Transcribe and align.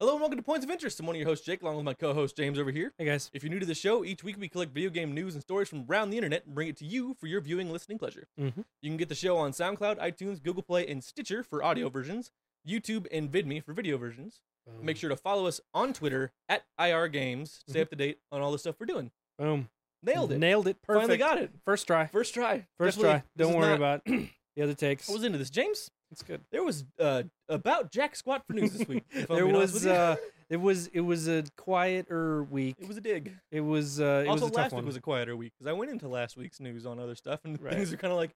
Hello 0.00 0.12
and 0.12 0.20
welcome 0.22 0.38
to 0.38 0.42
Points 0.42 0.64
of 0.64 0.70
Interest. 0.70 0.98
I'm 0.98 1.06
one 1.06 1.14
of 1.14 1.20
your 1.20 1.28
hosts, 1.28 1.44
Jake, 1.44 1.60
along 1.60 1.76
with 1.76 1.84
my 1.84 1.92
co-host 1.92 2.34
James 2.34 2.58
over 2.58 2.70
here. 2.70 2.94
Hey 2.96 3.04
guys. 3.04 3.30
If 3.34 3.42
you're 3.42 3.50
new 3.52 3.58
to 3.58 3.66
the 3.66 3.74
show, 3.74 4.02
each 4.02 4.24
week 4.24 4.36
we 4.38 4.48
collect 4.48 4.72
video 4.72 4.88
game 4.88 5.12
news 5.12 5.34
and 5.34 5.42
stories 5.42 5.68
from 5.68 5.84
around 5.90 6.08
the 6.08 6.16
internet 6.16 6.46
and 6.46 6.54
bring 6.54 6.68
it 6.68 6.76
to 6.78 6.86
you 6.86 7.14
for 7.20 7.26
your 7.26 7.42
viewing 7.42 7.66
and 7.66 7.72
listening 7.72 7.98
pleasure. 7.98 8.26
Mhm. 8.38 8.64
You 8.80 8.88
can 8.90 8.96
get 8.96 9.10
the 9.10 9.14
show 9.14 9.36
on 9.36 9.52
SoundCloud, 9.52 9.98
iTunes, 9.98 10.42
Google 10.42 10.62
Play, 10.62 10.86
and 10.86 11.04
Stitcher 11.04 11.42
for 11.42 11.62
audio 11.62 11.90
versions, 11.90 12.30
YouTube 12.66 13.06
and 13.12 13.30
VidMe 13.30 13.62
for 13.62 13.74
video 13.74 13.98
versions. 13.98 14.40
Make 14.80 14.96
sure 14.96 15.10
to 15.10 15.16
follow 15.16 15.46
us 15.46 15.60
on 15.74 15.92
Twitter 15.92 16.32
at 16.48 16.64
IR 16.78 17.08
Games 17.08 17.62
to 17.64 17.72
stay 17.72 17.80
Mhm. 17.80 17.82
up 17.82 17.90
to 17.90 17.96
date 17.96 18.20
on 18.32 18.40
all 18.40 18.52
the 18.52 18.58
stuff 18.58 18.76
we're 18.80 18.86
doing. 18.86 19.10
Boom. 19.36 19.68
Nailed 20.02 20.32
it. 20.32 20.38
Nailed 20.38 20.66
it. 20.68 20.80
Perfect. 20.80 21.02
Finally 21.02 21.18
got 21.18 21.38
it. 21.38 21.50
First 21.64 21.86
try. 21.86 22.06
First 22.06 22.32
try. 22.32 22.66
First 22.78 22.96
Definitely- 22.98 23.20
try. 23.20 23.28
Don't 23.36 23.54
worry 23.54 23.68
not- 23.68 23.76
about 23.76 24.04
the 24.56 24.62
other 24.62 24.74
takes. 24.74 25.10
I 25.10 25.12
was 25.12 25.24
into 25.24 25.38
this. 25.38 25.50
James, 25.50 25.90
It's 26.10 26.22
good. 26.22 26.40
there 26.50 26.64
was 26.64 26.84
uh, 26.98 27.22
about 27.48 27.92
Jack 27.92 28.16
Squat 28.16 28.42
for 28.46 28.52
news 28.54 28.72
this 28.72 28.88
week. 28.88 29.04
There 29.28 29.46
was 29.46 29.86
uh 29.86 30.16
it 30.50 30.56
was 30.56 30.88
it 30.88 31.00
was 31.00 31.28
a 31.28 31.44
quieter 31.56 32.42
week. 32.42 32.76
it 32.80 32.88
was 32.88 32.96
a 32.96 33.00
dig. 33.00 33.36
It 33.52 33.60
was 33.60 34.00
uh 34.00 34.24
it 34.24 34.28
also, 34.28 34.46
was 34.46 34.50
a 34.50 34.54
tough 34.54 34.56
last 34.64 34.72
one. 34.72 34.82
week 34.82 34.86
was 34.88 34.96
a 34.96 35.00
quieter 35.00 35.36
week 35.36 35.52
because 35.56 35.68
I 35.68 35.72
went 35.72 35.90
into 35.92 36.08
last 36.08 36.36
week's 36.36 36.58
news 36.60 36.84
on 36.86 36.98
other 36.98 37.14
stuff, 37.14 37.40
and 37.44 37.58
Right. 37.62 37.74
things 37.74 37.92
are 37.92 37.96
kind 37.96 38.12
of 38.12 38.18
like, 38.18 38.30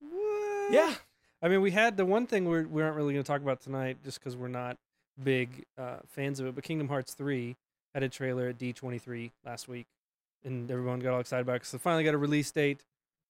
What? 0.00 0.72
yeah, 0.72 0.94
I 1.42 1.48
mean, 1.48 1.60
we 1.62 1.70
had 1.70 1.96
the 1.96 2.04
one 2.06 2.26
thing 2.26 2.44
we're, 2.46 2.66
we 2.66 2.82
aren't 2.82 2.96
really 2.96 3.12
going 3.14 3.22
to 3.24 3.26
talk 3.26 3.40
about 3.40 3.60
tonight 3.60 3.98
just 4.04 4.18
because 4.20 4.36
we're 4.36 4.48
not 4.48 4.76
big 5.22 5.64
uh, 5.78 5.96
fans 6.06 6.40
of 6.40 6.46
it. 6.46 6.54
But 6.54 6.64
Kingdom 6.64 6.88
Hearts 6.88 7.14
3 7.14 7.56
had 7.94 8.02
a 8.02 8.08
trailer 8.08 8.48
at 8.48 8.58
D23 8.58 9.30
last 9.46 9.68
week, 9.68 9.86
and 10.44 10.70
everyone 10.70 11.00
got 11.00 11.14
all 11.14 11.20
excited 11.20 11.42
about 11.42 11.54
it 11.54 11.60
because 11.60 11.72
they 11.72 11.78
finally 11.78 12.04
got 12.04 12.14
a 12.14 12.18
release 12.18 12.50
date 12.50 12.80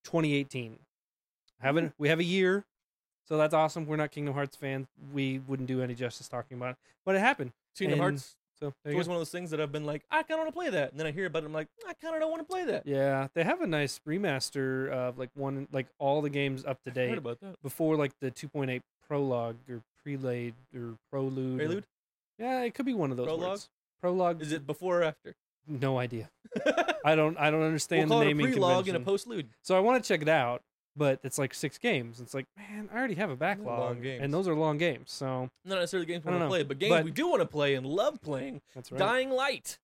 2018. 0.05 0.79
Haven't 1.61 1.93
we 1.99 2.09
have 2.09 2.19
a 2.21 2.25
year, 2.25 2.65
so 3.27 3.37
that's 3.37 3.55
awesome. 3.55 3.87
We're 3.87 3.97
not 3.97 4.11
Kingdom 4.11 4.35
Hearts 4.35 4.57
fans. 4.57 4.87
We 5.13 5.39
wouldn't 5.41 5.67
do 5.69 5.83
any 5.83 5.95
justice 5.95 6.29
talking 6.29 6.57
about 6.57 6.71
it, 6.73 6.77
but 7.05 7.15
it 7.15 7.21
happened. 7.21 7.53
Kingdom 7.77 8.01
And 8.01 8.11
Hearts. 8.19 8.37
So 8.61 8.69
It's 8.69 8.77
there 8.85 8.93
you 8.93 8.97
always 8.97 9.07
go. 9.09 9.11
one 9.13 9.17
of 9.17 9.21
those 9.21 9.31
things 9.33 9.51
that 9.51 9.61
I've 9.61 9.73
been 9.73 9.85
like, 9.85 10.03
I 10.13 10.23
kind 10.23 10.33
of 10.35 10.45
want 10.45 10.49
to 10.49 10.53
play 10.53 10.71
that, 10.71 10.93
and 10.93 11.01
then 11.01 11.07
I 11.09 11.11
hear 11.11 11.27
about 11.27 11.43
it, 11.43 11.47
I'm 11.47 11.53
like, 11.53 11.67
I 11.89 11.93
kind 11.95 12.15
of 12.15 12.21
don't 12.21 12.31
want 12.31 12.41
to 12.41 12.47
play 12.51 12.65
that. 12.67 12.87
Yeah, 12.87 13.27
they 13.35 13.43
have 13.43 13.61
a 13.63 13.67
nice 13.67 14.01
remaster 14.07 14.89
of 14.91 15.19
like 15.19 15.31
one 15.35 15.67
like 15.73 15.87
all 15.99 16.23
the 16.23 16.31
games 16.31 16.65
up 16.65 16.79
to 16.85 16.91
I 16.91 16.95
heard 16.95 17.09
date 17.11 17.19
about 17.19 17.41
that. 17.41 17.61
before 17.63 17.97
like 17.97 18.13
the 18.21 18.31
2.8 18.31 18.81
prologue 19.09 19.57
or 19.69 19.83
prelude 20.03 20.55
or 20.75 20.95
prelude. 21.11 21.55
or- 21.61 21.65
Prelude 21.65 21.85
Yeah, 22.39 22.63
it 22.63 22.75
could 22.75 22.87
be 22.87 22.95
one 22.95 23.11
of 23.11 23.17
those 23.17 23.27
Prologue? 23.27 23.51
words. 23.51 23.69
Prologue. 24.01 24.41
is 24.43 24.53
it 24.53 24.67
before 24.67 25.01
or 25.01 25.05
after? 25.05 25.35
No 25.67 25.99
idea. 25.99 26.31
I 27.05 27.15
don't. 27.17 27.37
I 27.39 27.51
don't 27.51 27.63
understand 27.63 28.09
we'll 28.11 28.21
the 28.21 28.27
it 28.27 28.31
a 28.31 28.35
naming 28.35 28.55
prelogue 28.55 28.87
and 28.87 28.97
a 28.97 29.01
postlude. 29.01 29.47
So 29.63 29.77
I 29.77 29.81
want 29.81 30.03
to 30.03 30.07
check 30.07 30.21
it 30.23 30.29
out, 30.29 30.63
but 30.97 31.21
it's 31.25 31.39
like 31.39 31.53
six 31.55 31.79
games. 31.79 32.21
It's 32.21 32.35
like, 32.35 32.47
man, 32.57 32.89
I 32.93 32.97
already 32.99 33.15
have 33.15 33.31
a 33.31 33.37
backlog, 33.37 34.03
games. 34.03 34.23
and 34.23 34.33
those 34.33 34.47
are 34.49 34.55
long 34.55 34.79
games. 34.79 35.11
So 35.13 35.49
Not 35.65 35.77
necessarily 35.77 36.07
games 36.07 36.25
we 36.25 36.31
want 36.31 36.43
to 36.45 36.49
play, 36.49 36.63
but 36.63 36.79
games 36.79 36.91
but- 36.95 37.05
we 37.05 37.11
do 37.11 37.29
want 37.29 37.41
to 37.43 37.47
play 37.49 37.75
and 37.75 37.85
love 37.87 38.21
playing. 38.23 38.61
that's 38.75 38.91
right. 38.93 38.99
Dying 38.99 39.31
Light. 39.31 39.79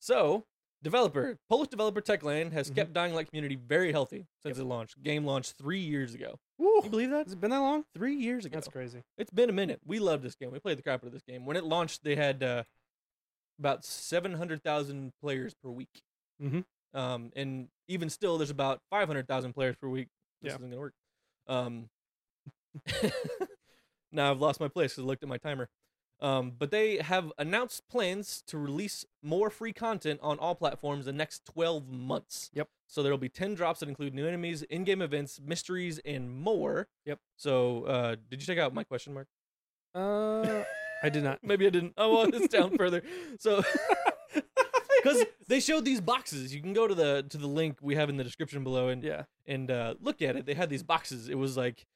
So, 0.00 0.44
developer 0.82 1.38
Polish 1.48 1.68
developer 1.68 2.00
Techland 2.00 2.52
has 2.52 2.70
Mhm. 2.70 2.74
kept 2.74 2.92
Dying 2.92 3.14
Light 3.14 3.28
community 3.28 3.54
very 3.54 3.92
healthy 3.92 4.26
since 4.42 4.58
it 4.58 4.64
launched. 4.64 5.00
Game 5.02 5.24
launched 5.24 5.52
three 5.56 5.78
years 5.80 6.12
ago. 6.14 6.40
Woo. 6.58 6.76
Can 6.80 6.84
you 6.86 6.90
believe 6.90 7.10
that? 7.10 7.26
Has 7.26 7.34
it 7.34 7.40
been 7.40 7.50
that 7.52 7.60
long? 7.60 7.84
Three 7.94 8.16
years 8.16 8.44
ago. 8.44 8.54
That's 8.56 8.68
crazy. 8.68 9.02
It's 9.16 9.30
been 9.30 9.48
a 9.48 9.52
minute. 9.52 9.80
We 9.84 10.00
love 10.00 10.22
this 10.22 10.34
game. 10.34 10.50
We 10.50 10.58
played 10.58 10.78
the 10.78 10.82
crap 10.82 11.02
out 11.04 11.06
of 11.06 11.12
this 11.12 11.22
game. 11.22 11.46
When 11.46 11.56
it 11.56 11.62
launched, 11.64 12.02
they 12.02 12.16
had 12.16 12.42
uh, 12.42 12.64
about 13.60 13.84
seven 13.84 14.34
hundred 14.34 14.62
thousand 14.64 15.12
players 15.20 15.54
per 15.54 15.70
week. 15.70 16.02
Mhm. 16.42 16.64
Um, 16.94 17.30
and 17.36 17.68
even 17.86 18.10
still, 18.10 18.36
there's 18.36 18.50
about 18.50 18.80
five 18.90 19.06
hundred 19.06 19.28
thousand 19.28 19.52
players 19.52 19.76
per 19.76 19.88
week. 19.88 20.08
This 20.42 20.50
Yeah. 20.50 20.56
isn't 20.56 20.70
gonna 20.70 20.80
work. 20.80 20.94
Um, 21.46 21.88
now 24.12 24.30
I've 24.30 24.40
lost 24.40 24.60
my 24.60 24.68
place 24.68 24.92
because 24.92 25.04
I 25.04 25.06
looked 25.06 25.22
at 25.22 25.28
my 25.28 25.38
timer. 25.38 25.68
Um, 26.20 26.52
but 26.56 26.70
they 26.70 26.98
have 26.98 27.32
announced 27.36 27.88
plans 27.88 28.44
to 28.46 28.56
release 28.56 29.04
more 29.22 29.50
free 29.50 29.72
content 29.72 30.20
on 30.22 30.38
all 30.38 30.54
platforms 30.54 31.06
the 31.06 31.12
next 31.12 31.44
12 31.46 31.88
months. 31.88 32.48
Yep. 32.54 32.68
So 32.86 33.02
there'll 33.02 33.18
be 33.18 33.28
10 33.28 33.54
drops 33.54 33.80
that 33.80 33.88
include 33.88 34.14
new 34.14 34.26
enemies, 34.26 34.62
in-game 34.62 35.02
events, 35.02 35.40
mysteries, 35.44 35.98
and 36.04 36.30
more. 36.30 36.86
Yep. 37.06 37.18
So, 37.36 37.84
uh, 37.86 38.16
did 38.30 38.40
you 38.40 38.46
check 38.46 38.58
out 38.58 38.72
my 38.72 38.84
question 38.84 39.14
mark? 39.14 39.26
Uh, 39.96 40.62
I 41.02 41.08
did 41.08 41.24
not. 41.24 41.40
Maybe 41.42 41.66
I 41.66 41.70
didn't. 41.70 41.94
Oh, 41.96 42.12
well, 42.14 42.32
it's 42.32 42.46
down 42.52 42.70
further. 42.76 43.02
So, 43.40 43.64
because 45.02 45.24
they 45.48 45.60
showed 45.60 45.84
these 45.84 46.00
boxes, 46.00 46.54
you 46.54 46.60
can 46.60 46.72
go 46.72 46.86
to 46.86 46.94
the 46.94 47.24
to 47.30 47.38
the 47.38 47.46
link 47.46 47.78
we 47.82 47.94
have 47.96 48.08
in 48.08 48.16
the 48.16 48.24
description 48.24 48.62
below 48.64 48.88
and 48.88 49.02
Yeah. 49.02 49.24
and 49.46 49.70
uh, 49.70 49.94
look 50.00 50.22
at 50.22 50.36
it. 50.36 50.46
They 50.46 50.54
had 50.54 50.70
these 50.70 50.82
boxes. 50.82 51.28
It 51.28 51.36
was 51.38 51.56
like 51.56 51.86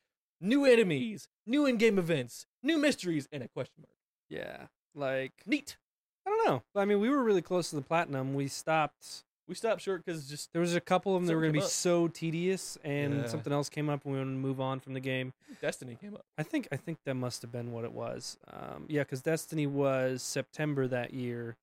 new 0.41 0.65
enemies, 0.65 1.29
new 1.47 1.65
in-game 1.67 1.99
events, 1.99 2.47
new 2.63 2.79
mysteries, 2.79 3.29
and 3.33 3.43
a 3.43 3.49
question 3.49 3.83
mark. 3.83 3.97
Yeah. 4.29 4.67
Like 4.95 5.33
Neat. 5.47 5.77
I 6.27 6.31
don't 6.31 6.47
know. 6.47 6.63
I 6.75 6.85
mean, 6.85 7.01
we 7.01 7.09
were 7.09 7.23
really 7.23 7.43
close 7.43 7.71
to 7.71 7.77
the 7.77 7.83
platinum. 7.83 8.35
We 8.35 8.49
stopped. 8.49 9.23
We 9.49 9.55
stopped 9.55 9.81
short 9.81 10.05
because 10.05 10.29
just 10.29 10.53
There 10.53 10.61
was 10.61 10.75
a 10.75 10.81
couple 10.81 11.15
of 11.15 11.23
them 11.23 11.27
that 11.29 11.35
were 11.37 11.41
going 11.43 11.53
to 11.53 11.59
be 11.59 11.61
came 11.61 11.69
so 11.69 12.09
tedious, 12.09 12.77
and 12.83 13.21
Yeah. 13.21 13.27
something 13.29 13.53
else 13.53 13.69
came 13.69 13.89
up, 13.89 14.05
and 14.05 14.13
we 14.13 14.19
wanted 14.19 14.33
to 14.33 14.39
move 14.39 14.61
on 14.61 14.81
from 14.81 14.95
the 14.95 15.01
game. 15.01 15.33
Destiny 15.61 15.97
came 16.01 16.15
up. 16.17 16.25
I 16.37 16.43
think 16.43 16.67
I 16.73 16.77
think 16.77 16.99
that 17.05 17.15
must 17.15 17.43
have 17.43 17.53
been 17.53 17.71
what 17.71 17.85
it 17.85 17.93
was. 17.93 18.37
Um, 18.53 18.87
yeah, 18.89 19.03
because 19.05 19.23
Destiny 19.23 19.69
was 19.69 20.21
September 20.25 20.89
that 20.89 21.15
year. 21.15 21.57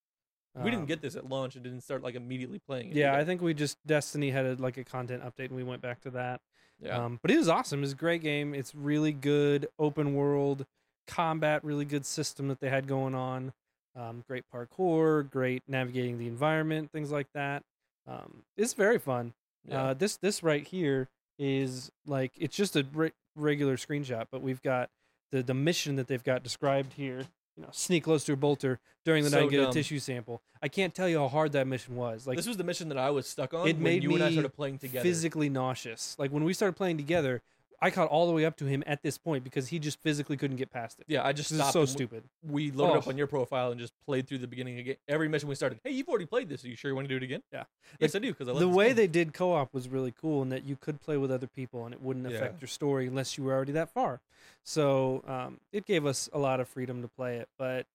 We 0.56 0.66
didn't 0.70 0.82
Um, 0.82 0.86
get 0.86 1.02
this 1.02 1.16
at 1.16 1.28
launch 1.28 1.56
and 1.56 1.64
didn't 1.64 1.82
start 1.82 2.04
like 2.04 2.16
immediately 2.16 2.60
playing 2.60 2.90
it. 2.92 2.96
Yeah, 2.96 3.12
either. 3.14 3.22
I 3.22 3.26
think 3.26 3.42
we 3.42 3.54
just 3.54 3.78
Destiny 3.86 4.30
had 4.32 4.46
a, 4.46 4.56
like 4.56 4.78
a 4.78 4.84
content 4.84 5.24
update, 5.24 5.46
and 5.48 5.56
we 5.56 5.64
went 5.64 5.82
back 5.82 6.02
to 6.02 6.12
that. 6.12 6.42
yeah. 6.80 6.98
Um, 7.04 7.20
but 7.22 7.32
it 7.32 7.38
was 7.38 7.48
awesome. 7.50 7.84
It's 7.84 7.94
a 7.94 7.96
great 7.96 8.22
game. 8.22 8.54
It's 8.54 8.76
really 8.76 9.12
good 9.14 9.68
open 9.80 10.14
world 10.14 10.66
combat, 11.08 11.64
really 11.64 11.86
good 11.86 12.06
system 12.06 12.48
that 12.50 12.60
they 12.60 12.70
had 12.70 12.88
going 12.88 13.16
on. 13.16 13.54
Um, 13.96 14.24
great 14.28 14.44
parkour, 14.54 15.30
great 15.30 15.62
navigating 15.68 16.18
the 16.18 16.28
environment, 16.28 16.92
things 16.92 17.12
like 17.12 17.28
that. 17.34 17.64
Um, 18.08 18.44
it's 18.58 18.74
very 18.74 18.98
fun. 19.00 19.34
yeah. 19.68 19.82
Uh, 19.84 19.94
this 19.94 20.18
this 20.18 20.44
right 20.44 20.66
here 20.68 21.10
is 21.40 21.92
like 22.06 22.32
it's 22.38 22.56
just 22.56 22.76
a 22.76 22.86
re- 22.94 23.12
regular 23.36 23.76
screenshot, 23.78 24.28
but 24.32 24.42
we've 24.42 24.62
got 24.62 24.90
the 25.32 25.42
the 25.44 25.54
mission 25.54 25.96
that 25.98 26.08
they've 26.08 26.24
got 26.24 26.44
described 26.44 26.94
here. 26.94 27.26
You 27.56 27.64
know, 27.64 27.70
sneak 27.72 28.04
close 28.04 28.24
to 28.26 28.34
a 28.34 28.36
bolter 28.36 28.80
during 29.06 29.24
the 29.24 29.30
So 29.30 29.42
night, 29.42 29.50
get 29.52 29.58
dumb. 29.62 29.70
a 29.70 29.74
tissue 29.74 30.00
sample. 30.00 30.42
I 30.62 30.68
can't 30.70 30.94
tell 30.96 31.08
you 31.08 31.20
how 31.20 31.28
hard 31.28 31.52
that 31.52 31.68
mission 31.68 31.96
was. 31.96 32.26
Like 32.26 32.38
this 32.38 32.48
was 32.48 32.58
the 32.58 32.64
mission 32.64 32.90
that 32.90 32.98
I 32.98 33.12
was 33.12 33.28
stuck 33.28 33.54
on 33.54 33.68
it 33.68 33.76
when 33.76 33.84
made 33.84 34.04
you 34.04 34.14
and 34.16 34.24
I 34.24 34.28
me 34.28 34.34
started 34.34 34.54
playing 34.56 34.80
together. 34.80 35.04
physically 35.04 35.50
nauseous. 35.50 36.16
Like 36.18 36.32
when 36.32 36.44
we 36.44 36.54
started 36.54 36.74
playing 36.76 36.98
together, 36.98 37.42
I 37.84 37.92
caught 37.92 38.08
all 38.10 38.26
the 38.28 38.32
way 38.34 38.46
up 38.46 38.56
to 38.58 38.66
him 38.66 38.82
at 38.88 39.04
this 39.04 39.18
point 39.18 39.44
because 39.44 39.68
he 39.68 39.78
just 39.78 40.00
physically 40.02 40.38
couldn't 40.38 40.56
get 40.58 40.72
past 40.72 41.00
it. 41.00 41.06
yeah, 41.10 41.26
I 41.26 41.34
just 41.34 41.50
This 41.50 41.60
is 41.60 41.68
stopped. 41.68 41.74
so 41.74 41.80
and 41.82 41.88
w- 41.90 41.98
stupid. 41.98 42.24
We 42.42 42.72
loaded 42.72 42.98
up 42.98 43.08
Oh. 43.08 43.10
on 43.12 43.18
your 43.18 43.28
profile 43.28 43.72
and 43.72 43.80
just 43.80 43.94
played 44.06 44.28
through 44.28 44.38
the 44.40 44.48
beginning 44.48 44.80
again. 44.80 44.96
Every 45.08 45.28
mission 45.28 45.50
we 45.50 45.56
started. 45.56 45.80
Hey, 45.84 45.92
you've 45.92 46.08
already 46.08 46.26
played 46.26 46.48
this. 46.50 46.64
Are 46.64 46.70
you 46.70 46.76
sure 46.76 46.90
you 46.90 46.96
want 46.96 47.08
to 47.08 47.14
do 47.14 47.18
it 47.18 47.24
again? 47.24 47.44
Yeah. 47.52 47.66
Yes, 48.00 48.16
I 48.16 48.20
do 48.20 48.30
because 48.30 48.48
I 48.48 48.52
love 48.52 48.62
The 48.62 48.68
this 48.68 48.76
way 48.76 48.88
game. 48.88 48.96
they 48.96 49.08
did 49.08 49.34
co-op 49.34 49.74
was 49.74 49.90
really 49.90 50.14
cool 50.20 50.42
in 50.42 50.50
that 50.50 50.64
you 50.64 50.76
could 50.78 51.02
play 51.02 51.18
with 51.18 51.30
other 51.32 51.48
people 51.48 51.86
and 51.86 51.94
it 51.94 52.02
wouldn't 52.02 52.30
Yeah. 52.30 52.38
affect 52.38 52.62
your 52.62 52.68
story 52.70 53.06
unless 53.08 53.38
you 53.38 53.44
were 53.44 53.54
already 53.54 53.74
that 53.74 53.90
far. 53.90 54.22
So 54.64 55.24
um, 55.28 55.60
it 55.72 55.86
gave 55.86 56.06
us 56.06 56.30
a 56.34 56.40
lot 56.40 56.60
of 56.60 56.68
freedom 56.68 57.02
to 57.02 57.08
play 57.08 57.38
it, 57.38 57.50
but 57.58 57.86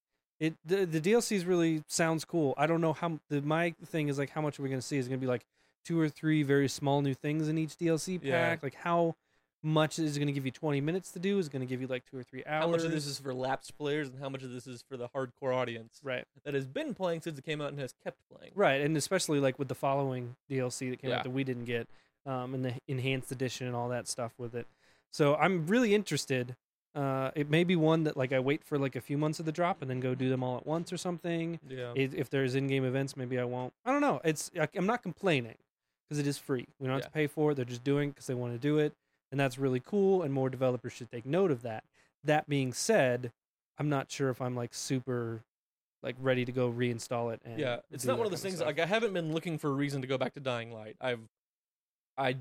it 0.41 0.55
the, 0.65 0.85
the 0.85 1.01
DLCs 1.01 1.47
really 1.47 1.83
sounds 1.89 2.25
cool. 2.25 2.55
I 2.57 2.67
don't 2.67 2.81
know 2.81 2.93
how 2.93 3.19
the 3.29 3.41
my 3.43 3.75
thing 3.87 4.09
is 4.09 4.19
like 4.19 4.31
how 4.31 4.41
much 4.41 4.59
are 4.59 4.63
we 4.63 4.69
going 4.69 4.81
to 4.81 4.87
see? 4.87 4.99
Is 4.99 5.07
it 5.07 5.09
going 5.11 5.21
to 5.21 5.25
be 5.25 5.31
like 5.31 5.45
two 5.85 5.99
or 5.99 6.09
three 6.09 6.43
very 6.43 6.69
small 6.69 7.01
new 7.03 7.15
things 7.15 7.49
in 7.49 7.59
each 7.59 7.77
DLC 7.79 8.19
pack? 8.19 8.29
Yeah. 8.29 8.57
Like 8.63 8.75
how 8.75 9.17
much 9.69 9.99
is 9.99 10.17
it 10.17 10.19
going 10.19 10.27
to 10.27 10.33
give 10.33 10.45
you 10.45 10.51
20 10.51 10.81
minutes 10.81 11.13
to 11.13 11.19
do? 11.19 11.39
Is 11.39 11.47
it 11.47 11.53
going 11.53 11.61
to 11.61 11.67
give 11.67 11.81
you 11.81 11.87
like 11.87 12.05
two 12.11 12.19
or 12.19 12.23
three 12.25 12.43
hours? 12.45 12.65
how 12.65 12.71
much 12.71 12.83
of 12.83 12.91
this 12.91 13.07
is 13.07 13.19
for 13.19 13.33
lapsed 13.33 13.77
players 13.79 14.09
and 14.09 14.19
how 14.21 14.29
much 14.29 14.43
of 14.43 14.51
this 14.53 14.67
is 14.67 14.83
for 14.89 14.97
the 14.97 15.09
hardcore 15.09 15.55
audience 15.55 16.01
right? 16.03 16.25
that 16.45 16.55
has 16.55 16.67
been 16.67 16.95
playing 16.95 17.21
since 17.23 17.39
it 17.39 17.45
came 17.45 17.61
out 17.61 17.71
and 17.71 17.79
has 17.81 17.95
kept 18.03 18.19
playing. 18.35 18.53
Right, 18.57 18.81
and 18.81 18.97
especially 18.97 19.39
like 19.41 19.59
with 19.59 19.69
the 19.69 19.75
following 19.77 20.35
DLC 20.51 20.91
that 20.91 21.01
came 21.01 21.11
Yeah. 21.11 21.19
out 21.19 21.25
that 21.25 21.31
we 21.31 21.45
didn't 21.45 21.67
get, 21.67 21.87
um, 22.27 22.55
and 22.55 22.65
the 22.65 22.75
enhanced 22.89 23.31
edition 23.31 23.67
and 23.67 23.77
all 23.77 23.89
that 23.91 24.09
stuff 24.09 24.33
with 24.39 24.55
it. 24.55 24.67
So 25.11 25.37
I'm 25.37 25.67
really 25.67 25.95
interested. 25.95 26.57
Uh, 26.95 27.31
it 27.37 27.49
may 27.49 27.65
be 27.65 27.77
one 27.77 28.05
that 28.05 28.17
like 28.17 28.33
I 28.33 28.41
wait 28.41 28.65
for 28.65 28.79
like 28.79 28.97
a 28.97 29.01
few 29.01 29.17
months 29.19 29.39
of 29.39 29.47
the 29.47 29.53
drop 29.53 29.81
and 29.83 29.91
then 29.91 30.01
go 30.01 30.15
do 30.15 30.29
them 30.29 30.43
all 30.43 30.57
at 30.57 30.67
once 30.67 30.93
or 30.93 30.97
something. 30.97 31.61
Yeah. 31.69 31.93
If 31.95 32.15
if 32.15 32.29
there's 32.31 32.55
in-game 32.55 32.85
events, 32.85 33.17
maybe 33.17 33.39
I 33.39 33.45
won't. 33.45 33.73
I 33.85 33.93
don't 33.93 34.01
know. 34.01 34.21
It's 34.25 34.51
I- 34.59 34.69
I'm 34.75 34.87
not 34.87 35.03
complaining 35.03 35.55
because 36.09 36.19
it 36.19 36.27
is 36.27 36.39
free. 36.39 36.67
We 36.81 36.87
don't 36.87 36.97
have 36.97 37.05
to 37.05 37.11
pay 37.11 37.27
for 37.27 37.53
it. 37.53 37.55
They're 37.55 37.65
just 37.65 37.85
doing 37.85 38.09
it 38.09 38.13
because 38.15 38.27
they 38.27 38.35
want 38.35 38.55
to 38.55 38.59
do 38.59 38.79
it, 38.79 38.95
and 39.31 39.39
that's 39.39 39.59
really 39.59 39.81
cool. 39.81 40.23
And 40.23 40.33
more 40.33 40.51
developers 40.51 40.93
should 40.93 41.11
take 41.11 41.27
note 41.27 41.51
of 41.51 41.63
that. 41.63 41.85
That 42.25 42.49
being 42.49 42.73
said, 42.73 43.33
I'm 43.79 43.89
not 43.89 44.11
sure 44.11 44.31
if 44.31 44.41
I'm 44.41 44.55
like 44.57 44.75
super 44.75 45.43
like 46.03 46.17
ready 46.21 46.45
to 46.45 46.53
go 46.53 46.71
reinstall 46.71 47.33
it. 47.33 47.41
And 47.45 47.59
yeah, 47.59 47.79
it's 47.91 48.05
not 48.05 48.19
one 48.19 48.27
of 48.27 48.31
those 48.31 48.43
things. 48.43 48.61
Like 48.61 48.79
I 48.79 48.87
haven't 48.87 49.13
been 49.13 49.33
looking 49.33 49.59
for 49.59 49.69
a 49.69 49.75
reason 49.75 50.01
to 50.03 50.07
go 50.07 50.17
back 50.19 50.35
to 50.35 50.41
Dying 50.41 50.73
Light. 50.73 50.97
I've, 51.01 51.21
I, 52.17 52.37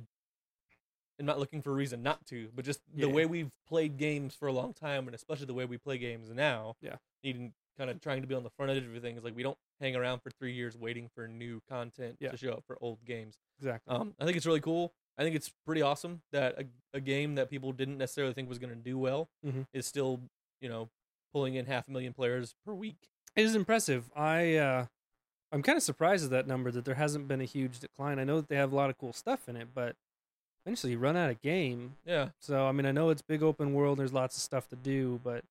am 1.20 1.26
not 1.26 1.40
looking 1.40 1.62
for 1.64 1.72
a 1.72 1.74
reason 1.74 2.04
not 2.04 2.26
to. 2.28 2.50
But 2.56 2.66
just 2.66 2.82
the 2.94 3.08
Yeah. 3.08 3.14
way 3.14 3.26
we've 3.26 3.52
played 3.68 3.98
games 3.98 4.36
for 4.36 4.48
a 4.48 4.52
long 4.52 4.74
time, 4.74 5.08
and 5.08 5.16
especially 5.16 5.48
the 5.48 5.54
way 5.56 5.66
we 5.66 5.78
play 5.78 5.98
games 5.98 6.30
now. 6.30 6.76
Yeah. 6.82 6.98
Needing 7.24 7.54
kind 7.78 7.90
of 7.90 8.02
trying 8.02 8.22
to 8.22 8.28
be 8.28 8.34
on 8.36 8.44
the 8.44 8.50
front 8.52 8.72
edge 8.72 8.78
of 8.78 8.86
everything 8.86 9.18
is 9.18 9.24
like 9.24 9.36
we 9.36 9.44
don't 9.44 9.58
hang 9.80 9.96
around 9.96 10.22
for 10.22 10.32
three 10.32 10.54
years 10.54 10.76
waiting 10.78 11.10
for 11.14 11.28
new 11.28 11.62
content 11.70 12.18
Yeah. 12.20 12.32
to 12.32 12.38
show 12.38 12.52
up 12.54 12.64
for 12.66 12.78
old 12.82 13.04
games. 13.06 13.38
exactly. 13.60 13.96
Um, 13.96 14.16
I 14.20 14.26
think 14.26 14.38
it's 14.38 14.46
really 14.46 14.62
cool. 14.62 14.94
I 15.18 15.24
think 15.24 15.36
it's 15.36 15.52
pretty 15.66 15.82
awesome 15.82 16.22
that 16.32 16.60
a, 16.60 16.66
a 16.98 17.00
game 17.02 17.36
that 17.36 17.50
people 17.50 17.72
didn't 17.72 17.98
necessarily 17.98 18.34
think 18.34 18.50
was 18.50 18.60
going 18.60 18.70
to 18.74 18.80
do 18.80 18.98
well 18.98 19.30
Mhm. 19.46 19.66
is 19.74 19.86
still, 19.88 20.20
you 20.62 20.70
know, 20.70 20.90
pulling 21.34 21.56
in 21.56 21.66
half 21.66 21.88
a 21.88 21.92
million 21.92 22.14
players 22.14 22.56
per 22.66 22.74
week. 22.74 22.98
It 23.36 23.46
is 23.46 23.56
impressive. 23.56 24.10
I 24.16 24.56
uh, 24.56 24.86
I'm 25.52 25.62
kind 25.64 25.78
of 25.78 25.84
surprised 25.84 26.24
at 26.26 26.30
that 26.32 26.48
number 26.48 26.72
that 26.72 26.86
there 26.86 26.96
hasn't 26.96 27.28
been 27.28 27.42
a 27.42 27.46
huge 27.46 27.80
decline. 27.80 28.20
I 28.20 28.24
know 28.26 28.38
that 28.38 28.50
they 28.50 28.56
have 28.58 28.72
a 28.74 28.76
lot 28.76 28.90
of 28.90 28.98
cool 28.98 29.14
stuff 29.14 29.48
in 29.48 29.56
it, 29.56 29.70
but 29.74 29.96
eventually 30.66 30.94
you 30.94 31.00
run 31.00 31.16
out 31.16 31.30
of 31.30 31.42
game. 31.42 31.96
Yeah, 32.06 32.30
So 32.40 32.68
I 32.68 32.72
mean, 32.72 32.86
I 32.86 32.92
know 32.92 33.10
it's 33.10 33.22
big 33.22 33.42
open 33.44 33.74
world. 33.74 34.00
There's 34.00 34.14
lots 34.14 34.36
of 34.36 34.42
stuff 34.44 34.68
to 34.70 34.76
do, 34.76 35.20
but 35.24 35.44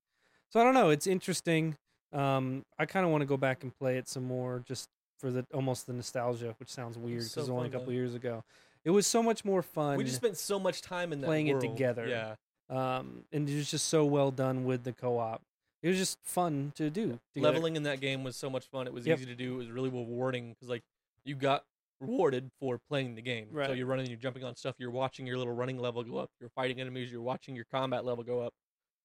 so 0.51 0.61
I 0.61 0.65
don't 0.65 0.75
know. 0.75 0.91
It's 0.91 1.07
interesting. 1.07 1.77
Um, 2.13 2.65
I 2.79 2.87
kind 2.87 3.05
of 3.05 3.11
want 3.13 3.23
to 3.23 3.27
go 3.27 3.37
back 3.37 3.63
and 3.63 3.77
play 3.77 3.97
it 3.99 4.09
some 4.09 4.25
more, 4.25 4.63
just 4.67 4.89
for 5.19 5.31
the 5.31 5.47
almost 5.55 5.87
the 5.87 5.93
nostalgia, 5.93 6.55
which 6.59 6.69
sounds 6.69 6.99
weird 6.99 7.19
because 7.21 7.33
so 7.33 7.41
it 7.41 7.43
was 7.45 7.51
only 7.51 7.69
a 7.69 7.71
couple 7.71 7.87
though. 7.87 7.93
years 7.93 8.15
ago. 8.15 8.45
It 8.87 8.91
was 8.91 9.07
so 9.07 9.21
much 9.23 9.45
more 9.45 9.63
fun. 9.63 9.99
we 9.99 10.05
just 10.05 10.17
spent 10.17 10.37
so 10.39 10.59
much 10.61 10.81
time 10.81 11.13
in 11.13 11.21
that 11.21 11.27
playing 11.27 11.49
it 11.49 11.61
together. 11.61 12.07
Yeah, 12.07 12.37
um, 12.71 13.25
and 13.33 13.49
it 13.51 13.57
was 13.57 13.69
just 13.71 13.89
so 13.89 14.05
well 14.05 14.31
done 14.31 14.65
with 14.65 14.85
the 14.85 14.93
co-op. 14.93 15.43
It 15.83 15.89
was 15.89 15.99
just 15.99 16.19
fun 16.23 16.73
to 16.77 16.89
do. 16.89 17.19
together. 17.35 17.53
leveling 17.53 17.75
in 17.77 17.83
that 17.83 18.01
game 18.01 18.23
was 18.25 18.37
so 18.37 18.49
much 18.49 18.65
fun. 18.67 18.87
It 18.87 18.93
was 18.93 19.05
Yep. 19.07 19.19
easy 19.19 19.27
to 19.27 19.35
do. 19.35 19.55
It 19.55 19.57
was 19.57 19.71
really 19.71 19.91
rewarding 19.91 20.51
because 20.51 20.69
like 20.69 20.85
you 21.25 21.35
got 21.35 21.65
rewarded 22.01 22.51
for 22.61 22.79
playing 22.89 23.17
the 23.17 23.23
game. 23.23 23.49
So 23.53 23.73
you're 23.73 23.87
running, 23.87 24.07
you're 24.07 24.19
jumping 24.19 24.45
on 24.45 24.55
stuff, 24.55 24.77
you're 24.79 24.91
watching 24.91 25.27
your 25.27 25.37
little 25.39 25.53
running 25.53 25.79
level 25.79 26.05
go 26.05 26.19
up, 26.19 26.31
you're 26.41 26.51
fighting 26.51 26.81
enemies, 26.81 27.11
you're 27.11 27.23
watching 27.23 27.57
your 27.57 27.65
combat 27.73 28.05
level 28.05 28.23
go 28.23 28.41
up. 28.41 28.53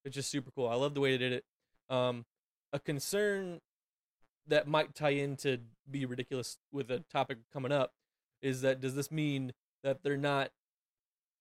It's 0.05 0.13
just 0.15 0.29
super 0.29 0.51
cool. 0.51 0.67
I 0.67 0.75
love 0.75 0.93
the 0.93 1.01
way 1.01 1.11
they 1.11 1.17
did 1.17 1.33
it. 1.33 1.45
Um, 1.89 2.25
a 2.73 2.79
concern 2.79 3.61
that 4.47 4.67
might 4.67 4.93
tie 4.93 5.09
into 5.09 5.59
be 5.89 6.05
ridiculous 6.05 6.57
with 6.71 6.89
a 6.91 6.99
topic 7.11 7.37
coming 7.51 7.71
up 7.71 7.93
is 8.41 8.61
that 8.61 8.81
does 8.81 8.95
this 8.95 9.11
mean 9.11 9.53
that 9.83 10.03
they're 10.03 10.17
not 10.17 10.51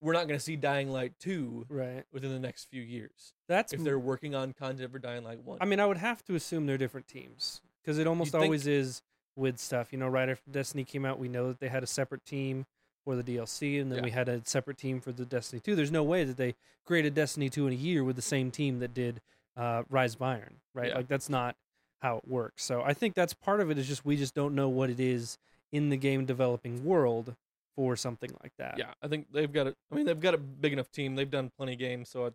we're 0.03 0.15
not 0.15 0.27
going 0.27 0.39
to 0.39 0.45
see 0.45 0.57
Dying 0.57 0.91
Light 0.91 1.13
2 1.21 1.67
right. 1.69 2.05
within 2.13 2.33
the 2.33 2.39
next 2.39 2.71
few 2.71 2.81
years 2.83 3.35
That's 3.49 3.73
if 3.73 3.85
they're 3.85 3.99
working 3.99 4.35
on 4.35 4.55
content 4.55 4.91
for 4.93 4.99
Dying 4.99 5.25
Light 5.25 5.45
1. 5.45 5.59
I 5.61 5.67
mean, 5.67 5.79
I 5.79 5.87
would 5.87 5.99
have 5.99 6.25
to 6.25 6.35
assume 6.35 6.67
they're 6.67 6.79
different 6.79 7.07
teams 7.07 7.61
because 7.83 7.99
it 7.99 8.07
almost 8.07 8.35
always 8.35 8.67
is 8.67 9.03
with 9.37 9.59
stuff. 9.59 9.93
You 9.93 9.99
know, 9.99 10.09
right 10.09 10.29
after 10.29 10.51
Destiny 10.51 10.85
came 10.85 11.05
out, 11.05 11.19
we 11.19 11.29
know 11.29 11.49
that 11.49 11.61
they 11.61 11.69
had 11.69 11.83
a 11.83 11.87
separate 11.87 12.25
team 12.25 12.67
for 13.05 13.17
the 13.17 13.23
DLC, 13.23 13.81
and 13.81 13.91
then 13.91 13.99
Yeah. 13.99 14.05
we 14.05 14.11
had 14.11 14.29
a 14.29 14.43
separate 14.45 14.79
team 14.79 15.01
for 15.01 15.13
the 15.13 15.25
Destiny 15.25 15.61
2. 15.61 15.75
There's 15.75 15.91
no 15.91 16.03
way 16.03 16.25
that 16.25 16.37
they 16.37 16.55
created 16.85 17.15
Destiny 17.15 17.49
2 17.49 17.67
in 17.67 17.73
a 17.73 17.77
year 17.77 18.05
with 18.05 18.17
the 18.17 18.23
same 18.23 18.51
team 18.51 18.79
that 18.81 18.95
did 18.95 19.21
uh, 19.57 19.83
Rise 19.91 20.15
of 20.15 20.23
Iron, 20.23 20.61
right? 20.75 20.89
Yeah. 20.89 20.97
Like 20.97 21.09
that's 21.09 21.29
not 21.29 21.57
how 22.01 22.19
it 22.19 22.29
works. 22.29 22.65
So 22.65 22.83
I 22.83 22.95
think 22.95 23.15
that's 23.15 23.35
part 23.35 23.61
of 23.61 23.71
it. 23.71 23.79
Is 23.79 23.87
just 23.87 24.05
we 24.05 24.17
just 24.17 24.35
don't 24.35 24.55
know 24.55 24.69
what 24.69 24.91
it 24.91 25.01
is 25.01 25.39
in 25.73 25.91
the 25.91 25.97
game 25.97 26.25
developing 26.25 26.85
world 26.85 27.37
for 27.77 27.97
something 27.97 28.31
like 28.43 28.53
that. 28.59 28.77
Yeah, 28.79 28.93
I 29.03 29.09
think 29.09 29.27
they've 29.33 29.53
got 29.53 29.67
it. 29.67 29.77
I 29.91 29.95
mean, 29.95 30.07
they've 30.07 30.21
got 30.21 30.35
a 30.35 30.39
big 30.39 30.73
enough 30.73 30.91
team. 30.91 31.15
They've 31.15 31.31
done 31.31 31.51
plenty 31.57 31.75
of 31.75 31.79
games, 31.79 32.09
so 32.09 32.27
I, 32.27 32.31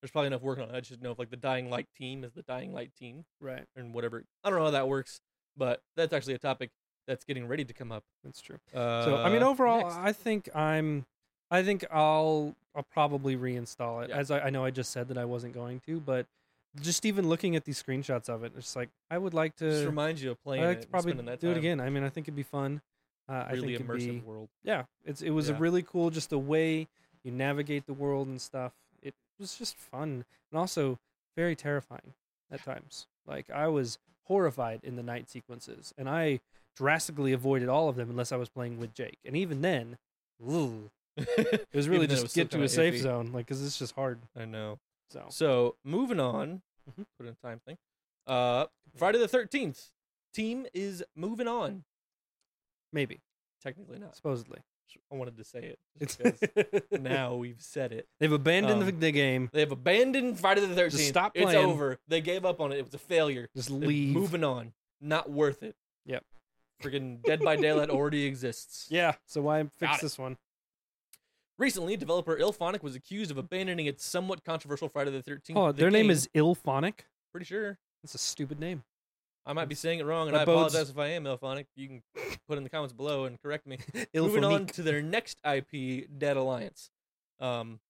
there's 0.00 0.10
probably 0.10 0.28
enough 0.28 0.42
working 0.42 0.64
on 0.64 0.70
it. 0.70 0.76
I 0.76 0.80
just 0.80 1.02
know 1.02 1.12
if 1.12 1.18
like 1.18 1.30
the 1.30 1.36
Dying 1.36 1.70
Light 1.70 1.88
team 1.96 2.24
is 2.24 2.32
the 2.32 2.42
Dying 2.42 2.72
Light 2.72 2.92
team 2.98 3.24
right. 3.40 3.64
and 3.76 3.94
whatever. 3.94 4.24
I 4.42 4.50
don't 4.50 4.58
know 4.58 4.66
how 4.66 4.70
that 4.72 4.88
works, 4.88 5.20
but 5.56 5.82
that's 5.96 6.12
actually 6.12 6.34
a 6.34 6.38
topic 6.38 6.70
that's 7.06 7.24
getting 7.24 7.46
ready 7.46 7.64
to 7.64 7.72
come 7.72 7.92
up. 7.92 8.04
That's 8.22 8.40
true. 8.40 8.58
Uh, 8.74 9.04
So 9.04 9.16
I 9.16 9.30
mean, 9.30 9.42
overall, 9.42 9.82
next. 9.82 9.96
I 9.96 10.12
think 10.12 10.54
I'm. 10.54 11.06
I 11.50 11.62
think 11.62 11.84
I'll 11.90 12.56
I'll 12.74 12.86
probably 12.92 13.36
reinstall 13.36 14.04
it. 14.04 14.10
Yeah. 14.10 14.16
As 14.16 14.30
I, 14.30 14.40
I 14.40 14.50
know 14.50 14.64
I 14.64 14.70
just 14.70 14.90
said 14.90 15.08
that 15.08 15.18
I 15.18 15.24
wasn't 15.24 15.54
going 15.54 15.80
to, 15.86 16.00
but 16.00 16.26
just 16.80 17.04
even 17.04 17.28
looking 17.28 17.54
at 17.56 17.64
these 17.64 17.80
screenshots 17.82 18.28
of 18.28 18.42
it, 18.44 18.52
it's 18.56 18.74
like 18.74 18.88
I 19.10 19.18
would 19.18 19.34
like 19.34 19.56
just 19.56 19.82
to. 19.82 19.86
reminds 19.86 20.22
you 20.22 20.32
of 20.32 20.42
playing 20.42 20.64
it, 20.64 20.66
like 20.66 20.80
to 20.82 20.86
probably 20.88 21.12
do 21.36 21.50
it 21.50 21.56
again. 21.56 21.80
I 21.80 21.90
mean, 21.90 22.02
I 22.02 22.08
think 22.08 22.24
it'd 22.26 22.36
be 22.36 22.42
fun. 22.42 22.80
Uh, 23.28 23.32
I 23.48 23.52
Really 23.52 23.76
think 23.76 23.88
immersive 23.88 24.06
be 24.06 24.20
world. 24.20 24.48
yeah. 24.62 24.84
It's 25.04 25.22
it 25.22 25.30
was 25.30 25.48
a 25.48 25.54
really 25.54 25.82
cool 25.82 26.10
just 26.10 26.30
the 26.30 26.38
way 26.38 26.88
you 27.22 27.30
navigate 27.32 27.86
the 27.86 27.94
world 27.94 28.28
and 28.28 28.40
stuff. 28.40 28.72
It 29.02 29.14
was 29.38 29.56
just 29.56 29.76
fun 29.76 30.24
and 30.50 30.58
also 30.58 30.98
very 31.36 31.56
terrifying 31.56 32.12
at 32.50 32.62
times. 32.64 33.06
Like 33.26 33.48
I 33.50 33.68
was 33.68 33.98
horrified 34.24 34.80
in 34.82 34.96
the 34.96 35.02
night 35.02 35.28
sequences, 35.30 35.92
and 35.96 36.08
I 36.08 36.40
drastically 36.76 37.32
avoided 37.32 37.68
all 37.68 37.88
of 37.88 37.96
them 37.96 38.10
unless 38.10 38.30
I 38.32 38.36
was 38.36 38.48
playing 38.50 38.78
with 38.78 38.92
Jake. 38.94 39.18
And 39.24 39.36
even 39.36 39.62
then, 39.62 39.96
it 41.16 41.66
was 41.74 41.88
really 41.88 42.04
Even 42.04 42.08
then, 42.08 42.08
it 42.08 42.08
just 42.08 42.22
was 42.22 42.32
get 42.34 42.50
to 42.50 42.62
a 42.62 42.68
safe 42.68 42.94
iffy. 42.94 42.98
zone, 42.98 43.32
like 43.32 43.46
because 43.46 43.64
it's 43.64 43.78
just 43.78 43.94
hard. 43.94 44.20
I 44.36 44.44
know. 44.44 44.78
So 45.10 45.26
So 45.30 45.76
moving 45.84 46.20
on, 46.20 46.62
Mhm. 46.90 47.06
put 47.18 47.26
in 47.26 47.32
a 47.40 47.46
time 47.46 47.60
thing. 47.66 47.78
Uh, 48.26 48.66
Friday 48.96 49.18
the 49.18 49.28
Thirteenth 49.28 49.90
team 50.32 50.66
is 50.74 51.02
moving 51.14 51.46
on. 51.48 51.84
Maybe 52.94 53.20
Technically 53.62 53.98
not. 53.98 54.14
supposedly 54.16 54.60
I 55.10 55.16
wanted 55.16 55.36
to 55.38 55.44
say 55.44 55.74
it 55.74 55.78
because 55.98 56.38
now 57.00 57.34
we've 57.34 57.60
said 57.60 57.90
it. 57.92 58.06
they've 58.20 58.30
abandoned 58.30 58.80
the, 58.82 58.86
Um, 58.92 59.00
the 59.00 59.10
game. 59.10 59.50
They 59.52 59.60
have 59.60 59.72
abandoned 59.72 60.38
Friday 60.38 60.60
the 60.60 60.74
Thirteenth. 60.74 61.02
stop 61.08 61.32
It's 61.34 61.52
over. 61.52 61.98
They 62.06 62.20
gave 62.20 62.44
up 62.44 62.60
on 62.60 62.70
it. 62.70 62.78
It 62.78 62.84
was 62.84 62.94
a 62.94 62.98
failure. 62.98 63.48
Just 63.56 63.70
They're 63.70 63.78
leave. 63.88 64.14
Moving 64.14 64.44
on. 64.44 64.72
Not 65.00 65.28
worth 65.30 65.62
it. 65.64 65.74
Yep. 66.06 66.24
Freaking 66.82 67.20
Dead 67.24 67.40
by 67.40 67.56
Daylight 67.56 67.90
already 67.90 68.24
exists. 68.24 68.86
Yeah. 68.88 69.14
So 69.26 69.42
why 69.42 69.64
fix 69.78 69.98
it. 69.98 70.02
this 70.02 70.18
one? 70.18 70.36
Recently, 71.58 71.96
developer 71.96 72.36
IllFonic 72.36 72.82
was 72.82 72.94
accused 72.94 73.30
of 73.30 73.38
abandoning 73.38 73.86
its 73.86 74.04
somewhat 74.04 74.44
controversial 74.44 74.88
Friday 74.88 75.10
the 75.10 75.22
Thirteenth. 75.22 75.56
Oh, 75.58 75.72
their 75.72 75.90
name 75.90 76.10
is 76.10 76.28
IllFonic. 76.34 77.00
pretty 77.32 77.46
sure. 77.46 77.78
That's 78.02 78.14
a 78.14 78.18
stupid 78.18 78.60
name. 78.60 78.84
I 79.46 79.52
might 79.52 79.68
be 79.68 79.74
saying 79.74 79.98
it 80.00 80.04
wrong, 80.06 80.28
and 80.28 80.34
That 80.34 80.42
I 80.42 80.44
bodes- 80.46 80.74
apologize 80.74 80.90
if 80.90 80.98
I 80.98 81.08
am 81.08 81.24
IllFonic. 81.24 81.66
You 81.76 81.88
can 81.88 82.02
put 82.48 82.56
in 82.56 82.64
the 82.64 82.70
comments 82.70 82.92
below 82.94 83.24
and 83.24 83.40
correct 83.40 83.66
me. 83.66 83.78
Moving 84.14 84.44
on 84.44 84.66
to 84.68 84.82
their 84.82 85.02
next 85.02 85.38
IP, 85.44 86.08
Dead 86.18 86.36
Alliance. 86.36 86.90
Um, 87.40 87.80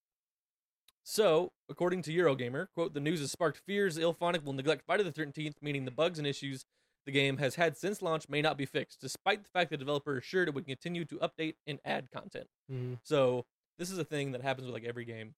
so, 1.05 1.53
according 1.69 2.03
to 2.03 2.13
Eurogamer, 2.13 2.69
quote, 2.75 2.95
the 2.95 3.01
news 3.01 3.21
has 3.21 3.31
sparked 3.31 3.59
fears 3.67 3.99
IllFonic 3.99 4.43
will 4.43 4.55
neglect 4.55 4.83
Friday 4.87 5.03
the 5.05 5.13
13th, 5.13 5.55
meaning 5.61 5.85
the 5.85 5.91
bugs 5.91 6.19
and 6.19 6.27
issues 6.27 6.65
the 7.07 7.13
game 7.13 7.37
has 7.37 7.57
had 7.57 7.77
since 7.77 8.01
launch 8.01 8.29
may 8.31 8.41
not 8.41 8.57
be 8.57 8.65
fixed, 8.65 9.01
despite 9.01 9.43
the 9.45 9.51
fact 9.51 9.71
the 9.71 9.77
developer 9.77 10.17
assured 10.17 10.49
it 10.49 10.55
would 10.55 10.67
continue 10.67 11.05
to 11.05 11.17
update 11.17 11.55
and 11.67 11.79
add 11.85 12.11
content. 12.11 12.49
Mhm. 12.73 12.99
So, 13.03 13.45
this 13.79 13.91
is 13.91 13.99
a 13.99 14.05
thing 14.05 14.33
that 14.33 14.41
happens 14.41 14.67
with 14.67 14.75
like 14.75 14.85
every 14.85 15.05
game, 15.05 15.35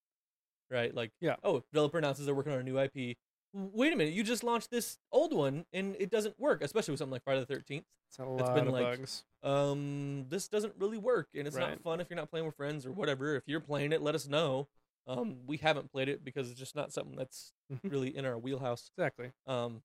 right? 0.71 0.95
Like, 0.95 1.11
Yeah. 1.21 1.37
oh, 1.43 1.65
developer 1.73 1.99
announces 1.99 2.27
they're 2.27 2.35
working 2.35 2.53
on 2.53 2.61
a 2.61 2.63
new 2.63 2.79
IP. 2.79 3.17
Wait 3.59 3.91
a 3.93 3.97
minute, 3.97 4.13
you 4.13 4.23
just 4.23 4.45
launched 4.45 4.71
this 4.71 4.99
old 5.11 5.33
one 5.33 5.65
and 5.73 5.97
it 5.99 6.11
doesn't 6.11 6.39
work, 6.39 6.63
especially 6.63 6.93
with 6.93 6.99
something 6.99 7.13
like 7.13 7.25
Friday 7.25 7.43
the 7.43 7.55
13th 7.55 7.85
It's 8.09 8.19
a 8.19 8.23
It's 8.23 8.43
lot 8.43 8.55
been 8.55 8.67
of 8.67 8.73
like- 8.75 8.85
bugs. 8.85 9.25
um, 9.43 10.27
this 10.29 10.47
doesn't 10.49 10.75
really 10.79 10.99
work, 10.99 11.29
and 11.35 11.47
it's 11.47 11.57
not 11.57 11.81
fun 11.83 12.01
if 12.01 12.09
you're 12.11 12.19
not 12.19 12.31
playing 12.31 12.45
with 12.47 12.55
friends 12.57 12.85
or 12.85 12.93
whatever. 12.93 13.35
If 13.37 13.45
you're 13.47 13.61
playing 13.61 13.93
it, 13.93 14.03
let 14.03 14.15
us 14.15 14.29
know. 14.29 14.69
Um, 15.07 15.37
we 15.47 15.57
haven't 15.57 15.91
played 15.91 16.09
it 16.09 16.23
because 16.25 16.51
it's 16.51 16.59
just 16.59 16.75
not 16.77 16.93
something 16.93 17.17
that's 17.17 17.53
really 17.85 18.15
in 18.15 18.27
our 18.27 18.37
wheelhouse. 18.39 18.91
Exactly. 18.97 19.31
Um, 19.47 19.83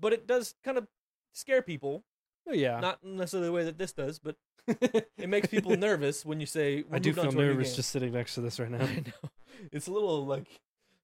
but 0.00 0.12
it 0.12 0.26
does 0.26 0.54
kind 0.64 0.76
of 0.78 0.88
scare 1.34 1.62
people, 1.62 2.04
Oh 2.48 2.52
yeah. 2.54 2.80
not 2.80 3.04
necessarily 3.04 3.48
the 3.48 3.52
way 3.52 3.64
that 3.64 3.78
this 3.78 3.92
does, 3.92 4.18
but 4.18 4.36
it 4.66 5.28
makes 5.28 5.48
people 5.48 5.76
nervous 5.76 6.24
when 6.26 6.40
you 6.40 6.46
say. 6.46 6.82
I 6.90 6.98
do 6.98 7.12
feel 7.12 7.24
to 7.24 7.28
our 7.28 7.34
new 7.34 7.52
nervous 7.52 7.76
just 7.76 7.90
sitting 7.90 8.12
next 8.12 8.34
to 8.34 8.40
this 8.40 8.58
right 8.58 8.70
now. 8.72 8.80
I 8.84 8.96
know 9.06 9.30
it's 9.70 9.86
a 9.86 9.92
little 9.92 10.24
like 10.26 10.46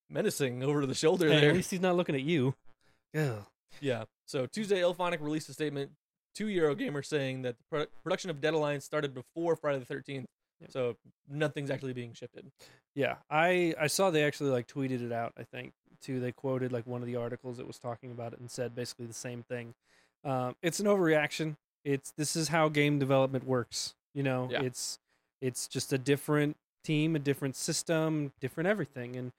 menacing 0.09 0.63
over 0.63 0.85
the 0.85 0.93
shoulder 0.95 1.27
Hey, 1.29 1.39
there. 1.41 1.49
at 1.49 1.55
least 1.55 1.71
he's 1.71 1.81
not 1.81 1.95
looking 1.95 2.15
at 2.15 2.21
you. 2.21 2.55
Yeah. 3.13 3.39
Yeah. 3.81 4.03
So 4.25 4.45
Tuesday, 4.45 4.79
IllFonic 4.81 5.21
released 5.21 5.49
a 5.49 5.53
statement 5.53 5.91
to 6.35 6.47
Eurogamer 6.47 7.05
saying 7.05 7.43
that 7.43 7.55
the 7.57 7.63
produ- 7.77 7.87
production 8.03 8.29
of 8.29 8.41
Dead 8.41 8.53
Alliance 8.53 8.85
started 8.85 9.13
before 9.13 9.55
Friday 9.55 9.79
the 9.79 9.93
13th. 9.93 10.25
Yep. 10.61 10.71
So 10.71 10.95
nothing's 11.29 11.69
actually 11.69 11.93
being 11.93 12.13
shifted. 12.13 12.49
Yeah, 12.95 13.15
I 13.29 13.75
I 13.79 13.87
saw 13.87 14.09
they 14.09 14.23
actually 14.23 14.51
like 14.51 14.67
tweeted 14.67 15.01
it 15.05 15.11
out. 15.11 15.33
I 15.37 15.43
think 15.43 15.73
too. 16.01 16.21
They 16.21 16.31
quoted 16.31 16.71
like 16.71 16.87
one 16.87 17.01
of 17.01 17.07
the 17.07 17.17
articles 17.17 17.57
that 17.57 17.67
was 17.67 17.77
talking 17.77 18.09
about 18.11 18.31
it 18.31 18.39
and 18.39 18.49
said 18.49 18.73
basically 18.73 19.05
the 19.05 19.13
same 19.13 19.43
thing. 19.43 19.73
Um, 20.23 20.55
it's 20.61 20.79
an 20.79 20.85
overreaction. 20.85 21.57
It's 21.83 22.11
this 22.17 22.37
is 22.37 22.47
how 22.47 22.69
game 22.69 22.99
development 22.99 23.45
works. 23.45 23.95
You 24.13 24.23
know, 24.23 24.47
Yeah. 24.49 24.61
it's 24.61 24.97
it's 25.41 25.67
just 25.67 25.91
a 25.91 25.97
different 25.97 26.55
team, 26.85 27.17
a 27.17 27.19
different 27.19 27.57
system, 27.57 28.31
different 28.39 28.67
everything, 28.67 29.17
and 29.17 29.33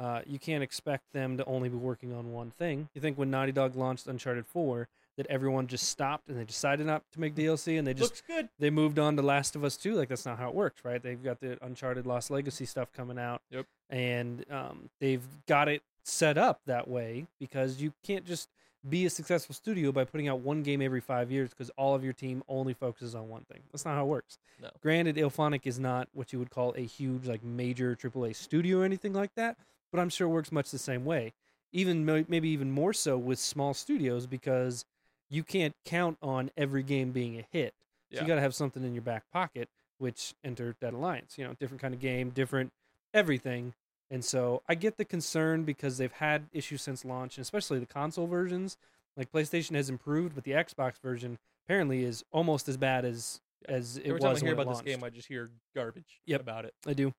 uh, 0.00 0.22
you 0.26 0.38
can't 0.38 0.62
expect 0.62 1.12
them 1.12 1.36
to 1.36 1.44
only 1.44 1.68
be 1.68 1.76
working 1.76 2.12
on 2.14 2.32
one 2.32 2.50
thing. 2.58 2.88
You 2.94 3.00
think 3.00 3.18
when 3.18 3.30
Naughty 3.30 3.52
Dog 3.52 3.76
launched 3.76 4.06
Uncharted 4.06 4.46
Four 4.46 4.88
that 5.16 5.26
everyone 5.26 5.66
just 5.66 5.88
stopped 5.88 6.30
and 6.30 6.38
they 6.38 6.44
decided 6.44 6.86
not 6.86 7.02
to 7.12 7.20
make 7.20 7.34
DLC 7.34 7.78
and 7.78 7.86
they 7.86 7.92
just 7.92 8.10
Looks 8.12 8.22
good. 8.26 8.48
they 8.58 8.70
moved 8.70 8.98
on 8.98 9.16
to 9.16 9.22
Last 9.22 9.54
of 9.54 9.62
Us 9.62 9.76
2. 9.76 9.94
Like 9.94 10.08
that's 10.08 10.24
not 10.24 10.38
how 10.38 10.48
it 10.48 10.54
works, 10.54 10.82
right? 10.84 11.02
They've 11.02 11.22
got 11.22 11.40
the 11.40 11.58
Uncharted 11.62 12.06
Lost 12.06 12.30
Legacy 12.30 12.64
stuff 12.64 12.90
coming 12.92 13.18
out. 13.18 13.42
Yep. 13.50 13.66
And 13.90 14.46
um, 14.50 14.88
they've 14.98 15.26
got 15.46 15.68
it 15.68 15.82
set 16.02 16.38
up 16.38 16.62
that 16.64 16.88
way 16.88 17.26
because 17.38 17.82
you 17.82 17.92
can't 18.02 18.24
just 18.24 18.48
be 18.88 19.04
a 19.04 19.10
successful 19.10 19.54
studio 19.54 19.92
by 19.92 20.04
putting 20.04 20.28
out 20.28 20.40
one 20.40 20.62
game 20.62 20.80
every 20.80 21.02
five 21.02 21.30
years 21.30 21.50
because 21.50 21.70
all 21.76 21.94
of 21.94 22.02
your 22.02 22.14
team 22.14 22.42
only 22.48 22.72
focuses 22.72 23.14
on 23.14 23.28
one 23.28 23.42
thing. 23.42 23.60
That's 23.70 23.84
not 23.84 23.96
how 23.96 24.04
it 24.04 24.08
works. 24.08 24.38
No. 24.62 24.70
Granted, 24.80 25.16
IllFonic 25.16 25.66
is 25.66 25.78
not 25.78 26.08
what 26.14 26.32
you 26.32 26.38
would 26.38 26.50
call 26.50 26.72
a 26.78 26.80
huge, 26.86 27.26
like 27.26 27.44
major 27.44 27.94
AAA 27.94 28.34
studio 28.36 28.78
or 28.78 28.84
anything 28.84 29.12
like 29.12 29.34
that, 29.34 29.58
but 29.92 30.00
I'm 30.00 30.08
sure 30.08 30.26
it 30.26 30.30
works 30.30 30.52
much 30.52 30.70
the 30.70 30.78
same 30.78 31.04
way. 31.04 31.32
Even 31.72 32.04
maybe 32.04 32.48
even 32.48 32.70
more 32.70 32.92
so 32.92 33.16
with 33.16 33.38
small 33.38 33.74
studios 33.74 34.26
because 34.26 34.84
you 35.28 35.44
can't 35.44 35.74
count 35.84 36.18
on 36.20 36.50
every 36.56 36.82
game 36.82 37.12
being 37.12 37.38
a 37.38 37.46
hit. 37.50 37.74
So 38.10 38.16
Yeah. 38.16 38.22
you 38.22 38.26
got 38.28 38.34
to 38.36 38.40
have 38.40 38.54
something 38.54 38.82
in 38.82 38.92
your 38.94 39.02
back 39.02 39.30
pocket, 39.32 39.68
which 39.98 40.34
enter 40.42 40.74
Dead 40.80 40.92
Alliance. 40.94 41.38
You 41.38 41.46
know, 41.46 41.54
different 41.54 41.80
kind 41.80 41.94
of 41.94 42.00
game, 42.00 42.30
different 42.30 42.72
everything. 43.14 43.74
And 44.10 44.24
so 44.24 44.62
I 44.68 44.74
get 44.74 44.96
the 44.96 45.04
concern 45.04 45.62
because 45.62 45.98
they've 45.98 46.10
had 46.10 46.48
issues 46.52 46.82
since 46.82 47.04
launch, 47.04 47.36
and 47.36 47.42
especially 47.42 47.78
the 47.78 47.86
console 47.86 48.26
versions. 48.26 48.76
Like 49.16 49.30
PlayStation 49.30 49.74
has 49.76 49.88
improved, 49.88 50.34
but 50.34 50.42
the 50.44 50.52
Xbox 50.52 50.98
version 51.00 51.38
apparently 51.66 52.02
is 52.04 52.24
almost 52.32 52.68
as 52.68 52.76
bad 52.76 53.04
as 53.04 53.40
as 53.66 53.98
it 53.98 54.06
Every 54.06 54.12
was 54.14 54.22
time 54.22 54.36
I 54.36 54.38
hear 54.40 54.54
about 54.54 54.68
this 54.68 54.80
game, 54.80 55.04
I 55.04 55.10
just 55.10 55.28
hear 55.28 55.50
garbage 55.74 56.20
Yep. 56.24 56.40
about 56.40 56.64
it. 56.64 56.74
I 56.86 56.94
do. 56.94 57.12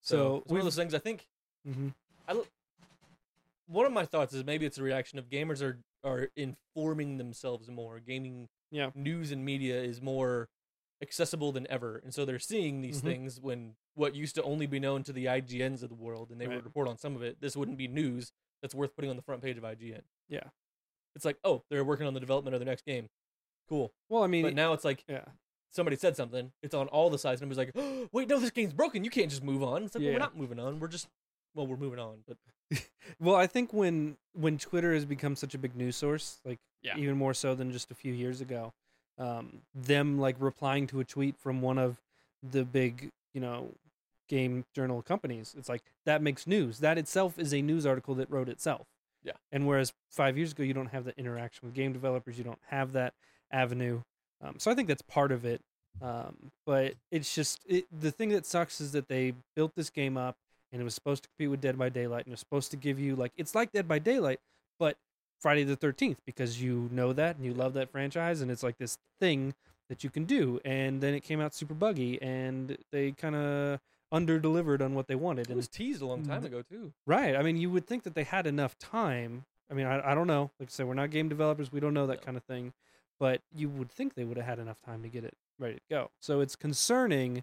So, 0.00 0.16
So 0.16 0.36
it's 0.38 0.50
one 0.50 0.60
of 0.60 0.64
those 0.66 0.76
things. 0.76 0.92
I 0.94 0.98
think 0.98 1.26
mm-hmm. 1.66 1.88
Hmm 2.28 2.40
one 3.68 3.84
of 3.84 3.92
my 3.92 4.04
thoughts 4.04 4.32
is 4.32 4.44
maybe 4.44 4.64
it's 4.64 4.78
a 4.78 4.82
reaction 4.82 5.18
of 5.18 5.28
gamers 5.28 5.60
are 5.60 5.78
are 6.04 6.28
informing 6.36 7.18
themselves 7.18 7.68
more. 7.68 7.98
Gaming 7.98 8.48
Yeah. 8.70 8.90
news 8.94 9.32
and 9.32 9.44
media 9.44 9.82
is 9.82 10.00
more 10.00 10.48
accessible 11.02 11.50
than 11.50 11.66
ever, 11.68 11.96
and 11.96 12.14
so 12.14 12.24
they're 12.24 12.38
seeing 12.38 12.80
these 12.80 13.00
Mhm. 13.00 13.04
things 13.04 13.40
when 13.40 13.74
what 13.94 14.14
used 14.14 14.36
to 14.36 14.42
only 14.44 14.66
be 14.66 14.78
known 14.78 15.02
to 15.02 15.12
the 15.12 15.26
IGNs 15.26 15.82
of 15.82 15.88
the 15.88 15.96
world, 15.96 16.30
and 16.30 16.40
they 16.40 16.46
Right. 16.46 16.54
would 16.56 16.64
report 16.64 16.86
on 16.86 16.96
some 16.96 17.16
of 17.16 17.22
it. 17.24 17.40
This 17.40 17.56
wouldn't 17.56 17.76
be 17.76 17.88
news 17.88 18.30
that's 18.62 18.72
worth 18.74 18.94
putting 18.94 19.10
on 19.10 19.16
the 19.16 19.22
front 19.22 19.42
page 19.42 19.56
of 19.58 19.64
IGN. 19.64 20.04
Yeah. 20.28 20.50
It's 21.16 21.24
like, 21.24 21.38
oh, 21.42 21.64
they're 21.68 21.84
working 21.84 22.06
on 22.06 22.14
the 22.14 22.20
development 22.20 22.54
of 22.54 22.60
the 22.60 22.66
next 22.66 22.84
game. 22.84 23.08
Cool. 23.68 23.92
Well, 24.08 24.22
I 24.22 24.28
mean, 24.28 24.42
But 24.42 24.54
now 24.54 24.74
it's 24.74 24.84
like 24.84 25.02
yeah, 25.08 25.24
somebody 25.70 25.96
said 25.96 26.14
something. 26.14 26.52
It's 26.62 26.74
on 26.74 26.86
all 26.88 27.10
the 27.10 27.18
sites, 27.18 27.40
and 27.42 27.50
everybody's 27.50 27.74
like, 27.74 27.84
oh, 27.84 28.08
wait, 28.12 28.28
no, 28.28 28.38
this 28.38 28.50
game's 28.52 28.74
broken. 28.74 29.02
You 29.02 29.10
can't 29.10 29.30
just 29.30 29.42
move 29.42 29.64
on. 29.64 29.82
It's 29.82 29.94
like, 29.96 30.04
well, 30.04 30.12
we're 30.12 30.18
not 30.20 30.36
moving 30.36 30.60
on. 30.60 30.78
We're 30.78 30.86
just, 30.88 31.08
well, 31.56 31.66
we're 31.66 31.76
moving 31.76 31.98
on. 31.98 32.18
But 32.28 32.36
Well, 33.20 33.34
I 33.34 33.46
think 33.48 33.72
when 33.72 34.16
when 34.34 34.58
Twitter 34.58 34.94
has 34.94 35.04
become 35.04 35.34
such 35.34 35.54
a 35.54 35.58
big 35.58 35.74
news 35.74 35.96
source, 35.96 36.38
like 36.44 36.58
Yeah. 36.82 36.96
even 36.96 37.16
more 37.16 37.34
so 37.34 37.54
than 37.56 37.72
just 37.72 37.90
a 37.90 37.94
few 37.94 38.12
years 38.12 38.40
ago, 38.40 38.72
um, 39.18 39.62
them 39.74 40.18
like 40.20 40.36
replying 40.38 40.86
to 40.88 41.00
a 41.00 41.04
tweet 41.04 41.36
from 41.36 41.60
one 41.62 41.78
of 41.78 42.00
the 42.42 42.64
big, 42.64 43.10
you 43.34 43.40
know, 43.40 43.72
game 44.28 44.64
journal 44.74 45.02
companies, 45.02 45.54
it's 45.56 45.68
like 45.68 45.82
that 46.04 46.20
makes 46.22 46.46
news. 46.46 46.78
That 46.80 46.98
itself 46.98 47.38
is 47.38 47.52
a 47.54 47.62
news 47.62 47.86
article 47.86 48.14
that 48.16 48.30
wrote 48.30 48.48
itself. 48.48 48.86
Yeah. 49.22 49.32
And 49.52 49.66
whereas 49.66 49.92
five 50.10 50.36
years 50.36 50.52
ago 50.52 50.62
you 50.62 50.74
don't 50.74 50.88
have 50.88 51.04
that 51.04 51.18
interaction 51.18 51.66
with 51.66 51.74
game 51.74 51.92
developers, 51.92 52.36
you 52.38 52.44
don't 52.44 52.60
have 52.68 52.92
that 52.92 53.14
avenue. 53.50 54.02
Um, 54.42 54.56
so 54.58 54.70
I 54.70 54.74
think 54.74 54.88
that's 54.88 55.02
part 55.02 55.32
of 55.32 55.44
it. 55.44 55.60
Um, 56.02 56.50
but 56.66 56.94
it's 57.10 57.34
just 57.34 57.60
it, 57.66 57.86
the 57.90 58.10
thing 58.10 58.28
that 58.30 58.44
sucks 58.44 58.80
is 58.80 58.92
that 58.92 59.08
they 59.08 59.32
built 59.54 59.74
this 59.76 59.88
game 59.90 60.16
up 60.18 60.36
and 60.72 60.80
it 60.80 60.84
was 60.84 60.94
supposed 60.94 61.22
to 61.24 61.28
compete 61.30 61.50
with 61.50 61.60
Dead 61.60 61.78
by 61.78 61.88
Daylight 61.88 62.24
and 62.26 62.28
it 62.28 62.34
was 62.34 62.40
supposed 62.40 62.70
to 62.72 62.76
give 62.76 62.98
you 62.98 63.16
like 63.16 63.32
it's 63.36 63.54
like 63.54 63.72
Dead 63.72 63.86
by 63.88 63.98
Daylight, 63.98 64.40
but 64.78 64.96
Friday 65.40 65.64
the 65.64 65.76
Thirteenth 65.76 66.18
because 66.26 66.62
you 66.62 66.88
know 66.92 67.12
that 67.12 67.36
and 67.36 67.44
you 67.44 67.52
love 67.54 67.74
that 67.74 67.90
franchise 67.90 68.40
and 68.40 68.50
it's 68.50 68.62
like 68.62 68.78
this 68.78 68.98
thing 69.20 69.54
that 69.88 70.02
you 70.02 70.10
can 70.10 70.24
do. 70.24 70.58
And 70.64 71.00
then 71.00 71.14
it 71.14 71.20
came 71.20 71.40
out 71.40 71.54
super 71.54 71.74
buggy 71.74 72.20
and 72.20 72.76
they 72.90 73.12
kind 73.12 73.36
of 73.36 73.78
under 74.10 74.38
delivered 74.38 74.82
on 74.82 74.94
what 74.94 75.06
they 75.08 75.14
wanted. 75.14 75.42
it 75.42 75.50
And 75.50 75.56
was 75.56 75.68
teased 75.68 76.00
a 76.02 76.06
long 76.06 76.24
time 76.24 76.44
ago, 76.44 76.62
too. 76.62 76.92
right, 77.06 77.36
I 77.36 77.42
mean, 77.42 77.56
you 77.56 77.70
would 77.70 77.86
think 77.86 78.02
that 78.04 78.14
they 78.14 78.24
had 78.24 78.46
enough 78.46 78.78
time. 78.78 79.44
I 79.70 79.74
mean, 79.74 79.86
I, 79.86 80.12
I 80.12 80.14
don't 80.14 80.26
know. 80.28 80.50
Like 80.60 80.68
I 80.68 80.70
said, 80.70 80.86
we're 80.86 80.94
not 80.94 81.10
game 81.10 81.28
developers. 81.28 81.70
We 81.72 81.80
don't 81.80 81.92
know 81.94 82.06
that 82.06 82.20
No. 82.20 82.24
kind 82.24 82.36
of 82.36 82.44
thing. 82.44 82.72
But 83.18 83.42
you 83.54 83.68
would 83.68 83.90
think 83.90 84.14
they 84.14 84.24
would 84.24 84.36
have 84.36 84.46
had 84.46 84.58
enough 84.58 84.80
time 84.80 85.02
to 85.02 85.08
get 85.08 85.24
it 85.24 85.34
ready 85.58 85.74
to 85.76 85.80
go. 85.90 86.10
So 86.20 86.40
it's 86.40 86.54
concerning 86.54 87.42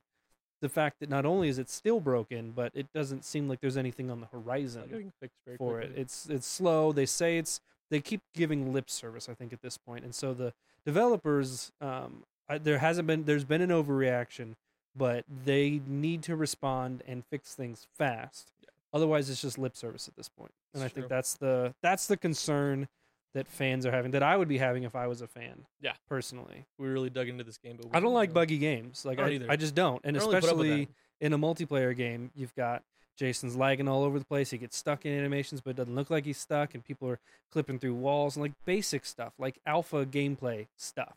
the 0.63 0.69
fact 0.69 1.01
that 1.01 1.09
not 1.09 1.25
only 1.25 1.49
is 1.49 1.59
it 1.59 1.69
still 1.69 1.99
broken, 1.99 2.51
but 2.51 2.71
it 2.73 2.87
doesn't 2.93 3.25
seem 3.25 3.49
like 3.49 3.59
there's 3.59 3.75
anything 3.75 4.09
on 4.09 4.21
the 4.21 4.27
horizon 4.27 4.83
Not 4.83 4.89
getting 4.91 5.11
fixed 5.19 5.37
very 5.45 5.57
for 5.57 5.81
it. 5.81 5.91
It's 5.93 6.29
it's 6.29 6.47
slow. 6.47 6.93
They 6.93 7.05
say 7.05 7.37
it's 7.37 7.59
they 7.91 7.99
keep 7.99 8.21
giving 8.33 8.71
lip 8.71 8.89
service. 8.89 9.27
I 9.27 9.33
think 9.33 9.51
at 9.51 9.61
this 9.61 9.77
point, 9.77 10.05
and 10.05 10.15
so 10.15 10.33
the 10.33 10.53
developers, 10.85 11.73
um, 11.81 12.23
I, 12.47 12.59
there 12.59 12.77
hasn't 12.77 13.07
been 13.07 13.25
there's 13.25 13.43
been 13.43 13.61
an 13.61 13.71
overreaction, 13.71 14.53
but 14.95 15.25
they 15.45 15.81
need 15.85 16.23
to 16.23 16.35
respond 16.37 17.03
and 17.05 17.25
fix 17.29 17.53
things 17.53 17.85
fast. 17.93 18.53
Yeah. 18.61 18.69
Otherwise, 18.93 19.29
it's 19.29 19.41
just 19.41 19.57
lip 19.57 19.75
service 19.75 20.07
at 20.07 20.15
this. 20.15 20.29
And 20.39 20.49
It's 20.73 20.83
I 20.83 20.87
think 20.87 21.09
that's 21.09 21.33
the 21.33 21.75
that's 21.83 22.07
the 22.07 22.15
concern 22.15 22.87
that 23.33 23.47
fans 23.47 23.85
are 23.85 23.91
having 23.91 24.11
that 24.11 24.23
I 24.23 24.37
would 24.37 24.47
be 24.47 24.57
having 24.59 24.83
if 24.83 24.95
I 24.95 25.07
was 25.07 25.21
a 25.21 25.27
fan. 25.27 25.65
Yeah. 25.81 25.93
personally, 26.07 26.65
we 26.77 26.87
really 26.87 27.09
dug 27.09 27.27
into 27.29 27.43
this 27.43 27.57
game, 27.57 27.77
but 27.77 27.85
we 27.85 27.91
I 27.93 27.99
don't 27.99 28.13
like 28.13 28.29
know. 28.29 28.35
buggy 28.35 28.57
games. 28.57 29.05
Like 29.05 29.19
I 29.19 29.23
I, 29.25 29.29
either. 29.31 29.45
I 29.49 29.55
just 29.55 29.73
don't, 29.75 30.01
and 30.03 30.15
I 30.15 30.19
don't 30.19 30.29
really 30.29 30.41
put 30.41 30.49
up 30.49 30.55
with 30.57 30.65
especially 30.67 30.85
that. 30.85 31.25
in 31.25 31.33
a 31.33 31.37
multiplayer 31.39 31.95
game, 31.95 32.31
you've 32.35 32.53
got 32.55 32.83
Jason's 33.17 33.55
lagging 33.55 33.87
all 33.87 34.03
over 34.03 34.17
the 34.19 34.25
place. 34.25 34.49
He 34.51 34.57
gets 34.57 34.75
stuck 34.77 35.05
in 35.05 35.17
animations, 35.17 35.61
but 35.61 35.71
it 35.71 35.75
doesn't 35.77 35.95
look 35.95 36.09
like 36.09 36.25
he's 36.25 36.37
stuck, 36.39 36.73
and 36.73 36.83
people 36.83 37.07
are 37.09 37.19
clipping 37.51 37.79
through 37.79 37.95
walls 37.95 38.35
and 38.35 38.41
like 38.43 38.53
basic 38.65 39.05
stuff, 39.05 39.33
like 39.37 39.59
alpha 39.65 40.05
gameplay 40.05 40.67
stuff. 40.77 41.15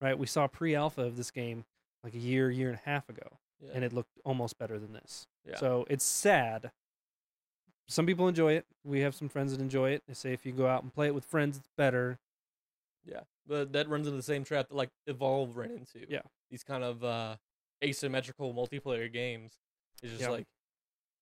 Right? 0.00 0.16
We 0.18 0.26
saw 0.26 0.46
pre-alpha 0.46 1.02
of 1.02 1.16
this 1.16 1.30
game 1.32 1.64
like 2.04 2.14
a 2.14 2.18
year, 2.18 2.50
year 2.50 2.68
and 2.70 2.78
a 2.78 2.88
half 2.88 3.08
ago, 3.08 3.38
Yeah. 3.60 3.70
and 3.74 3.82
it 3.84 3.92
looked 3.92 4.12
almost 4.24 4.58
better 4.58 4.78
than 4.78 4.92
this. 4.92 5.26
Yeah. 5.44 5.56
So 5.56 5.86
it's 5.90 6.04
sad. 6.04 6.70
Some 7.88 8.04
people 8.06 8.28
enjoy 8.28 8.52
it. 8.52 8.66
We 8.84 9.00
have 9.00 9.14
some 9.14 9.28
friends 9.28 9.52
that 9.52 9.60
enjoy 9.62 9.90
it. 9.90 10.02
They 10.06 10.14
say 10.14 10.32
if 10.32 10.44
you 10.44 10.52
go 10.52 10.66
out 10.66 10.82
and 10.82 10.92
play 10.92 11.06
it 11.06 11.14
with 11.14 11.24
friends, 11.24 11.56
it's 11.56 11.68
better. 11.76 12.18
Yeah, 13.04 13.20
but 13.46 13.72
that 13.72 13.88
runs 13.88 14.06
into 14.06 14.16
the 14.16 14.22
same 14.22 14.44
trap 14.44 14.68
that 14.68 14.74
like 14.74 14.90
Evolve 15.06 15.56
ran 15.56 15.70
into. 15.70 16.06
Yeah. 16.08 16.20
these 16.50 16.62
kind 16.64 16.82
of 16.84 17.02
uh, 17.04 17.36
asymmetrical 17.84 18.52
multiplayer 18.54 19.10
games 19.12 19.52
It's 20.02 20.12
just 20.12 20.22
Yeah. 20.24 20.30
like 20.30 20.46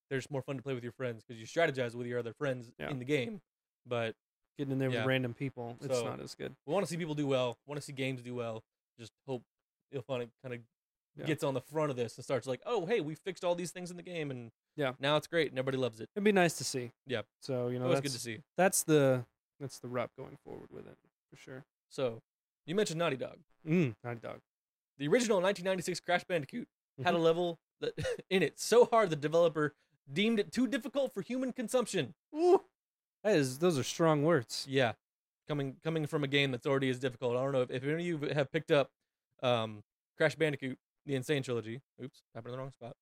they're 0.08 0.18
just 0.18 0.30
more 0.30 0.42
fun 0.42 0.56
to 0.56 0.62
play 0.62 0.74
with 0.74 0.82
your 0.84 0.92
friends 0.92 1.22
because 1.26 1.40
you 1.40 1.46
strategize 1.46 1.94
with 1.94 2.06
your 2.06 2.18
other 2.18 2.32
friends 2.32 2.70
Yeah. 2.78 2.90
in 2.90 2.98
the 2.98 3.04
game. 3.04 3.40
But 3.86 4.14
Getting 4.58 4.72
in 4.72 4.78
there 4.78 4.90
Yeah. 4.90 5.00
with 5.00 5.06
random 5.06 5.34
people, 5.34 5.76
it's 5.82 5.98
So- 5.98 6.04
not 6.04 6.20
as 6.20 6.34
good. 6.34 6.56
we 6.66 6.72
want 6.72 6.84
to 6.86 6.90
see 6.90 6.96
people 6.96 7.14
do 7.14 7.26
well. 7.26 7.58
Want 7.66 7.76
to 7.78 7.82
see 7.82 7.92
games 7.92 8.22
do 8.22 8.34
well. 8.34 8.64
Just 8.98 9.12
hope 9.26 9.42
you'll 9.92 10.02
find 10.02 10.22
it 10.22 10.30
kind 10.42 10.54
of 10.54 10.60
Yeah. 11.16 11.26
gets 11.26 11.42
on 11.44 11.54
the 11.54 11.60
front 11.60 11.90
of 11.90 11.96
this 11.96 12.16
and 12.16 12.24
starts 12.24 12.46
like, 12.46 12.60
oh 12.66 12.86
hey, 12.86 13.00
we 13.00 13.14
fixed 13.14 13.44
all 13.44 13.54
these 13.54 13.70
things 13.70 13.90
in 13.90 13.96
the 13.96 14.02
game 14.02 14.30
and 14.30 14.50
Yeah. 14.76 14.92
now 15.00 15.16
it's 15.16 15.26
great 15.26 15.48
and 15.50 15.58
everybody 15.58 15.78
loves 15.78 16.00
it. 16.00 16.08
It'd 16.14 16.24
be 16.24 16.32
nice 16.32 16.54
to 16.58 16.64
see. 16.64 16.92
Yeah. 17.06 17.22
So 17.40 17.68
you 17.68 17.78
know, 17.78 17.88
that's, 17.88 18.00
good 18.00 18.12
to 18.12 18.18
see. 18.18 18.40
that's 18.56 18.82
the 18.82 19.24
that's 19.60 19.78
the 19.78 19.88
rep 19.88 20.10
going 20.18 20.36
forward 20.44 20.70
with 20.72 20.86
it 20.86 20.96
for 21.30 21.36
sure. 21.36 21.64
So 21.88 22.20
you 22.66 22.74
mentioned 22.74 22.98
Naughty 22.98 23.16
Dog. 23.16 23.38
Mm, 23.66 23.94
Naughty 24.04 24.20
Dog. 24.20 24.40
The 24.98 25.08
original 25.08 25.36
1996 25.38 26.00
Crash 26.00 26.24
Bandicoot 26.24 26.68
had 27.02 27.08
Mm-hmm. 27.08 27.16
a 27.16 27.18
level 27.24 27.58
that 27.80 27.92
in 28.30 28.42
it 28.42 28.58
so 28.58 28.86
hard 28.86 29.10
the 29.10 29.16
developer 29.16 29.74
deemed 30.12 30.38
it 30.40 30.50
too 30.52 30.66
difficult 30.66 31.12
for 31.12 31.20
human 31.22 31.52
consumption. 31.52 32.14
Ooh, 32.34 32.62
that 33.24 33.36
is 33.36 33.58
those 33.58 33.78
are 33.78 33.82
strong 33.82 34.22
words. 34.22 34.66
Yeah, 34.68 34.92
coming 35.48 35.76
coming 35.84 36.06
from 36.06 36.24
a 36.24 36.28
game 36.28 36.50
that's 36.52 36.66
already 36.66 36.88
as 36.90 36.98
difficult. 36.98 37.36
I 37.36 37.42
don't 37.42 37.52
know 37.52 37.62
if, 37.62 37.70
if 37.70 37.84
any 37.84 37.92
of 37.94 38.00
you 38.00 38.18
have 38.34 38.50
picked 38.52 38.70
up 38.70 38.90
um, 39.42 39.82
Crash 40.16 40.34
Bandicoot: 40.36 40.78
The 41.06 41.14
N. 41.14 41.22
Sane 41.22 41.42
Trilogy. 41.42 41.80
Oops, 42.02 42.22
happened 42.34 42.54
in 42.54 42.58
the 42.58 42.62
wrong 42.62 42.72
spot. 42.72 42.96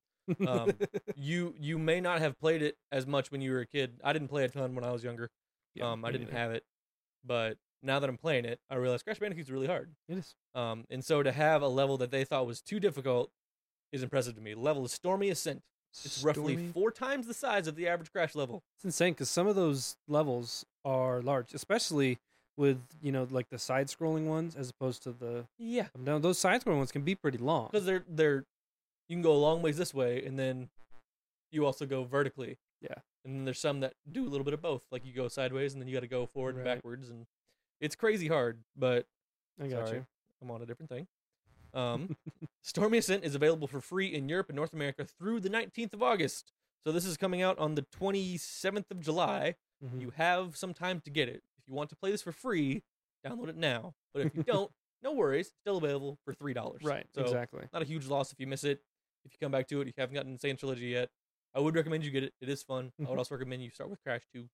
Um, 0.47 0.71
You 1.15 1.53
you 1.59 1.77
may 1.77 1.99
not 2.01 2.19
have 2.19 2.39
played 2.39 2.61
it 2.61 2.77
as 2.91 3.05
much 3.07 3.31
when 3.31 3.41
you 3.41 3.51
were 3.51 3.59
a 3.61 3.65
kid. 3.67 3.99
I 4.03 4.13
didn't 4.13 4.27
play 4.29 4.43
a 4.45 4.49
ton 4.49 4.75
when 4.75 4.83
I 4.85 4.91
was 4.91 5.03
younger. 5.03 5.29
Yeah, 5.73 5.91
um, 5.91 6.05
I 6.05 6.11
didn't 6.11 6.27
neither. 6.27 6.37
have 6.39 6.51
it, 6.51 6.63
but 7.25 7.57
now 7.83 7.99
that 7.99 8.09
I'm 8.09 8.17
playing 8.17 8.45
it, 8.45 8.59
I 8.69 8.75
realize 8.75 9.03
Crash 9.03 9.19
Bandicoot's 9.19 9.51
really 9.51 9.67
hard. 9.67 9.91
It 10.07 10.17
is. 10.17 10.35
Um, 10.55 10.85
and 10.89 11.03
so 11.03 11.21
to 11.21 11.31
have 11.31 11.61
a 11.61 11.67
level 11.67 11.97
that 11.97 12.11
they 12.11 12.23
thought 12.23 12.47
was 12.47 12.61
too 12.61 12.79
difficult 12.79 13.29
is 13.91 14.01
impressive 14.03 14.35
to 14.35 14.41
me. 14.41 14.55
Level 14.55 14.85
is 14.85 14.91
Stormy 14.93 15.29
Ascent. 15.29 15.61
It's 16.03 16.23
roughly 16.23 16.57
four 16.73 16.91
times 16.91 17.27
the 17.27 17.33
size 17.33 17.67
of 17.67 17.75
the 17.75 17.87
average 17.87 18.11
Crash 18.11 18.35
level. 18.35 18.63
It's 18.77 18.85
insane 18.85 19.13
because 19.13 19.29
some 19.29 19.47
of 19.47 19.55
those 19.55 19.95
levels 20.07 20.65
are 20.83 21.21
large, 21.21 21.53
especially 21.53 22.17
with 22.57 22.79
you 23.01 23.11
know 23.11 23.27
like 23.29 23.49
the 23.49 23.59
side-scrolling 23.59 24.25
ones 24.27 24.55
as 24.55 24.69
opposed 24.69 25.03
to 25.03 25.11
the 25.11 25.45
Yeah, 25.57 25.87
now 25.97 26.19
those 26.19 26.37
side-scrolling 26.39 26.77
ones 26.77 26.91
can 26.91 27.01
be 27.03 27.15
pretty 27.15 27.37
long. 27.37 27.69
because 27.71 27.85
they're 27.85 28.03
they're 28.07 28.45
you 29.09 29.15
can 29.15 29.21
go 29.21 29.33
a 29.33 29.37
long 29.37 29.61
ways 29.61 29.77
this 29.77 29.93
way, 29.93 30.23
and 30.25 30.37
then 30.39 30.69
you 31.51 31.65
also 31.65 31.85
go 31.85 32.03
vertically. 32.03 32.57
Yeah. 32.81 32.95
and 33.23 33.35
then 33.35 33.45
there's 33.45 33.59
some 33.59 33.79
that 33.79 33.93
do 34.11 34.23
a 34.27 34.29
little 34.29 34.43
bit 34.45 34.53
of 34.53 34.61
both. 34.61 34.83
Like 34.91 35.05
you 35.05 35.13
go 35.13 35.27
sideways, 35.27 35.73
and 35.73 35.81
then 35.81 35.87
you 35.87 35.93
got 35.93 36.01
to 36.01 36.07
go 36.07 36.25
forward 36.27 36.55
and 36.55 36.63
Right. 36.65 36.75
backwards, 36.75 37.09
and 37.09 37.25
it's 37.81 37.95
crazy 37.95 38.27
hard. 38.27 38.59
But 38.75 39.07
I 39.61 39.67
got 39.67 39.87
sorry, 39.87 39.99
you. 39.99 40.05
I'm 40.41 40.51
on 40.51 40.61
a 40.61 40.65
different 40.65 40.89
thing. 40.89 41.07
Um, 41.73 42.15
Stormy 42.61 42.99
Ascent 42.99 43.23
is 43.23 43.33
available 43.35 43.67
for 43.67 43.81
free 43.81 44.07
in 44.13 44.29
Europe 44.29 44.49
and 44.49 44.55
North 44.55 44.73
America 44.73 45.05
through 45.05 45.39
the 45.41 45.49
19th 45.49 45.93
of 45.93 46.01
August. 46.03 46.51
So 46.85 46.91
this 46.91 47.05
is 47.05 47.17
coming 47.17 47.41
out 47.41 47.57
on 47.59 47.73
the 47.75 47.81
27th 47.81 48.91
of 48.91 48.99
July. 49.01 49.55
Mhm. 49.83 50.01
You 50.01 50.11
have 50.11 50.55
some 50.55 50.73
time 50.73 51.01
to 51.01 51.09
get 51.09 51.27
it. 51.27 51.43
If 51.65 51.69
you 51.71 51.75
want 51.75 51.89
to 51.89 51.95
play 51.95 52.11
this 52.11 52.21
for 52.21 52.31
free, 52.31 52.83
download 53.25 53.49
it 53.49 53.57
now. 53.57 53.95
But 54.13 54.27
if 54.27 54.35
you 54.35 54.43
don't, 54.47 54.71
no 55.03 55.13
worries. 55.13 55.51
Still 55.63 55.77
available 55.77 56.19
for 56.25 56.33
three 56.33 56.53
dollars. 56.53 56.81
Right. 56.83 57.05
So 57.15 57.21
exactly. 57.21 57.63
not 57.73 57.81
a 57.81 57.85
huge 57.85 58.05
loss 58.07 58.31
if 58.31 58.39
you 58.39 58.47
miss 58.47 58.63
it. 58.63 58.81
If 59.25 59.33
you 59.33 59.37
come 59.41 59.51
back 59.51 59.67
to 59.69 59.81
it, 59.81 59.87
you 59.87 59.93
haven't 59.97 60.13
gotten 60.13 60.33
N. 60.33 60.39
Sane 60.39 60.57
Trilogy 60.57 60.87
yet. 60.87 61.09
I 61.55 61.59
would 61.59 61.73
recommend 61.75 62.03
you 62.03 62.11
get 62.11 62.23
it. 62.23 62.33
It 62.41 62.49
is 62.49 62.61
fun. 62.61 62.91
I 63.03 63.09
would 63.09 63.17
also 63.17 63.33
recommend 63.33 63.63
you 63.63 63.71
start 63.71 63.89
with 63.89 64.03
Crash 64.03 64.21
2. 64.33 64.47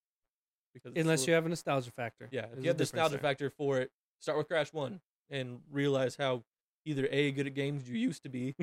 Because 0.73 0.93
Unless 0.95 1.21
little- 1.21 1.31
you 1.31 1.35
have 1.35 1.45
a 1.45 1.49
nostalgia 1.49 1.91
factor. 1.91 2.29
yeah, 2.31 2.45
if 2.55 2.61
you 2.63 2.69
have 2.69 2.77
the 2.77 2.83
nostalgia 2.83 3.11
there. 3.15 3.19
factor 3.19 3.49
for 3.49 3.79
it, 3.79 3.91
start 4.19 4.37
with 4.37 4.47
Crash 4.47 4.71
1 4.71 5.01
and 5.29 5.59
realize 5.69 6.15
how 6.15 6.43
either 6.85 7.07
A, 7.11 7.31
good 7.31 7.47
at 7.47 7.53
games 7.55 7.89
you 7.89 7.97
used 7.97 8.23
to 8.23 8.29
be, 8.29 8.55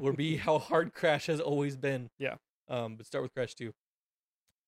or 0.00 0.12
B, 0.12 0.36
how 0.38 0.58
hard 0.58 0.92
Crash 0.92 1.26
has 1.26 1.40
always 1.40 1.76
been. 1.76 2.10
Yeah. 2.18 2.36
Um, 2.68 2.96
but 2.96 3.06
start 3.06 3.22
with 3.22 3.32
Crash 3.34 3.54
2. 3.54 3.72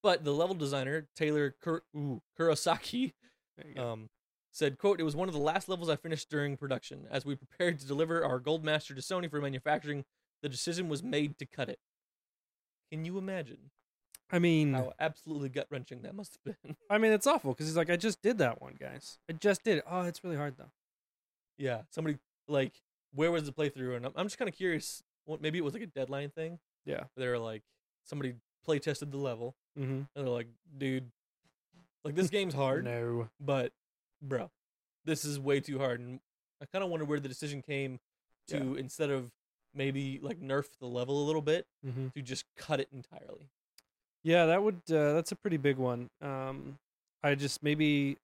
But 0.05 0.23
the 0.23 0.33
level 0.33 0.55
designer, 0.55 1.09
Taylor 1.17 1.57
Kur- 1.61 1.83
ooh, 1.97 2.21
Kurosaki, 2.39 3.15
There 3.57 3.67
you 3.69 3.75
go. 3.75 3.93
um, 3.93 4.11
said, 4.53 4.79
quote, 4.79 5.01
it 5.01 5.03
was 5.05 5.17
one 5.17 5.29
of 5.29 5.35
the 5.35 5.41
last 5.41 5.69
levels 5.69 5.89
I 5.89 5.97
finished 5.97 6.29
during 6.31 6.57
production. 6.59 7.07
As 7.11 7.25
we 7.25 7.35
prepared 7.35 7.81
to 7.81 7.87
deliver 7.87 8.23
our 8.25 8.39
Gold 8.39 8.65
Master 8.65 8.95
to 8.95 9.01
Sony 9.01 9.29
for 9.31 9.41
manufacturing, 9.41 10.05
the 10.43 10.49
decision 10.51 10.89
was 10.91 11.03
made 11.03 11.39
to 11.39 11.47
cut 11.47 11.69
it. 11.71 11.79
Can 12.93 13.05
you 13.07 13.17
imagine? 13.19 13.71
I 14.31 14.39
mean, 14.39 14.75
How 14.75 14.93
absolutely 15.01 15.49
gut 15.49 15.67
wrenching 15.71 16.03
that 16.03 16.15
must 16.15 16.37
have 16.45 16.55
been. 16.63 16.77
I 16.91 16.99
mean, 16.99 17.13
it's 17.13 17.27
awful 17.27 17.53
because 17.53 17.67
he's 17.67 17.77
like, 17.77 17.91
I 17.91 17.97
just 17.97 18.21
did 18.23 18.39
that 18.39 18.61
one, 18.61 18.77
guys. 18.79 19.19
I 19.29 19.33
just 19.33 19.65
did 19.65 19.79
it. 19.79 19.85
Oh, 19.91 20.03
it's 20.03 20.23
really 20.23 20.37
hard 20.37 20.57
though. 20.59 20.71
yeah, 21.57 21.83
somebody 21.91 22.19
like 22.47 22.73
where 23.15 23.31
was 23.33 23.45
the 23.45 23.53
playthrough? 23.53 23.97
And 23.97 24.07
I'm, 24.07 24.13
I'm 24.17 24.27
just 24.27 24.39
kind 24.39 24.49
of 24.51 24.55
curious. 24.55 25.03
What 25.25 25.41
maybe 25.41 25.57
it 25.59 25.65
was 25.65 25.73
like 25.73 25.83
a 25.83 25.87
deadline 25.87 26.29
thing. 26.31 26.59
Yeah. 26.85 27.05
They 27.17 27.27
were 27.29 27.39
like 27.39 27.63
somebody 28.05 28.35
play 28.65 28.79
tested 28.79 29.11
the 29.11 29.17
level 29.19 29.57
Mm-hmm. 29.79 29.93
and 29.93 30.07
they're 30.15 30.29
like, 30.29 30.47
dude, 30.79 31.11
like 32.05 32.15
this 32.15 32.29
game's 32.31 32.55
hard, 32.55 32.85
No. 32.85 33.29
but 33.41 33.73
bro, 34.23 34.51
this 35.05 35.25
is 35.25 35.39
way 35.41 35.61
too 35.61 35.79
hard. 35.79 36.01
And 36.01 36.21
I 36.63 36.67
kind 36.67 36.85
of 36.85 36.91
wonder 36.91 37.05
where 37.05 37.21
the 37.21 37.29
decision 37.29 37.63
came 37.63 37.99
to 38.49 38.77
instead 38.77 39.11
of 39.11 39.31
maybe 39.75 40.21
like 40.23 40.41
nerf 40.41 40.67
the 40.81 40.87
level 40.87 41.23
a 41.23 41.27
little 41.27 41.43
bit 41.43 41.67
Mm-hmm. 41.87 42.09
to 42.15 42.23
just 42.23 42.45
cut 42.57 42.79
it 42.81 42.89
entirely. 42.93 43.49
Yeah, 44.23 44.47
that 44.47 44.63
would. 44.63 44.81
Uh, 44.91 45.13
that's 45.15 45.33
a 45.33 45.37
pretty 45.37 45.57
big 45.59 45.77
one. 45.77 46.09
Um, 46.23 46.79
I 47.23 47.35
just 47.35 47.63
maybe, 47.63 48.17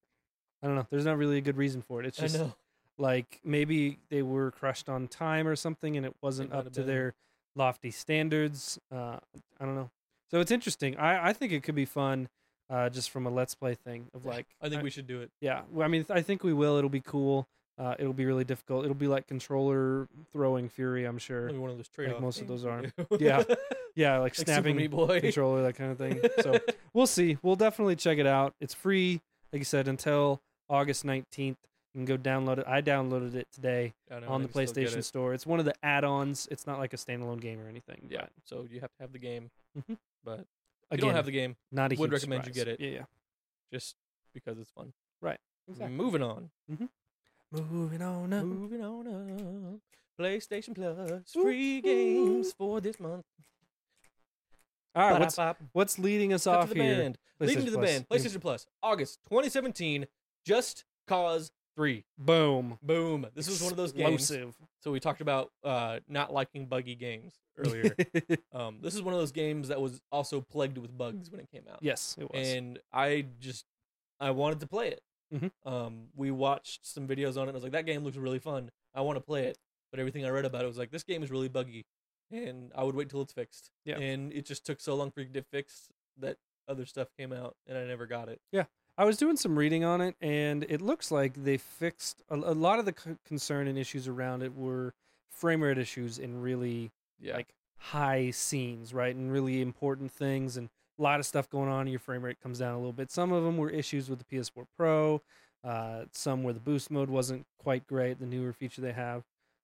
I 0.63 0.67
don't 0.67 0.77
know. 0.77 0.87
There's 0.91 1.05
not 1.05 1.19
really 1.19 1.37
a 1.39 1.41
good 1.43 1.57
reason 1.59 1.83
for 1.83 2.01
it. 2.01 2.07
It's 2.07 2.17
just 2.17 2.41
like 2.97 3.41
maybe 3.45 3.99
they 4.09 4.23
were 4.23 4.51
crushed 4.51 4.89
on 4.89 5.09
time 5.09 5.47
or 5.47 5.57
something, 5.57 5.97
and 5.97 6.07
it 6.07 6.15
wasn't 6.23 6.51
might 6.53 6.59
up 6.59 6.65
to 6.73 6.81
been. 6.81 6.87
their 6.87 7.15
lofty 7.57 7.91
standards. 7.91 8.79
Uh, 8.91 9.19
I 9.61 9.65
don't 9.67 9.75
know. 9.75 9.91
So 10.31 10.41
it's 10.41 10.51
interesting. 10.51 10.97
I 10.97 11.29
I 11.29 11.33
think 11.33 11.53
it 11.53 11.63
could 11.63 11.75
be 11.75 11.85
fun. 11.85 12.29
Uh, 12.69 12.89
just 12.89 13.11
from 13.11 13.27
a 13.27 13.31
let's 13.31 13.57
play 13.57 13.75
thing 13.75 14.07
of 14.15 14.25
like, 14.25 14.47
I 14.63 14.69
think 14.69 14.85
we 14.85 14.91
should 14.91 15.09
do 15.09 15.23
it. 15.23 15.31
Yeah, 15.41 15.63
well, 15.73 15.85
I 15.85 15.89
mean, 15.89 16.07
I 16.09 16.23
think 16.23 16.45
we 16.45 16.53
will. 16.53 16.77
It'll 16.77 16.89
be 16.89 17.01
cool. 17.01 17.49
Uh, 17.77 17.95
it'll 17.99 18.13
be 18.13 18.27
really 18.27 18.45
difficult. 18.45 18.85
It'll 18.85 18.95
be 18.95 19.09
like 19.09 19.27
controller 19.27 20.07
throwing 20.33 20.69
Fury. 20.69 21.05
I'm 21.05 21.19
sure. 21.19 21.47
Maybe 21.47 21.59
one 21.59 21.71
of 21.71 21.79
those 21.79 21.89
trade 21.89 22.13
off. 22.13 22.21
most 22.21 22.41
of 22.41 22.47
those 22.47 22.65
are. 22.65 22.85
Yeah. 23.19 23.43
Yeah, 23.97 24.19
like, 24.19 24.39
like 24.39 24.47
snapping 24.47 24.77
controller, 25.21 25.63
that 25.65 25.75
kind 25.75 25.91
of 25.91 25.99
thing. 25.99 26.21
So 26.43 26.59
we'll 26.95 27.09
see. 27.09 27.39
We'll 27.43 27.57
definitely 27.57 27.97
check 27.97 28.19
it 28.19 28.27
out. 28.27 28.55
It's 28.61 28.73
free, 28.73 29.21
like 29.53 29.59
you 29.59 29.65
said, 29.65 29.89
until 29.89 30.41
August 30.69 31.05
19th. 31.05 31.25
You 31.39 31.57
can 31.97 32.05
go 32.05 32.17
download 32.17 32.59
it. 32.59 32.67
I 32.69 32.83
downloaded 32.83 33.35
it 33.35 33.49
today 33.53 33.95
know, 34.09 34.21
on 34.29 34.43
the 34.43 34.49
can 34.49 34.67
still 34.69 34.83
get 34.85 34.93
PlayStation 34.93 34.99
it. 34.99 35.03
Store. 35.05 35.35
It's 35.35 35.45
one 35.45 35.59
of 35.59 35.65
the 35.65 35.75
add-ons. 35.83 36.47
It's 36.53 36.69
not 36.69 36.79
like 36.79 36.95
a 36.95 36.97
standalone 36.97 37.41
game 37.41 37.61
or 37.61 37.69
anything. 37.69 38.07
Yeah, 38.09 38.27
so 38.45 38.65
you 38.71 38.81
have 38.81 38.93
to 38.93 39.03
have 39.03 39.13
the 39.13 39.19
game. 39.19 39.51
Mhm. 39.77 39.97
But 40.25 40.41
if 40.41 40.47
again, 40.93 40.99
you 40.99 40.99
don't 40.99 41.15
have 41.15 41.27
the 41.27 41.33
game, 41.33 41.57
not 41.73 41.93
a 41.93 41.97
would 41.97 42.11
huge 42.11 42.13
recommend 42.23 42.47
you 42.47 42.53
surprise. 42.53 42.77
get 42.77 42.81
it. 42.81 42.93
Yeah, 42.93 42.99
yeah. 43.01 43.05
just 43.73 43.97
because 44.35 44.59
it's 44.59 44.71
fun. 44.71 44.93
Right. 45.21 45.39
Exactly. 45.69 45.97
Moving 45.97 46.23
on. 46.23 46.51
Mm-hmm. 46.71 46.87
Moving 47.73 48.03
on 48.03 48.33
up. 48.33 48.45
Moving 48.45 48.83
on 48.83 49.07
up. 49.75 49.81
PlayStation 50.21 50.75
Plus 50.75 51.33
free 51.33 51.81
games 51.81 52.53
for 52.57 52.81
this 52.81 52.99
month. 53.01 53.25
All 54.95 55.11
right, 55.11 55.21
what's 55.21 55.37
Ba-da-bop. 55.37 55.57
what's 55.73 55.99
leading 55.99 56.33
us 56.33 56.45
Cut 56.45 56.57
off 56.57 56.69
to 56.69 56.75
the 56.75 56.83
here? 56.83 56.97
band. 56.97 57.19
Leading 57.39 57.65
to 57.65 57.71
the 57.71 57.79
PlayStation 57.79 57.83
band. 57.83 58.09
PlayStation 58.09 58.41
Plus. 58.41 58.67
August 58.83 59.21
2017. 59.25 60.07
Just 60.45 60.85
Cause 61.07 61.51
3. 61.81 62.05
Boom. 62.19 62.79
Boom. 62.83 63.27
This 63.35 63.49
was 63.49 63.63
one 63.63 63.71
of 63.73 63.79
those 63.79 63.93
games. 63.93 64.31
Explosive. 64.31 64.55
So 64.81 64.93
we 64.93 65.01
talked 65.01 65.23
about 65.23 65.51
uh, 65.65 66.01
not 66.09 66.31
liking 66.31 66.67
buggy 66.67 66.95
games 66.95 67.33
earlier. 67.57 67.97
um, 68.53 68.81
this 68.83 68.95
is 68.95 69.01
one 69.01 69.15
of 69.15 69.21
those 69.21 69.33
games 69.33 69.69
that 69.69 69.81
was 69.81 70.03
also 70.13 70.43
plagued 70.43 70.77
with 70.77 70.95
bugs 70.97 71.31
when 71.31 71.41
it 71.41 71.49
came 71.51 71.63
out. 71.73 71.79
yes, 71.81 72.17
it 72.21 72.31
was. 72.31 72.47
and 72.53 72.79
I 72.93 73.25
just 73.41 73.65
I 74.21 74.33
wanted 74.33 74.61
to 74.61 74.67
play 74.67 74.89
it. 74.89 75.01
Mhm. 75.35 75.51
Um, 75.65 76.09
we 76.15 76.31
watched 76.31 76.87
some 76.87 77.09
videos 77.09 77.39
on 77.39 77.45
it. 77.45 77.49
and 77.49 77.51
I 77.53 77.53
was 77.55 77.63
like, 77.63 77.73
that 77.73 77.87
game 77.87 78.05
looks 78.05 78.19
really 78.19 78.41
fun. 78.41 78.71
I 78.95 79.01
want 79.01 79.17
to 79.17 79.23
play 79.23 79.45
it. 79.47 79.57
But 79.91 80.01
everything 80.01 80.27
I 80.27 80.29
read 80.29 80.45
about 80.45 80.63
it 80.65 80.67
was 80.69 80.77
like, 80.77 80.91
this 80.91 81.03
game 81.03 81.23
is 81.23 81.31
really 81.31 81.49
buggy, 81.49 81.87
and 82.31 82.71
I 82.77 82.85
would 82.85 82.95
wait 82.95 83.09
till 83.09 83.23
it's 83.23 83.33
fixed. 83.33 83.71
Yeah. 83.87 83.97
And 83.99 84.35
it 84.35 84.45
just 84.45 84.67
took 84.67 84.83
so 84.83 84.95
long 84.97 85.11
for 85.11 85.21
it 85.21 85.25
to 85.25 85.31
get 85.31 85.47
fixed 85.51 85.93
that 86.19 86.37
other 86.69 86.85
stuff 86.85 87.09
came 87.19 87.33
out, 87.33 87.57
and 87.67 87.79
I 87.79 87.87
never 87.87 88.07
got 88.07 88.29
it. 88.29 88.43
I 89.01 89.05
was 89.05 89.17
doing 89.17 89.37
some 89.37 89.59
reading 89.59 89.83
on 89.83 90.01
it, 90.03 90.15
and 90.21 90.65
it 90.69 90.83
looks 90.83 91.11
like 91.11 91.43
they 91.43 91.57
fixed 91.57 92.23
a, 92.29 92.35
a 92.35 92.53
lot 92.55 92.79
of 92.79 92.85
the 92.85 92.95
c- 92.97 93.17
concern 93.27 93.67
and 93.67 93.79
issues 93.79 94.07
around 94.07 94.43
it 94.43 94.55
were 94.55 94.93
frame 95.31 95.63
rate 95.63 95.79
issues 95.79 96.19
in 96.19 96.43
really 96.43 96.91
Yeah. 97.19 97.35
like 97.37 97.55
high 97.79 98.31
scenes, 98.31 98.93
right, 98.93 99.15
and 99.15 99.33
really 99.33 99.63
important 99.63 100.13
things, 100.13 100.57
and 100.59 100.69
a 100.99 101.03
lot 101.03 101.19
of 101.19 101.25
stuff 101.25 101.49
going 101.49 101.71
on. 101.71 101.83
And 101.83 101.91
your 101.91 101.99
frame 101.99 102.23
rate 102.23 102.41
comes 102.43 102.59
down 102.59 102.75
a 102.75 102.79
little 102.79 102.93
bit. 102.93 103.11
Some 103.11 103.33
of 103.33 103.43
them 103.43 103.57
were 103.57 103.71
issues 103.71 104.11
with 104.11 104.19
the 104.19 104.25
PS4 104.27 104.67
Pro. 104.77 105.23
Uh, 105.65 106.05
some 106.13 106.43
where 106.43 106.53
the 106.55 106.61
boost 106.61 106.91
mode 106.91 107.09
wasn't 107.11 107.47
quite 107.59 107.87
great, 107.87 108.19
the 108.19 108.27
newer 108.27 108.53
feature 108.53 108.81
they 108.83 108.93
have. 108.93 109.23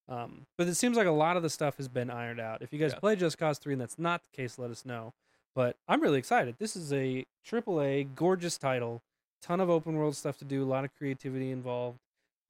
Um, 0.09 0.47
but 0.57 0.67
it 0.67 0.77
seems 0.77 0.97
like 0.97 1.07
a 1.07 1.11
lot 1.11 1.37
of 1.37 1.43
the 1.43 1.51
stuff 1.51 1.77
has 1.79 1.89
been 1.89 2.11
ironed 2.11 2.41
out. 2.41 2.63
If 2.63 2.73
you 2.73 2.79
guys 2.79 2.93
Yeah. 2.93 3.01
play 3.01 3.17
Just 3.17 3.37
Cause 3.39 3.59
3 3.59 3.75
and 3.75 3.81
that's 3.83 3.99
not 3.99 4.23
the 4.23 4.31
case, 4.35 4.59
let 4.59 4.71
us 4.71 4.85
know. 4.87 5.13
But 5.55 5.77
I'm 5.89 6.01
really 6.01 6.19
excited. 6.19 6.57
This 6.59 6.75
is 6.77 6.93
a 6.93 7.27
AAA, 7.45 8.05
gorgeous 8.15 8.57
title, 8.59 9.03
ton 9.43 9.61
of 9.61 9.71
open 9.71 9.97
world 9.97 10.17
stuff 10.17 10.39
to 10.39 10.45
do, 10.45 10.63
a 10.63 10.67
lot 10.67 10.85
of 10.85 10.91
creativity 10.97 11.51
involved, 11.51 11.99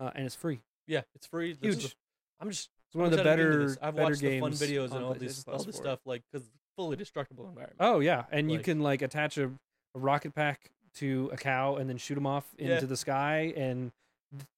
uh, 0.00 0.10
and 0.14 0.24
it's 0.26 0.34
free. 0.34 0.60
yeah, 0.86 1.02
it's 1.14 1.26
free. 1.26 1.52
This 1.60 1.76
Huge. 1.82 1.96
I'm 2.40 2.50
just 2.50 2.68
It's 2.88 2.94
one 2.96 3.06
I'm 3.06 3.12
of 3.12 3.16
the 3.18 3.22
excited 3.22 3.42
to 3.42 3.48
get 3.50 3.60
into 3.60 3.66
better. 3.74 3.86
I've 3.86 3.94
better 3.96 4.04
watched 4.10 4.20
the 4.20 4.40
fun 4.40 4.50
games 4.50 4.62
videos 4.62 4.90
on 4.90 4.96
and 4.98 5.04
all 5.06 5.14
PlayStation 5.14 5.18
this 5.20 5.44
all 5.48 5.54
Plus 5.54 5.66
this 5.66 5.76
for 5.76 5.82
it. 5.82 5.84
stuff 5.84 6.00
like 6.04 6.22
because 6.30 6.48
fully 6.76 6.96
destructible 6.96 7.46
environment. 7.48 7.76
Oh 7.80 8.00
yeah, 8.00 8.24
and 8.30 8.50
you 8.50 8.58
Like- 8.58 8.64
can 8.66 8.80
like 8.80 9.02
attach 9.02 9.38
a, 9.38 9.46
a 9.46 9.98
rocket 9.98 10.34
pack 10.34 10.70
to 10.96 11.30
a 11.32 11.36
cow 11.36 11.76
and 11.76 11.88
then 11.90 11.96
shoot 11.98 12.14
them 12.14 12.26
off 12.26 12.46
into 12.58 12.72
Yeah. 12.74 12.80
the 12.80 12.96
sky 12.96 13.52
and 13.56 13.90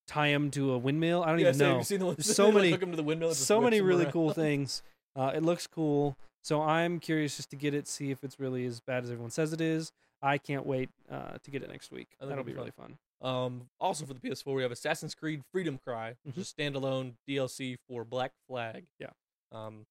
tie 0.06 0.30
them 0.32 0.50
to 0.52 0.72
a 0.72 0.78
windmill. 0.78 1.22
I 1.22 1.28
don't 1.30 1.38
yeah, 1.38 1.48
even 1.48 1.54
so 1.58 1.64
have 1.64 1.72
know. 1.74 1.78
you 1.78 1.84
seen 1.84 1.98
the 2.00 2.06
ones 2.06 2.16
There's 2.18 2.36
so 2.36 2.44
they, 2.46 2.52
like, 2.52 2.54
many- 2.56 2.70
hook 2.72 2.82
'em 2.82 2.90
to 2.90 2.96
the 2.96 3.02
windmill 3.02 3.28
and 3.28 3.36
just 3.36 3.46
so 3.46 3.58
whips 3.58 3.64
many 3.64 3.78
'em 3.78 3.86
really 3.86 4.04
around? 4.04 4.12
cool 4.12 4.32
things. 4.34 4.82
Uh, 5.16 5.32
it 5.34 5.42
looks 5.42 5.66
cool, 5.66 6.16
so 6.42 6.62
I'm 6.62 7.00
curious 7.00 7.36
just 7.36 7.50
to 7.50 7.56
get 7.56 7.74
it, 7.74 7.88
see 7.88 8.10
if 8.10 8.22
it's 8.24 8.38
really 8.38 8.64
as 8.66 8.80
bad 8.80 9.02
as 9.04 9.10
everyone 9.10 9.30
says 9.30 9.52
it 9.52 9.60
is. 9.60 9.92
I 10.22 10.38
can't 10.38 10.66
wait 10.66 10.90
uh, 11.10 11.38
to 11.42 11.50
get 11.50 11.62
it 11.62 11.70
next 11.70 11.90
week. 11.92 12.08
That'll 12.20 12.44
be 12.44 12.52
be 12.52 12.58
really 12.58 12.70
fun. 12.72 12.98
Um, 13.20 13.68
also 13.80 14.04
for 14.06 14.14
the 14.14 14.20
PS4, 14.20 14.54
we 14.54 14.62
have 14.62 14.72
Assassin's 14.72 15.14
Creed 15.14 15.42
Freedom 15.52 15.78
Cry, 15.84 16.14
which 16.22 16.36
Mhm. 16.36 16.38
is 16.38 16.52
standalone 16.56 17.14
DLC 17.28 17.76
for 17.88 18.04
Black 18.04 18.32
Flag. 18.46 18.86
Yeah. 18.98 19.10
Um, 19.52 19.86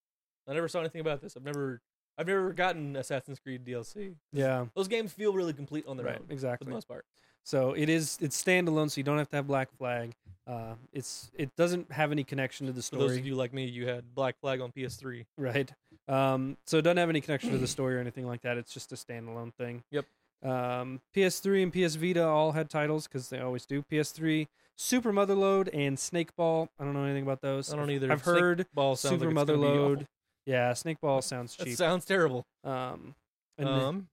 I 0.48 0.54
never 0.54 0.68
saw 0.68 0.80
anything 0.80 1.02
about 1.02 1.22
this. 1.22 1.36
I've 1.36 1.44
never, 1.44 1.82
I've 2.18 2.28
never 2.28 2.54
gotten 2.54 2.96
Assassin's 2.96 3.40
Creed 3.40 3.66
DLC. 3.66 4.16
Yeah, 4.32 4.68
Those 4.76 4.88
games 4.88 5.12
feel 5.14 5.34
really 5.34 5.54
complete 5.54 5.86
on 5.88 5.98
their 5.98 6.06
right, 6.06 6.16
own 6.16 6.22
for 6.22 6.28
the 6.28 6.34
exactly. 6.34 6.72
most 6.72 6.88
part. 6.88 7.06
So 7.44 7.72
it 7.74 7.88
is 7.88 8.18
it's 8.22 8.42
standalone, 8.42 8.92
so 8.92 9.00
you 9.00 9.04
don't 9.04 9.18
have 9.18 9.30
to 9.30 9.38
have 9.38 9.48
Black 9.48 9.72
Flag. 9.78 10.14
Uh, 10.46 10.76
it's 10.92 11.32
it 11.34 11.54
doesn't 11.56 11.90
have 11.94 12.12
any 12.12 12.24
connection 12.26 12.68
to 12.68 12.74
the 12.74 12.80
For 12.82 12.86
story. 12.86 13.08
those 13.08 13.18
of 13.18 13.26
you 13.26 13.36
like 13.36 13.54
me, 13.54 13.66
you 13.66 13.88
had 13.88 14.14
Black 14.16 14.38
Flag 14.40 14.60
on 14.60 14.72
PS3. 14.74 15.26
Right. 15.38 15.72
Um, 16.08 16.58
so 16.66 16.78
it 16.78 16.84
doesn't 16.84 16.98
have 16.98 17.10
any 17.10 17.22
connection 17.22 17.52
to 17.52 17.58
the 17.58 17.68
story 17.78 17.96
or 17.96 18.00
anything 18.00 18.26
like 18.28 18.42
that. 18.44 18.58
It's 18.58 18.74
just 18.74 18.92
a 18.92 18.96
standalone 18.96 19.54
thing. 19.56 19.84
Yep. 19.92 20.06
Um, 20.44 21.02
PS3 21.16 21.64
and 21.64 21.74
PS 21.74 21.96
Vita 21.96 22.24
all 22.26 22.52
had 22.52 22.70
titles 22.70 23.08
because 23.08 23.30
they 23.30 23.40
always 23.40 23.66
do. 23.66 23.84
PS3, 23.92 24.48
Super 24.76 25.12
Motherload 25.12 25.70
and 25.74 25.98
Snake 25.98 26.36
Ball. 26.36 26.70
I 26.80 26.84
don't 26.84 26.94
know 26.94 27.04
anything 27.04 27.24
about 27.24 27.42
those. 27.42 27.74
I 27.74 27.76
don't 27.76 27.90
either. 27.90 28.12
I've 28.12 28.24
Snake 28.24 28.36
heard 28.40 28.66
Ball 28.74 28.96
sounds 28.96 29.14
Super 29.20 29.32
like 29.32 29.42
it's 29.44 29.50
gonna 29.52 29.58
be 29.62 29.68
Motherload. 29.68 29.94
awful. 29.96 30.08
Yeah, 30.46 30.74
Snake 30.74 31.02
Ball 31.02 31.22
sounds 31.22 31.56
That 31.58 31.66
cheap. 31.66 31.76
sounds 31.78 32.06
terrible. 32.06 32.46
um, 32.64 33.16
and 33.58 33.68
then- 33.68 33.80
Um, 33.82 34.08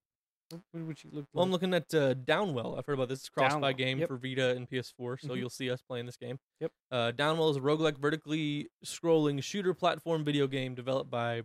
what 0.72 0.82
would 0.84 1.04
you 1.04 1.10
look? 1.12 1.26
well, 1.32 1.44
I'm 1.44 1.50
looking 1.50 1.74
at 1.74 1.92
uh, 1.94 2.14
Downwell. 2.14 2.78
I've 2.78 2.86
heard 2.86 2.94
about 2.94 3.08
this. 3.08 3.20
It's 3.20 3.28
a 3.28 3.30
cross-buy 3.32 3.72
Downwell, 3.72 3.76
game 3.76 3.98
yep. 3.98 4.08
for 4.08 4.16
Vita 4.16 4.50
and 4.50 4.68
PS4, 4.68 5.18
so 5.20 5.28
Mhm. 5.28 5.38
you'll 5.38 5.50
see 5.50 5.70
us 5.70 5.82
playing 5.82 6.06
this 6.06 6.16
game. 6.16 6.38
Yep. 6.60 6.72
Uh, 6.90 7.12
Downwell 7.14 7.50
is 7.50 7.56
a 7.56 7.60
roguelike, 7.60 7.98
vertically 7.98 8.68
scrolling 8.84 9.42
shooter 9.42 9.74
platform 9.74 10.24
video 10.24 10.46
game 10.46 10.74
developed 10.74 11.10
by 11.10 11.42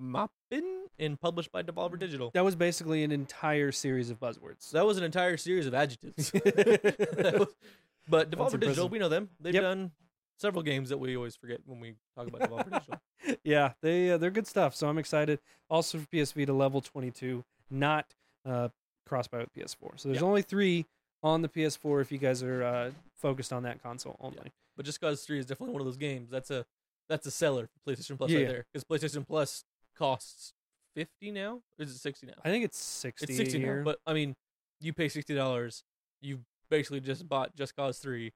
Moppin 0.00 0.84
and 0.98 1.20
published 1.20 1.52
by 1.52 1.62
Devolver 1.62 1.98
Digital. 1.98 2.30
That 2.34 2.44
was 2.44 2.56
basically 2.56 3.04
an 3.04 3.12
entire 3.12 3.72
series 3.72 4.10
of 4.10 4.18
buzzwords. 4.18 4.70
That 4.70 4.86
was 4.86 4.98
an 4.98 5.04
entire 5.04 5.36
series 5.36 5.66
of 5.66 5.74
adjectives. 5.74 6.32
Was- 6.32 7.48
but 8.08 8.30
Devolver 8.30 8.58
Digital, 8.58 8.88
we 8.88 8.98
know 8.98 9.08
them. 9.08 9.30
They've 9.40 9.54
Yep. 9.54 9.62
done 9.62 9.90
several 10.38 10.62
games 10.62 10.88
that 10.88 10.98
we 10.98 11.16
always 11.16 11.36
forget 11.36 11.60
when 11.66 11.80
we 11.80 11.94
talk 12.16 12.26
about 12.28 12.40
Devolver 12.48 12.70
Digital. 12.72 13.00
yeah, 13.44 13.72
they 13.82 14.10
uh, 14.10 14.18
they're 14.18 14.30
good 14.30 14.46
stuff. 14.46 14.74
So 14.74 14.88
I'm 14.88 14.98
excited. 14.98 15.38
Also 15.68 15.98
for 15.98 16.06
PS 16.06 16.32
Vita, 16.32 16.52
level 16.52 16.80
22, 16.80 17.44
not 17.70 18.06
uh, 18.46 18.68
cross-buy 19.06 19.38
with 19.38 19.54
PS4. 19.54 20.00
So 20.00 20.08
there's 20.08 20.20
Yeah. 20.22 20.26
only 20.26 20.42
three 20.42 20.86
on 21.22 21.42
the 21.42 21.48
PS4 21.48 22.00
if 22.00 22.10
you 22.10 22.18
guys 22.18 22.42
are 22.42 22.62
uh, 22.62 22.90
focused 23.16 23.52
on 23.52 23.62
that 23.64 23.82
console 23.82 24.16
only. 24.20 24.52
But 24.76 24.86
Just 24.86 25.00
Cause 25.00 25.22
3 25.24 25.38
is 25.38 25.44
definitely 25.46 25.74
one 25.74 25.82
of 25.82 25.86
those 25.86 25.98
games. 25.98 26.30
That's 26.30 26.50
a 26.50 26.64
that's 27.08 27.26
a 27.26 27.30
seller 27.30 27.68
for 27.68 27.90
PlayStation 27.92 28.16
Plus 28.16 28.30
Yeah. 28.30 28.38
right 28.38 28.48
there. 28.48 28.66
Because 28.72 28.84
PlayStation 28.84 29.26
Plus 29.26 29.64
costs 30.00 30.52
50 30.96 31.30
now? 31.30 31.60
Or 31.78 31.84
is 31.84 31.90
it 31.92 31.98
60 31.98 32.26
now? 32.26 32.32
I 32.44 32.48
think 32.48 32.64
it's 32.64 32.78
60. 32.78 33.24
It's 33.26 33.36
60 33.36 33.56
a 33.56 33.60
year. 33.60 33.76
now. 33.78 33.84
But 33.84 34.00
I 34.06 34.12
mean, 34.14 34.34
you 34.80 34.92
pay 34.92 35.06
$60, 35.06 35.82
you 36.22 36.40
basically 36.70 37.00
just 37.00 37.28
bought 37.28 37.54
Just 37.54 37.76
Cause 37.76 37.98
3 37.98 38.32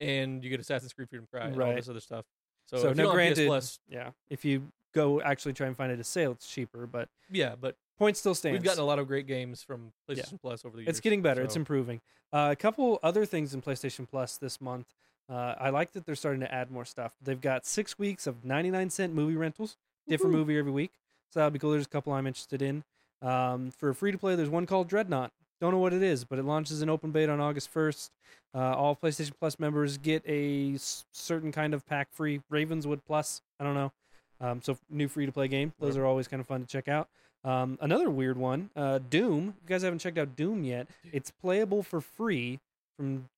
and 0.00 0.42
you 0.44 0.50
get 0.50 0.60
Assassin's 0.60 0.92
Creed 0.92 1.08
Freedom 1.08 1.26
Cry 1.30 1.46
and 1.46 1.54
all 1.54 1.60
Right. 1.68 1.76
this 1.76 1.88
other 1.88 2.00
stuff. 2.00 2.24
So, 2.66 2.78
So 2.78 2.88
if 2.90 2.96
you 2.96 3.04
don't 3.04 3.06
have 3.06 3.12
PS 3.12 3.14
granted- 3.36 3.46
Plus, 3.46 3.78
yeah, 3.88 4.10
if 4.28 4.44
you 4.44 4.70
go 4.92 5.20
actually 5.22 5.52
try 5.52 5.66
and 5.66 5.76
find 5.76 5.90
it 5.90 5.94
at 5.94 6.00
a 6.00 6.04
sale, 6.04 6.32
it's 6.32 6.48
cheaper, 6.48 6.86
but 6.86 7.08
yeah, 7.30 7.54
but 7.54 7.76
point 7.98 8.16
still 8.16 8.34
stands. 8.34 8.54
we've 8.54 8.64
gotten 8.64 8.82
a 8.82 8.86
lot 8.86 8.98
of 8.98 9.06
great 9.06 9.26
games 9.26 9.62
from. 9.62 9.92
PlayStation 10.08 10.40
Plus 10.40 10.64
over 10.64 10.76
the 10.76 10.82
years. 10.82 10.88
It's 10.90 11.00
getting 11.00 11.22
better. 11.22 11.42
It's 11.42 11.54
so- 11.54 11.60
improving. 11.60 12.00
Uh, 12.32 12.48
a 12.52 12.56
couple 12.56 12.98
other 13.02 13.24
things 13.24 13.54
in 13.54 13.62
PlayStation 13.62 14.06
Plus 14.08 14.36
this 14.36 14.60
month. 14.60 14.92
Uh, 15.28 15.54
I 15.58 15.70
like 15.70 15.92
that 15.92 16.06
they're 16.06 16.14
starting 16.14 16.40
to 16.40 16.52
add 16.52 16.70
more 16.70 16.84
stuff. 16.84 17.16
They've 17.20 17.40
got 17.40 17.64
six 17.66 17.98
weeks 17.98 18.26
of 18.26 18.44
99 18.44 18.90
cent 18.90 19.12
movie 19.14 19.36
rentals, 19.36 19.76
different 20.08 20.34
Woohoo. 20.34 20.38
movie 20.38 20.58
every 20.58 20.72
week. 20.72 20.92
So 21.32 21.40
that'd 21.40 21.52
be 21.52 21.58
cool. 21.58 21.70
There's 21.72 21.86
a 21.86 21.88
couple 21.88 22.12
I'm 22.12 22.26
interested 22.26 22.62
in. 22.62 22.84
Um, 23.22 23.70
for 23.70 23.92
free 23.94 24.12
to 24.12 24.18
play, 24.18 24.34
there's 24.36 24.48
one 24.48 24.66
called 24.66 24.88
Dreadnought. 24.88 25.32
Don't 25.60 25.72
know 25.72 25.78
what 25.78 25.92
it 25.94 26.02
is, 26.02 26.24
but 26.24 26.38
it 26.38 26.44
launches 26.44 26.82
in 26.82 26.90
open 26.90 27.10
beta 27.12 27.32
on 27.32 27.40
August 27.40 27.72
1st. 27.72 28.10
Uh, 28.54 28.58
all 28.74 28.94
PlayStation 28.96 29.32
Plus 29.38 29.58
members 29.58 29.96
get 29.98 30.22
a 30.26 30.74
s- 30.74 31.04
certain 31.12 31.50
kind 31.50 31.72
of 31.74 31.86
pack 31.86 32.08
free 32.12 32.40
Ravenswood 32.50 33.00
Plus. 33.06 33.40
I 33.58 33.64
don't 33.64 33.74
know. 33.74 33.92
Um, 34.40 34.60
so 34.62 34.76
new 34.90 35.08
free 35.08 35.24
to 35.26 35.32
play 35.32 35.48
game. 35.48 35.72
Those 35.80 35.88
Whatever. 35.92 36.04
are 36.04 36.08
always 36.08 36.28
kind 36.28 36.40
of 36.40 36.46
fun 36.46 36.60
to 36.60 36.66
check 36.66 36.88
out. 36.88 37.08
Um, 37.42 37.78
another 37.80 38.10
weird 38.10 38.36
one, 38.36 38.70
uh, 38.76 38.98
Doom. 38.98 39.54
If 39.56 39.62
you 39.62 39.68
guys 39.74 39.82
haven't 39.82 40.00
checked 40.00 40.18
out 40.18 40.36
Doom 40.36 40.64
yet. 40.64 40.88
It's 41.12 41.30
playable 41.30 41.82
for 41.82 42.00
free 42.00 42.60
from 42.98 43.28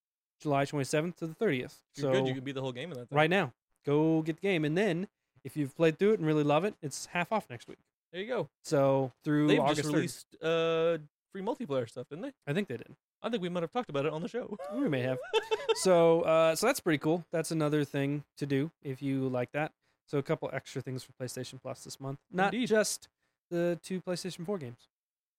July 0.40 0.64
27th 0.64 1.16
to 1.16 1.26
the 1.26 1.34
30th. 1.34 1.74
You're 1.94 2.02
so 2.02 2.12
good, 2.12 2.26
you 2.26 2.34
can 2.34 2.42
beat 2.42 2.54
the 2.56 2.62
whole 2.62 2.72
game 2.72 2.90
in 2.90 2.98
that. 2.98 3.08
Thing. 3.10 3.16
right 3.16 3.30
now, 3.30 3.52
go 3.86 4.22
get 4.22 4.36
the 4.36 4.42
game, 4.42 4.64
and 4.64 4.76
then 4.78 5.06
if 5.44 5.56
you've 5.56 5.74
played 5.76 5.98
through 5.98 6.12
it 6.12 6.18
and 6.18 6.26
really 6.26 6.44
love 6.44 6.64
it, 6.64 6.74
it's 6.82 7.06
half 7.06 7.32
off 7.32 7.48
next 7.50 7.68
week. 7.68 7.78
There 8.12 8.22
you 8.22 8.28
go. 8.28 8.48
So 8.64 9.12
through 9.24 9.48
They've 9.48 9.60
August 9.60 9.76
just 9.82 9.88
3rd. 9.90 9.94
released 9.94 10.26
uh, 10.42 10.98
free 11.32 11.42
multiplayer 11.42 11.88
stuff, 11.88 12.08
didn't 12.08 12.22
they? 12.22 12.32
I 12.46 12.52
think 12.52 12.68
they 12.68 12.76
did. 12.76 12.94
I 13.22 13.28
think 13.28 13.42
we 13.42 13.48
might 13.48 13.62
have 13.62 13.72
talked 13.72 13.90
about 13.90 14.06
it 14.06 14.12
on 14.12 14.22
the 14.22 14.28
show. 14.28 14.56
We 14.74 14.88
may 14.88 15.02
have. 15.02 15.18
so 15.82 16.22
uh, 16.22 16.54
so 16.54 16.66
that's 16.66 16.80
pretty 16.80 16.98
cool. 16.98 17.24
That's 17.32 17.50
another 17.50 17.84
thing 17.84 18.24
to 18.38 18.46
do 18.46 18.70
if 18.82 19.02
you 19.02 19.28
like 19.28 19.52
that. 19.52 19.72
So 20.06 20.16
a 20.18 20.22
couple 20.22 20.48
extra 20.52 20.80
things 20.80 21.04
for 21.04 21.12
PlayStation 21.22 21.60
Plus 21.60 21.84
this 21.84 22.00
month. 22.00 22.18
Not 22.32 22.54
Indeed. 22.54 22.68
just 22.68 23.08
the 23.50 23.78
two 23.82 24.00
PlayStation 24.00 24.46
4 24.46 24.56
games. 24.58 24.88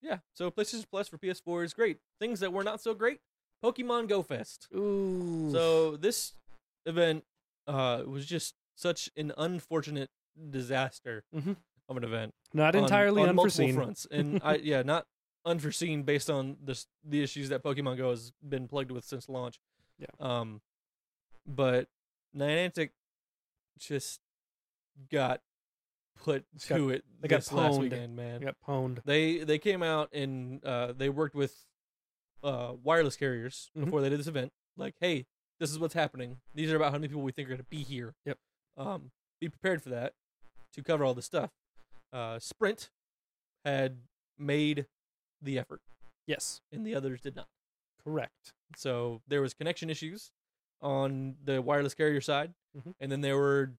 yeah. 0.01 0.17
So 0.35 0.51
PlayStation 0.51 0.85
Plus 0.91 1.07
for 1.07 1.17
PS4 1.17 1.63
is 1.65 1.73
great. 1.73 1.97
Things 2.19 2.39
that 2.41 2.53
were 2.53 2.63
not 2.63 2.79
so 2.81 2.93
great. 2.93 3.19
Pokemon 3.63 4.07
Go 4.07 4.21
Fest. 4.21 4.67
Ooh. 4.75 5.49
So 5.51 5.95
this 5.97 6.33
event 6.85 7.23
uh, 7.67 8.03
was 8.05 8.25
just 8.25 8.53
such 8.79 9.09
an 9.17 9.33
unfortunate 9.37 10.09
disaster 10.49 11.23
Mhm. 11.35 11.57
of 11.89 11.97
an 11.97 12.03
event. 12.03 12.33
not 12.53 12.75
on- 12.75 12.83
entirely 12.83 13.21
on 13.23 13.29
unforeseen. 13.29 13.75
multiple 13.75 13.83
fronts, 13.85 14.07
and 14.09 14.39
I 14.43 14.55
yeah, 14.63 14.81
not 14.83 15.05
unforeseen 15.45 16.03
based 16.03 16.29
on 16.29 16.57
the 16.63 16.83
the 17.03 17.21
issues 17.21 17.49
that 17.49 17.63
Pokemon 17.63 17.97
Go 17.97 18.09
has 18.11 18.31
been 18.47 18.67
plagued 18.67 18.91
with 18.91 19.03
since 19.05 19.27
launch. 19.29 19.59
Yeah. 19.97 20.07
Um, 20.19 20.61
but 21.45 21.89
Niantic 22.35 22.91
just 23.77 24.21
got 25.11 25.41
put 26.15 26.45
Got- 26.67 26.77
to 26.77 26.89
it 26.89 27.05
they 27.21 27.27
got 27.27 27.37
this 27.37 27.51
last 27.51 27.75
pwned. 27.75 27.79
weekend, 27.81 28.15
man. 28.15 28.39
They 28.39 28.45
got 28.45 28.57
pwned. 28.65 29.03
They 29.03 29.39
they 29.43 29.59
came 29.59 29.83
out 29.83 30.09
and 30.13 30.63
uh, 30.65 30.93
they 30.93 31.09
worked 31.09 31.35
with 31.35 31.65
uh, 32.43 32.75
wireless 32.81 33.15
carriers 33.17 33.69
Mhm. 33.75 33.85
before 33.85 34.01
they 34.01 34.09
did 34.09 34.19
this 34.19 34.27
event. 34.27 34.53
Like, 34.77 34.95
hey, 35.01 35.25
this 35.59 35.69
is 35.71 35.77
what's 35.79 35.93
happening. 35.93 36.39
These 36.53 36.71
are 36.71 36.77
about 36.77 36.93
how 36.93 36.97
many 36.97 37.09
people 37.09 37.21
we 37.23 37.33
think 37.33 37.47
are 37.47 37.51
going 37.51 37.57
to 37.59 37.65
be 37.69 37.83
here. 37.83 38.15
Yep. 38.25 38.37
Um, 38.79 39.11
be 39.41 39.49
prepared 39.49 39.81
for 39.83 39.89
that 39.89 40.13
to 40.73 40.81
cover 40.83 41.03
all 41.03 41.13
the 41.13 41.21
stuff. 41.21 41.51
Uh, 42.13 42.39
Sprint 42.39 42.89
had 43.65 43.97
made 44.37 44.85
the 45.41 45.59
effort, 45.59 45.81
Yes, 46.25 46.61
and 46.71 46.85
the 46.85 46.95
others 46.95 47.21
did 47.21 47.35
not. 47.35 47.47
correct. 48.03 48.53
So 48.75 49.21
there 49.27 49.41
was 49.41 49.53
connection 49.53 49.89
issues 49.89 50.31
on 50.81 51.35
the 51.43 51.61
wireless 51.61 51.93
carrier 51.93 52.21
side, 52.21 52.53
Mhm. 52.77 52.95
and 52.99 53.11
then 53.11 53.21
there 53.21 53.37
were 53.37 53.73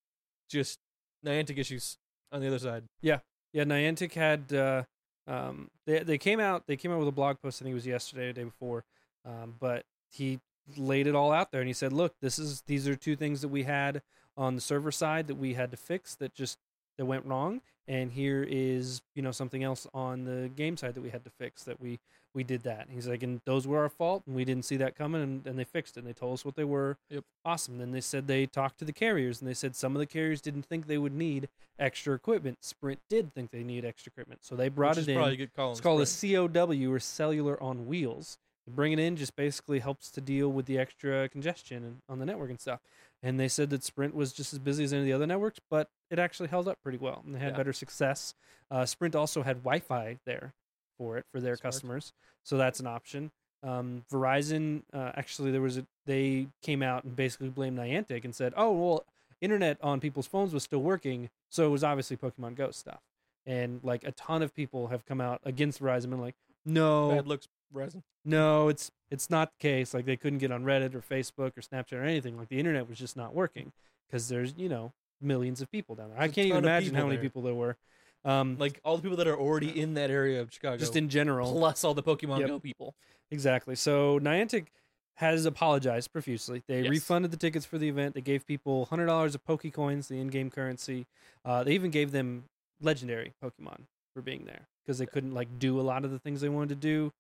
just 0.49 0.79
Niantic 1.25 1.59
issues 1.59 1.99
on 2.33 2.41
the 2.41 2.47
other 2.49 2.59
side. 2.59 2.85
Yeah, 3.01 3.21
yeah, 3.53 3.65
Niantic 3.65 4.13
had 4.15 4.53
uh, 4.53 4.85
um, 5.27 5.71
they 5.87 6.01
they 6.03 6.19
came 6.19 6.41
out 6.41 6.67
they 6.67 6.77
came 6.77 6.91
out 6.93 6.99
with 6.99 7.09
a 7.09 7.13
blog 7.13 7.41
post. 7.41 7.61
I 7.61 7.65
think 7.65 7.73
it 7.73 7.75
was 7.75 7.87
yesterday, 7.87 8.25
or 8.25 8.33
the 8.33 8.41
day 8.41 8.45
before. 8.45 8.85
Um, 9.25 9.57
but 9.59 9.85
he 10.11 10.41
laid 10.77 11.07
it 11.07 11.15
all 11.15 11.31
out 11.33 11.51
there, 11.53 11.61
and 11.61 11.69
he 11.69 11.75
said, 11.75 11.93
"Look, 11.93 12.15
this 12.21 12.39
is 12.39 12.63
these 12.63 12.87
are 12.89 12.97
two 12.97 13.17
things 13.17 13.41
that 13.43 13.49
we 13.49 13.65
had 13.65 14.03
on 14.37 14.55
the 14.55 14.61
server 14.61 14.93
side 14.93 15.27
that 15.29 15.37
we 15.37 15.55
had 15.55 15.71
to 15.71 15.77
fix 15.77 16.15
that 16.17 16.35
just 16.35 16.59
that 16.99 17.07
went 17.07 17.25
wrong, 17.25 17.61
and 17.89 18.13
here 18.13 18.47
is 18.49 19.03
you 19.15 19.23
know 19.23 19.33
something 19.33 19.63
else 19.63 19.87
on 19.95 20.25
the 20.25 20.51
game 20.55 20.77
side 20.77 20.95
that 20.95 21.01
we 21.03 21.11
had 21.11 21.25
to 21.25 21.31
fix 21.31 21.65
that 21.65 21.81
we 21.81 21.99
we 22.35 22.45
did 22.45 22.63
that." 22.63 22.87
And 22.87 22.95
he's 22.95 23.09
like, 23.09 23.23
"And 23.23 23.41
those 23.45 23.67
were 23.67 23.79
our 23.81 23.89
fault, 23.89 24.23
and 24.27 24.37
we 24.37 24.45
didn't 24.45 24.65
see 24.65 24.77
that 24.77 24.97
coming, 24.97 25.23
and, 25.23 25.47
and 25.47 25.59
they 25.59 25.65
fixed 25.65 25.97
it. 25.97 26.01
and 26.01 26.09
They 26.09 26.13
told 26.13 26.35
us 26.35 26.45
what 26.45 26.57
they 26.57 26.65
were. 26.65 26.97
Yep. 27.09 27.25
Awesome. 27.45 27.79
Then 27.79 27.93
they 27.93 28.01
said 28.01 28.27
they 28.27 28.47
talked 28.47 28.79
to 28.79 28.85
the 28.85 28.93
carriers, 28.93 29.41
and 29.41 29.49
they 29.49 29.55
said 29.55 29.75
some 29.75 29.95
of 29.97 30.01
the 30.01 30.07
carriers 30.07 30.41
didn't 30.41 30.65
think 30.65 30.87
they 30.87 30.99
would 30.99 31.15
need 31.15 31.49
extra 31.79 32.15
equipment. 32.15 32.59
Sprint 32.61 33.01
did 33.09 33.33
think 33.35 33.51
they 33.51 33.65
need 33.65 33.85
extra 33.85 34.11
equipment, 34.13 34.45
so 34.45 34.55
they 34.55 34.69
brought 34.69 34.97
which 34.97 35.09
it 35.09 35.11
is 35.13 35.17
probably 35.17 35.31
a 35.31 35.35
in. 35.35 35.39
good 35.39 35.55
call. 35.55 35.73
It's 35.73 35.81
called 35.81 36.03
a 36.03 36.07
COW 36.07 36.93
or 36.93 36.99
cellular 37.01 37.61
on 37.63 37.87
wheels. 37.87 38.39
Bringing 38.69 38.99
it 39.01 39.05
in 39.05 39.17
just 39.17 39.35
basically 39.35 39.81
helps 39.81 40.11
to 40.13 40.21
deal 40.21 40.49
with 40.53 40.67
the 40.67 40.79
extra 40.79 41.29
congestion 41.29 42.03
on 42.09 42.21
the 42.21 42.27
network 42.27 42.51
and 42.51 42.61
stuff. 42.61 42.79
And 43.23 43.39
they 43.39 43.49
said 43.49 43.69
that 43.71 43.85
Sprint 43.85 44.15
was 44.15 44.33
just 44.33 44.53
as 44.53 44.59
busy 44.59 44.83
as 44.85 44.93
any 44.93 45.03
of 45.03 45.07
the 45.07 45.13
other 45.13 45.27
networks, 45.27 45.61
but 45.71 45.91
it 46.11 46.19
actually 46.19 46.49
held 46.49 46.67
up 46.69 46.79
pretty 46.83 46.97
well. 46.99 47.23
And 47.25 47.35
they 47.35 47.39
had 47.39 47.53
Yeah. 47.53 47.57
better 47.59 47.73
success. 47.73 48.35
Uh, 48.71 48.87
Sprint 48.87 49.15
also 49.15 49.43
had 49.43 49.59
Wi-Fi 49.59 50.19
there 50.25 50.55
for 50.97 51.19
it 51.19 51.27
for 51.33 51.41
their 51.41 51.57
Smart. 51.57 51.75
customers, 51.75 52.13
so 52.45 52.57
that's 52.57 52.81
an 52.81 52.87
option. 52.87 53.31
Um, 53.63 54.07
Verizon 54.11 54.85
uh, 54.95 55.13
actually 55.17 55.51
there 55.51 55.61
was 55.61 55.77
a 55.77 55.87
they 56.07 56.49
came 56.63 56.83
out 56.83 57.05
and 57.05 57.15
basically 57.15 57.51
blamed 57.51 57.79
Niantic 57.79 58.25
and 58.25 58.35
said, 58.35 58.55
"Oh 58.57 58.73
well, 58.73 59.05
internet 59.43 59.77
on 59.83 60.01
people's 60.01 60.27
phones 60.27 60.55
was 60.55 60.63
still 60.63 60.83
working, 60.83 61.29
so 61.51 61.67
it 61.67 61.71
was 61.71 61.85
obviously 61.85 62.17
Pokemon 62.17 62.55
Go 62.55 62.71
stuff." 62.71 63.01
And 63.45 63.83
like 63.85 64.03
a 64.05 64.13
ton 64.13 64.41
of 64.43 64.55
people 64.55 64.87
have 64.89 65.05
come 65.05 65.21
out 65.21 65.41
against 65.45 65.81
Verizon 65.83 66.05
and 66.05 66.11
been 66.13 66.21
like, 66.23 66.37
"No, 66.65 67.11
Bad 67.11 67.27
looks, 67.27 67.49
Verizon. 67.75 68.03
no, 68.25 68.69
it's 68.69 68.91
it's 69.11 69.31
not 69.31 69.51
the 69.53 69.59
case. 69.59 69.95
Like 69.95 70.05
they 70.05 70.17
couldn't 70.17 70.39
get 70.39 70.53
on 70.53 70.65
Reddit 70.65 70.95
or 70.95 71.01
Facebook 71.01 71.57
or 71.57 71.63
Snapchat 71.63 71.93
or 71.95 72.03
anything. 72.05 72.37
Like 72.37 72.49
the 72.49 72.59
internet 72.59 72.89
was 72.89 72.99
just 72.99 73.17
not 73.17 73.35
working 73.35 73.73
because 74.09 74.29
there's 74.29 74.55
you 74.57 74.69
know 74.69 74.93
millions 75.21 75.61
of 75.61 75.71
people 75.71 75.95
down 75.95 76.09
there. 76.11 76.19
I 76.19 76.23
There's 76.23 76.35
can't 76.35 76.47
even 76.49 76.65
imagine 76.65 76.95
how 76.95 77.05
many 77.05 77.17
there. 77.17 77.23
people 77.23 77.43
there 77.43 77.55
were. 77.55 77.77
Um, 78.25 78.57
Like 78.59 78.81
all 78.85 78.97
the 78.97 79.03
people 79.03 79.17
that 79.19 79.27
are 79.27 79.37
already 79.39 79.81
in 79.81 79.95
that 79.95 80.11
area 80.11 80.41
of 80.41 80.53
Chicago, 80.53 80.77
just 80.77 80.97
in 80.97 81.09
general, 81.09 81.53
plus 81.53 81.85
all 81.85 81.95
the 81.95 82.03
Pokemon 82.03 82.41
Yep. 82.41 82.49
Go 82.49 82.59
people. 82.59 82.95
Exactly. 83.31 83.75
So 83.77 84.19
Niantic 84.21 84.67
has 85.15 85.45
apologized 85.47 86.13
profusely. 86.13 86.63
They 86.67 86.81
Yes. 86.83 86.91
refunded 86.91 87.31
the 87.31 87.37
tickets 87.37 87.65
for 87.67 87.77
the 87.79 87.89
event. 87.89 88.15
They 88.15 88.21
gave 88.23 88.47
people 88.47 88.87
hundred 88.87 89.07
dollars 89.07 89.35
of 89.35 89.45
Pokecoins, 89.45 90.09
the 90.09 90.19
in-game 90.21 90.51
currency. 90.51 91.07
Uh, 91.45 91.63
they 91.65 91.73
even 91.73 91.91
gave 91.91 92.11
them 92.13 92.45
legendary 92.81 93.35
Pokemon 93.43 93.83
for 94.15 94.23
being 94.23 94.45
there 94.45 94.67
because 94.85 94.99
they 94.99 95.07
couldn't 95.07 95.35
like 95.35 95.59
do 95.59 95.81
a 95.81 95.83
lot 95.83 96.05
of 96.05 96.11
the 96.11 96.19
things 96.19 96.41
they 96.41 96.49
wanted 96.49 96.69
to 96.71 96.75
do. 96.77 97.13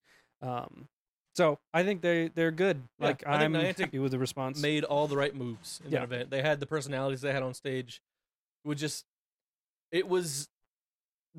Um, 0.42 0.88
so 1.35 1.59
I 1.73 1.85
think 1.85 2.03
they 2.03 2.29
they're 2.35 2.51
good. 2.51 2.83
Yeah, 2.99 3.07
like 3.07 3.25
I 3.27 3.44
Niantic 3.46 3.79
happy 3.79 3.99
with 3.99 4.12
the 4.12 4.18
response. 4.18 4.61
Made 4.61 4.85
all 4.85 5.07
the 5.07 5.16
right 5.16 5.35
moves 5.35 5.81
in 5.85 5.92
Yeah. 5.92 6.01
that 6.01 6.05
event. 6.05 6.31
They 6.31 6.42
had 6.42 6.61
the 6.61 6.66
personalities 6.66 7.20
they 7.20 7.33
had 7.33 7.42
on 7.42 7.55
stage. 7.55 8.01
It 8.64 8.68
was 8.68 8.81
just, 8.81 9.05
it 9.92 10.09
was 10.09 10.49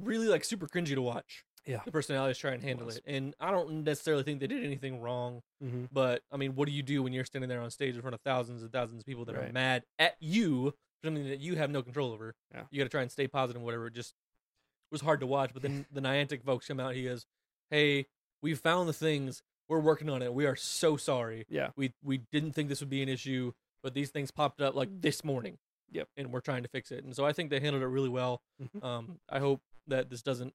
really 0.01 0.27
like 0.27 0.43
super 0.43 0.67
cringy 0.67 0.95
to 0.95 1.01
watch. 1.01 1.43
Yeah. 1.67 1.81
the 1.85 1.91
personalities 1.91 2.39
try 2.39 2.53
and 2.53 2.63
handle 2.63 2.87
was. 2.87 2.97
it, 2.97 3.03
and 3.05 3.35
I 3.39 3.51
don't 3.51 3.83
necessarily 3.83 4.23
think 4.23 4.39
they 4.39 4.47
did 4.47 4.63
anything 4.63 4.99
wrong. 4.99 5.41
hmm 5.61 5.85
But 5.91 6.23
I 6.31 6.37
mean, 6.37 6.55
what 6.55 6.65
do 6.67 6.71
you 6.71 6.81
do 6.81 7.03
when 7.03 7.13
you're 7.13 7.23
standing 7.25 7.49
there 7.49 7.61
on 7.61 7.69
stage 7.69 7.93
in 7.95 8.01
front 8.01 8.15
of 8.15 8.21
thousands 8.21 8.63
and 8.63 8.71
thousands 8.71 9.01
of 9.01 9.05
people 9.05 9.25
that 9.25 9.35
are 9.35 9.47
mad 9.53 9.83
at 9.99 10.15
you 10.19 10.71
for 11.01 11.07
something 11.07 11.27
that 11.29 11.39
you 11.39 11.55
have 11.57 11.69
no 11.69 11.83
control 11.83 12.13
over? 12.13 12.33
Yeah. 12.51 12.63
You 12.71 12.79
got 12.79 12.85
to 12.85 12.89
try 12.89 13.03
and 13.03 13.11
stay 13.11 13.27
positive 13.27 13.41
positive, 13.57 13.61
whatever. 13.61 13.91
Just 13.91 14.15
was 14.91 15.01
hard 15.01 15.19
to 15.21 15.25
watch. 15.27 15.51
But 15.53 15.61
then 15.61 15.85
the 15.91 16.01
Niantic 16.01 16.43
folks 16.43 16.67
come 16.67 16.79
out. 16.79 16.93
He 16.95 17.03
goes, 17.05 17.25
"Hey, 17.69 18.07
we 18.41 18.53
found 18.55 18.87
the 18.89 18.93
things. 18.93 19.41
We're 19.69 19.79
working 19.79 20.09
on 20.09 20.21
it. 20.21 20.33
We 20.33 20.45
are 20.45 20.55
so 20.55 20.97
sorry. 20.97 21.45
Yeah. 21.49 21.69
We 21.75 21.93
we 22.03 22.19
didn't 22.31 22.51
think 22.53 22.69
this 22.69 22.79
would 22.81 22.89
be 22.89 23.01
an 23.01 23.09
issue, 23.09 23.53
but 23.83 23.93
these 23.93 24.09
things 24.09 24.29
popped 24.31 24.61
up 24.61 24.75
like 24.75 24.89
this 25.01 25.23
morning. 25.23 25.57
Yep. 25.91 26.07
And 26.17 26.31
we're 26.31 26.41
trying 26.41 26.63
to 26.63 26.69
fix 26.69 26.91
it. 26.91 27.03
And 27.03 27.15
so 27.15 27.25
I 27.25 27.33
think 27.33 27.49
they 27.49 27.59
handled 27.59 27.83
it 27.83 27.87
really 27.87 28.09
well. 28.09 28.41
Mhm. 28.61 28.83
Um, 28.83 29.19
I 29.29 29.39
hope 29.39 29.61
that 29.87 30.09
this 30.09 30.21
doesn't 30.21 30.53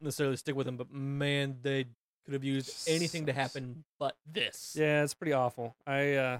necessarily 0.00 0.36
stick 0.36 0.54
with 0.54 0.66
them, 0.66 0.76
but 0.76 0.90
man, 0.90 1.58
they 1.62 1.84
could 2.24 2.34
have 2.34 2.44
used 2.44 2.88
anything 2.88 3.26
to 3.26 3.32
happen 3.32 3.84
but 3.98 4.16
this. 4.30 4.76
Yeah, 4.78 5.02
it's 5.02 5.14
pretty 5.14 5.32
awful. 5.32 5.74
I 5.86 6.14
uh 6.14 6.38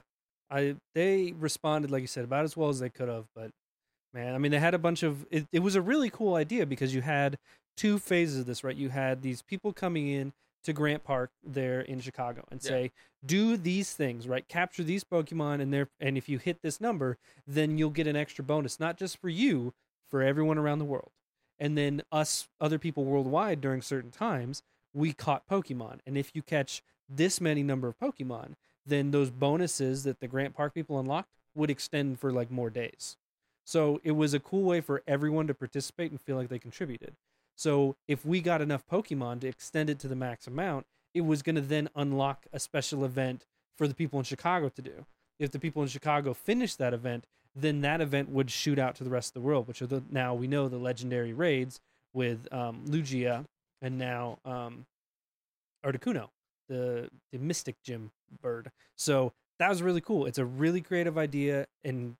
I 0.51 0.77
they 0.95 1.33
responded 1.33 1.91
like 1.91 2.03
you 2.03 2.07
said 2.07 2.25
about 2.25 2.45
as 2.45 2.57
well 2.57 2.69
as 2.69 2.79
they 2.81 2.89
could 2.91 3.09
have, 3.09 3.27
but 3.35 3.53
man, 4.13 4.35
I 4.35 4.39
mean 4.39 4.53
they 4.53 4.59
had 4.59 4.75
a 4.75 4.79
bunch 4.79 5.03
of 5.03 5.27
it, 5.31 5.47
it 5.53 5.61
was 5.61 5.75
a 5.75 5.83
really 5.83 6.11
cool 6.11 6.35
idea 6.35 6.67
because 6.67 6.95
you 6.95 7.03
had 7.03 7.39
two 7.77 7.99
phases 7.99 8.41
of 8.41 8.47
this, 8.47 8.65
right? 8.65 8.77
You 8.77 8.89
had 8.91 9.23
these 9.23 9.43
people 9.43 9.73
coming 9.73 10.09
in 10.09 10.33
to 10.65 10.73
Grant 10.73 11.05
Park 11.05 11.31
there 11.43 11.81
in 11.81 12.01
Chicago 12.01 12.45
and 12.51 12.61
Yeah. 12.63 12.69
say, 12.69 12.93
"Do 13.25 13.57
these 13.57 13.95
things, 13.95 14.27
right? 14.27 14.47
Capture 14.49 14.83
these 14.83 15.05
Pokemon 15.05 15.61
and 15.61 15.73
they 15.73 15.87
and 16.01 16.19
if 16.19 16.29
you 16.29 16.39
hit 16.39 16.63
this 16.63 16.81
number, 16.81 17.17
then 17.47 17.79
you'll 17.79 17.91
get 17.91 18.07
an 18.07 18.17
extra 18.17 18.45
bonus, 18.45 18.81
not 18.81 18.97
just 18.99 19.19
for 19.19 19.29
you, 19.29 19.73
for 20.11 20.23
everyone 20.23 20.59
around 20.59 20.79
the 20.81 20.85
world." 20.85 21.13
And 21.59 21.77
then 21.77 22.03
us 22.13 22.49
other 22.61 22.79
people 22.79 23.05
worldwide 23.05 23.61
during 23.61 23.83
certain 23.83 24.11
times, 24.11 24.63
we 24.93 25.13
caught 25.13 25.47
Pokemon. 25.49 26.01
And 26.07 26.17
if 26.17 26.35
you 26.35 26.43
catch 26.43 26.83
this 27.09 27.41
many 27.41 27.63
number 27.63 27.89
of 27.89 27.99
Pokemon, 27.99 28.55
then 28.85 29.11
those 29.11 29.31
bonuses 29.31 30.05
that 30.05 30.21
the 30.21 30.29
Grant 30.29 30.55
Park 30.55 30.75
people 30.75 30.99
unlocked 30.99 31.31
would 31.55 31.71
extend 31.71 32.19
for 32.21 32.33
like 32.33 32.51
more 32.51 32.71
days. 32.71 33.17
So 33.69 34.01
it 34.03 34.13
was 34.13 34.33
a 34.33 34.41
cool 34.41 34.63
way 34.63 34.81
for 34.81 35.03
everyone 35.07 35.47
to 35.49 35.53
participate 35.53 36.11
and 36.11 36.19
feel 36.19 36.37
like 36.37 36.49
they 36.49 36.59
contributed. 36.59 37.17
So 37.55 37.97
if 38.09 38.25
we 38.25 38.41
got 38.41 38.63
enough 38.63 38.87
Pokemon 38.91 39.43
to 39.43 39.47
extend 39.47 39.91
it 39.91 39.99
to 39.99 40.09
the 40.09 40.17
max 40.17 40.47
amount, 40.47 40.87
it 41.13 41.21
was 41.21 41.43
going 41.43 41.57
to 41.57 41.61
then 41.61 41.91
unlock 41.95 42.47
a 42.51 42.61
special 42.61 43.05
event 43.05 43.45
for 43.77 43.87
the 43.87 43.93
people 43.93 44.19
in 44.19 44.25
Chicago 44.25 44.71
to 44.71 44.81
do. 44.81 45.05
If 45.39 45.51
the 45.51 45.59
people 45.59 45.83
in 45.83 45.89
Chicago 45.89 46.33
finished 46.33 46.79
that 46.79 46.95
event, 46.95 47.27
then 47.55 47.83
that 47.83 48.01
event 48.01 48.31
would 48.31 48.51
shoot 48.51 48.79
out 48.79 48.95
to 48.95 49.05
the 49.05 49.11
rest 49.11 49.31
of 49.31 49.35
the 49.35 49.47
world, 49.47 49.69
which 49.69 49.83
are 49.83 49.87
the 49.87 50.03
now 50.11 50.33
we 50.33 50.47
know 50.47 50.69
the 50.69 50.79
legendary 50.79 51.35
raids 51.35 51.79
with 52.15 52.51
um, 52.51 52.87
Lugia 52.87 53.45
and 53.83 53.99
now 53.99 54.39
um, 54.47 54.87
Articuno, 55.85 56.31
the 56.71 57.11
the 57.33 57.39
Mystic 57.39 57.77
Gym 57.85 58.13
bird. 58.41 58.71
So 58.97 59.35
that 59.59 59.69
was 59.69 59.83
really 59.83 60.01
cool. 60.01 60.25
It's 60.25 60.39
a 60.39 60.47
really 60.47 60.81
creative 60.81 61.19
idea, 61.19 61.67
and 61.85 62.17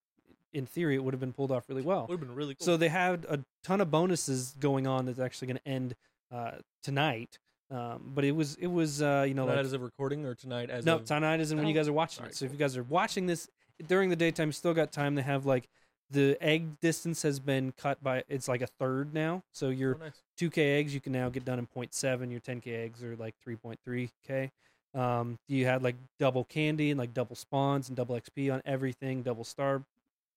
in 0.53 0.67
theory, 0.67 0.95
it 0.95 1.05
would 1.05 1.15
have 1.15 1.21
been 1.21 1.33
pulled 1.33 1.51
off 1.51 1.69
really 1.69 1.83
well. 1.83 2.07
Would 2.09 2.19
have 2.19 2.27
been 2.29 2.35
really 2.37 2.55
cool. 2.55 2.65
So 2.65 2.77
they 2.77 2.89
had 2.89 3.25
a 3.29 3.41
ton 3.65 3.81
of 3.81 3.91
bonuses 3.91 4.55
going 4.59 4.87
on 4.87 5.07
that's 5.07 5.19
actually 5.19 5.49
going 5.49 5.59
to 5.59 5.69
end 5.69 5.95
uh, 6.33 6.53
tonight. 6.83 7.39
Um, 7.71 8.13
but 8.15 8.25
it 8.25 8.33
was 8.33 8.55
it 8.55 8.67
was 8.69 9.03
uh, 9.03 9.27
you 9.29 9.35
know 9.35 9.43
tonight 9.45 9.57
like 9.57 9.65
as 9.67 9.73
of 9.75 9.83
recording 9.83 10.25
or 10.25 10.35
tonight 10.35 10.71
as 10.71 10.87
no 10.87 10.97
of 10.97 11.05
tonight 11.05 11.39
isn't 11.41 11.57
when 11.59 11.67
you 11.67 11.75
Oh, 11.75 11.77
guys 11.77 11.87
are 11.89 11.93
watching 11.93 12.21
alright, 12.23 12.33
it. 12.33 12.37
So 12.37 12.47
if 12.47 12.53
you 12.53 12.57
guys 12.57 12.79
are 12.79 12.83
watching 12.83 13.27
this 13.27 13.47
during 13.87 14.09
the 14.09 14.17
daytime, 14.17 14.49
you 14.49 14.53
still 14.53 14.73
got 14.73 14.91
time. 14.91 15.15
They 15.17 15.23
have 15.23 15.45
like 15.45 15.69
the 16.11 16.39
egg 16.41 16.81
distance 16.81 17.21
has 17.23 17.39
been 17.39 17.73
cut 17.73 18.03
by 18.03 18.25
it's 18.27 18.49
like 18.49 18.63
a 18.63 18.67
third 18.67 19.13
now. 19.13 19.43
So 19.53 19.69
your 19.69 19.97
Oh, 19.97 20.05
nice. 20.07 20.23
2K 20.41 20.79
eggs 20.79 20.95
you 20.95 21.01
can 21.03 21.13
now 21.13 21.29
get 21.29 21.45
done 21.45 21.59
in 21.59 21.67
0.7. 21.67 22.31
Your 22.31 22.41
10K 22.41 22.69
eggs 22.85 23.05
are 23.05 23.15
like 23.17 23.35
3.3K. 23.47 24.51
Um, 24.95 25.39
you 25.49 25.67
had 25.67 25.83
like 25.83 25.97
double 26.19 26.45
candy 26.45 26.91
and 26.91 26.99
like 26.99 27.13
double 27.13 27.37
spawns 27.37 27.89
and 27.89 27.97
double 27.97 28.19
XP 28.19 28.51
on 28.53 28.63
everything, 28.65 29.23
double 29.23 29.45
star 29.45 29.83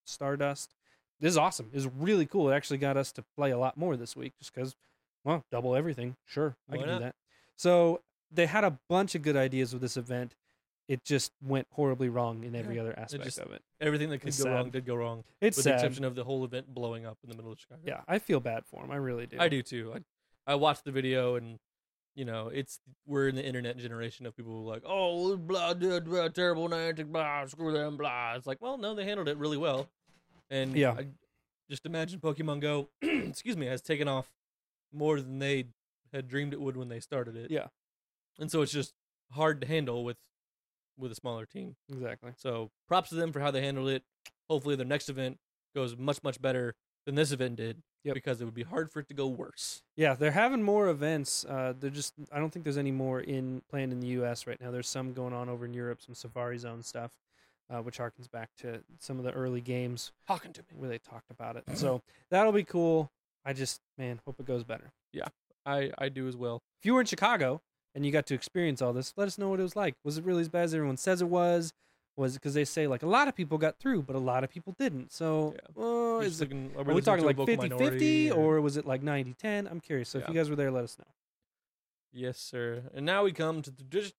stardust. 0.05 0.73
This 1.19 1.31
is 1.31 1.37
awesome. 1.37 1.69
It's 1.73 1.85
really 1.85 2.25
cool. 2.25 2.49
It 2.49 2.55
actually 2.55 2.79
got 2.79 2.97
us 2.97 3.11
to 3.13 3.23
play 3.37 3.51
a 3.51 3.57
lot 3.57 3.77
more 3.77 3.95
this 3.95 4.15
week 4.15 4.33
just 4.39 4.53
because, 4.53 4.75
well, 5.23 5.43
double 5.51 5.75
everything. 5.75 6.15
Sure, 6.25 6.55
I 6.69 6.75
Why 6.75 6.77
can 6.81 6.87
not? 6.91 6.97
do 6.99 7.03
that. 7.05 7.15
So 7.55 8.01
they 8.31 8.47
had 8.47 8.63
a 8.63 8.79
bunch 8.89 9.13
of 9.15 9.21
good 9.21 9.35
ideas 9.37 9.73
with 9.73 9.81
this 9.81 9.97
event. 9.97 10.35
It 10.87 11.03
just 11.05 11.31
went 11.41 11.67
horribly 11.71 12.09
wrong 12.09 12.43
in 12.43 12.55
every 12.55 12.79
other 12.79 12.97
aspect 12.97 13.23
just- 13.23 13.39
of 13.39 13.51
it. 13.53 13.61
Everything 13.79 14.09
that 14.09 14.17
could 14.19 14.29
It's 14.29 14.43
go 14.43 14.49
wrong 14.51 14.71
did 14.71 14.85
go 14.85 14.95
wrong, 14.95 15.23
It's 15.39 15.57
with 15.57 15.63
the 15.65 15.69
sad. 15.69 15.75
exception 15.75 16.03
of 16.05 16.15
the 16.15 16.23
whole 16.23 16.43
event 16.43 16.73
blowing 16.73 17.05
up 17.05 17.17
in 17.23 17.29
the 17.29 17.35
middle 17.35 17.51
of 17.51 17.59
Chicago. 17.59 17.81
yeah, 17.85 18.01
I 18.07 18.19
feel 18.19 18.39
bad 18.39 18.65
for 18.65 18.83
him. 18.83 18.91
I 18.91 18.95
really 18.95 19.27
do. 19.27 19.37
I 19.39 19.47
do 19.47 19.61
too. 19.61 19.93
I 19.95 19.99
I 20.53 20.55
watched 20.55 20.83
the 20.85 20.91
video 20.91 21.35
and 21.35 21.59
you 22.15 22.25
know 22.25 22.47
it's 22.49 22.79
we're 23.05 23.27
in 23.29 23.35
the 23.35 23.45
internet 23.45 23.77
generation 23.77 24.25
of 24.25 24.35
people 24.35 24.51
who 24.51 24.67
are 24.67 24.73
like 24.73 24.83
oh 24.85 25.37
blah, 25.37 25.73
blah, 25.73 25.99
blah 25.99 26.27
terrible 26.27 26.67
Niantic 26.69 27.11
blah 27.11 27.45
screw 27.45 27.71
them 27.71 27.97
blah. 27.97 28.33
It's 28.35 28.45
like 28.47 28.61
well 28.61 28.77
no 28.77 28.93
they 28.95 29.05
handled 29.05 29.27
it 29.29 29.37
really 29.37 29.57
well, 29.57 29.89
and 30.49 30.75
Yeah. 30.75 30.91
I 30.97 31.07
just 31.69 31.85
imagine 31.85 32.19
Pokemon 32.19 32.59
Go 32.61 32.89
excuse 33.01 33.55
me 33.57 33.65
has 33.67 33.81
taken 33.81 34.07
off 34.07 34.29
more 34.93 35.21
than 35.21 35.39
they 35.39 35.67
had 36.13 36.27
dreamed 36.27 36.51
it 36.53 36.59
would 36.59 36.75
when 36.75 36.89
they 36.89 36.99
started 36.99 37.37
it. 37.37 37.49
Yeah. 37.49 37.67
and 38.39 38.51
so 38.51 38.61
it's 38.61 38.71
just 38.73 38.93
hard 39.31 39.61
to 39.61 39.67
handle 39.67 40.03
with 40.03 40.17
with 40.97 41.11
a 41.11 41.15
smaller 41.15 41.45
team. 41.45 41.75
Exactly. 41.89 42.31
So 42.37 42.69
props 42.87 43.09
to 43.09 43.15
them 43.15 43.31
for 43.31 43.39
how 43.39 43.49
they 43.51 43.61
handled 43.61 43.87
it. 43.89 44.03
Hopefully 44.49 44.75
their 44.75 44.85
next 44.85 45.07
event 45.09 45.37
goes 45.73 45.95
much 45.97 46.21
much 46.23 46.41
better 46.41 46.75
than 47.05 47.15
this 47.15 47.31
event 47.31 47.55
did. 47.55 47.81
Yep. 48.03 48.15
Because 48.15 48.41
it 48.41 48.45
would 48.45 48.53
be 48.55 48.63
hard 48.63 48.91
for 48.91 48.99
it 48.99 49.07
to 49.09 49.13
go 49.13 49.27
worse. 49.27 49.83
Yeah, 49.95 50.15
they're 50.15 50.31
having 50.31 50.63
more 50.63 50.89
events. 50.89 51.45
Uh, 51.45 51.73
they're 51.79 51.89
just 51.91 52.13
I 52.31 52.39
don't 52.39 52.49
think 52.51 52.63
there's 52.63 52.77
any 52.77 52.91
more 52.91 53.19
in 53.21 53.61
planned 53.69 53.91
in 53.93 53.99
the 53.99 54.07
U.S. 54.07 54.47
right 54.47 54.59
now. 54.59 54.71
There's 54.71 54.87
some 54.89 55.13
going 55.13 55.33
on 55.33 55.49
over 55.49 55.65
in 55.65 55.73
Europe, 55.73 56.01
some 56.01 56.15
Safari 56.15 56.57
Zone 56.57 56.81
stuff, 56.81 57.11
uh, 57.69 57.77
which 57.81 57.99
harkens 57.99 58.29
back 58.31 58.49
to 58.59 58.81
some 58.99 59.19
of 59.19 59.23
the 59.25 59.31
early 59.31 59.61
games 59.61 60.11
Talking 60.27 60.51
to 60.53 60.61
me. 60.61 60.79
where 60.79 60.89
they 60.89 60.97
talked 60.97 61.29
about 61.29 61.55
it. 61.57 61.63
So 61.75 62.01
that'll 62.31 62.51
be 62.51 62.63
cool. 62.63 63.11
I 63.45 63.53
just 63.53 63.81
man 63.99 64.19
hope 64.25 64.39
it 64.39 64.45
goes 64.47 64.63
better. 64.63 64.91
Yeah, 65.13 65.27
I 65.65 65.91
I 65.97 66.09
do 66.09 66.27
as 66.27 66.35
well. 66.35 66.61
If 66.79 66.85
you 66.87 66.95
were 66.95 67.01
in 67.01 67.05
Chicago 67.07 67.61
and 67.93 68.03
you 68.05 68.11
got 68.11 68.25
to 68.27 68.33
experience 68.33 68.81
all 68.81 68.93
this, 68.93 69.13
let 69.17 69.27
us 69.27 69.37
know 69.37 69.49
what 69.49 69.59
it 69.59 69.63
was 69.63 69.75
like. 69.75 69.93
Was 70.03 70.17
it 70.17 70.23
really 70.23 70.41
as 70.41 70.49
bad 70.49 70.63
as 70.63 70.73
everyone 70.73 70.97
says 70.97 71.21
it 71.21 71.27
was? 71.29 71.71
Was 72.21 72.33
because 72.35 72.53
they 72.53 72.65
say 72.65 72.85
like 72.87 73.01
a 73.01 73.07
lot 73.07 73.27
of 73.27 73.35
people 73.35 73.57
got 73.57 73.79
through, 73.79 74.03
but 74.03 74.15
a 74.15 74.19
lot 74.19 74.43
of 74.43 74.49
people 74.51 74.75
didn't. 74.77 75.11
So, 75.11 75.53
Yeah. 75.55 75.59
well, 75.73 75.87
We're 76.17 76.21
is 76.23 76.37
just 76.37 76.41
it, 76.43 76.45
looking- 76.55 76.71
are 76.77 76.93
we 76.93 77.01
talking 77.01 77.25
like 77.25 77.35
vocal 77.35 77.55
50 77.57 77.69
50 77.77 78.31
or 78.31 78.61
was 78.61 78.77
it 78.77 78.85
like 78.85 79.01
90 79.01 79.33
10? 79.33 79.67
I'm 79.67 79.79
curious. 79.79 80.09
So 80.09 80.19
if 80.19 80.27
you 80.27 80.33
guys 80.35 80.49
were 80.49 80.55
there, 80.55 80.69
let 80.71 80.83
us 80.83 80.97
know. 80.99 81.05
yes, 82.13 82.37
sir. 82.37 82.83
And 82.93 83.05
now 83.05 83.23
we 83.23 83.31
come 83.31 83.61
to 83.63 83.71
the 83.71 83.83
tradi- 83.83 84.13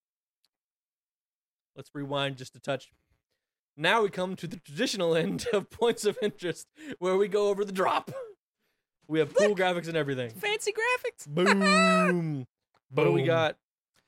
Let's 1.77 1.91
rewind 1.95 2.37
just 2.37 2.57
a 2.57 2.61
touch. 2.61 2.93
Now 3.77 4.03
we 4.03 4.11
come 4.11 4.37
to 4.37 4.47
the 4.47 4.57
traditional 4.59 5.15
end 5.25 5.47
of 5.53 5.71
points 5.71 6.05
of 6.05 6.19
interest, 6.21 6.67
where 6.99 7.17
we 7.17 7.29
go 7.29 7.49
over 7.49 7.65
the 7.65 7.73
drop. 7.73 8.11
We 9.09 9.19
have 9.21 9.35
cool 9.35 9.55
graphics 9.55 9.89
and 9.89 9.97
everything. 9.97 10.31
Fancy 10.31 10.73
graphics. 10.73 11.27
Boom. 11.29 12.47
What 12.91 13.05
do 13.05 13.13
we 13.13 13.23
got 13.23 13.57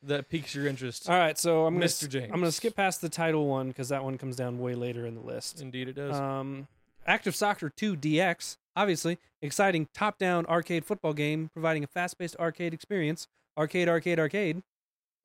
that 0.07 0.29
piques 0.29 0.55
your 0.55 0.67
interest? 0.67 1.09
All 1.09 1.17
right, 1.19 1.39
so 1.39 1.67
I'm 1.67 1.75
gonna 1.75 1.87
Mr. 1.87 2.15
s- 2.23 2.31
I'm 2.33 2.41
gonna 2.41 2.53
skip 2.53 2.77
past 2.77 3.01
the 3.01 3.09
title 3.09 3.47
one 3.47 3.69
because 3.69 3.89
that 3.91 4.03
one 4.05 4.19
comes 4.19 4.37
down 4.37 4.59
way 4.59 4.75
later 4.75 5.07
in 5.07 5.15
the 5.15 5.21
list. 5.21 5.61
Indeed, 5.61 5.89
it 5.89 5.95
does. 5.95 6.15
Um, 6.19 6.69
Active 7.07 7.35
Soccer 7.37 7.69
2 7.71 7.97
DX, 7.97 8.57
obviously 8.77 9.19
exciting 9.43 9.89
top-down 9.93 10.47
arcade 10.47 10.85
football 10.87 11.13
game, 11.13 11.51
providing 11.53 11.85
a 11.85 11.87
fast-paced 11.87 12.37
arcade 12.37 12.73
experience. 12.73 13.29
Arcade, 13.59 13.89
arcade, 13.89 14.19
arcade, 14.19 14.63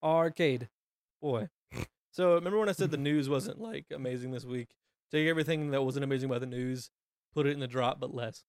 arcade. 0.04 0.70
Boy. 1.22 1.50
So 2.12 2.34
remember 2.36 2.60
when 2.60 2.70
I 2.70 2.74
said 2.74 2.92
the 2.92 2.98
news 3.10 3.30
wasn't 3.30 3.62
like 3.62 3.86
amazing 3.94 4.32
this 4.32 4.46
week? 4.46 4.70
Take 5.12 5.28
everything 5.28 5.72
that 5.72 5.84
wasn't 5.84 6.04
amazing 6.04 6.30
about 6.30 6.42
the 6.42 6.48
news, 6.48 6.90
put 7.34 7.48
it 7.48 7.52
in 7.52 7.60
the 7.60 7.68
drop, 7.68 8.00
but 8.00 8.14
less. 8.14 8.44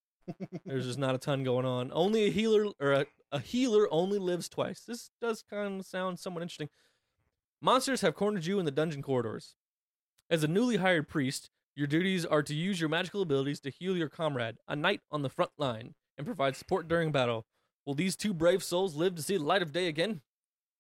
There's 0.65 0.87
just 0.87 0.99
not 0.99 1.15
a 1.15 1.19
ton 1.19 1.43
going 1.45 1.65
on. 1.67 1.91
Only 1.93 2.25
a 2.27 2.31
healer 2.31 2.67
or 2.79 2.93
a, 2.93 3.07
a 3.33 3.39
healer 3.39 3.93
only 3.93 4.19
lives 4.19 4.49
twice. 4.49 4.83
This 4.87 5.11
does 5.21 5.43
kind 5.49 5.81
of 5.81 5.87
sound 5.87 6.19
somewhat 6.19 6.43
interesting. 6.43 6.69
Monsters 7.63 8.01
have 8.01 8.15
cornered 8.15 8.47
you 8.47 8.59
in 8.59 8.65
the 8.65 8.71
dungeon 8.71 9.03
corridors. 9.03 9.55
As 10.31 10.43
a 10.43 10.49
newly 10.49 10.77
hired 10.77 11.09
priest, 11.09 11.51
your 11.77 11.87
duties 11.87 12.25
are 12.25 12.43
to 12.43 12.55
use 12.55 12.81
your 12.81 12.89
magical 12.89 13.23
abilities 13.23 13.61
to 13.61 13.71
heal 13.71 13.97
your 13.97 14.09
comrade, 14.09 14.57
a 14.67 14.77
knight 14.77 15.01
on 15.11 15.23
the 15.23 15.29
front 15.29 15.51
line, 15.59 15.95
and 16.17 16.27
provide 16.27 16.57
support 16.57 16.89
during 16.89 17.13
battle. 17.13 17.47
Will 17.87 17.95
these 17.95 18.17
two 18.17 18.33
brave 18.35 18.63
souls 18.63 18.95
live 18.95 19.15
to 19.17 19.23
see 19.23 19.37
the 19.37 19.45
light 19.45 19.63
of 19.63 19.73
day 19.73 19.89
again? 19.89 20.21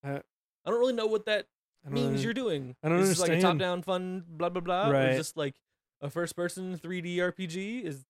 Uh, 0.04 0.20
I 0.64 0.70
don't 0.70 0.78
really 0.78 0.92
know 0.92 1.06
what 1.06 1.26
that 1.26 1.46
means 1.88 2.22
you're 2.22 2.34
doing. 2.34 2.76
I 2.82 2.88
don't 2.88 3.00
is 3.00 3.08
this 3.08 3.20
like 3.20 3.32
a 3.32 3.40
top-down 3.40 3.82
fun 3.82 4.24
blah 4.28 4.48
blah 4.50 4.60
blah? 4.60 4.88
Or 4.88 4.92
Right. 4.92 5.08
is 5.10 5.16
this 5.16 5.36
like 5.36 5.56
a 6.00 6.10
first-person 6.10 6.78
3D 6.78 7.16
RPG? 7.16 7.84
Is 7.84 8.04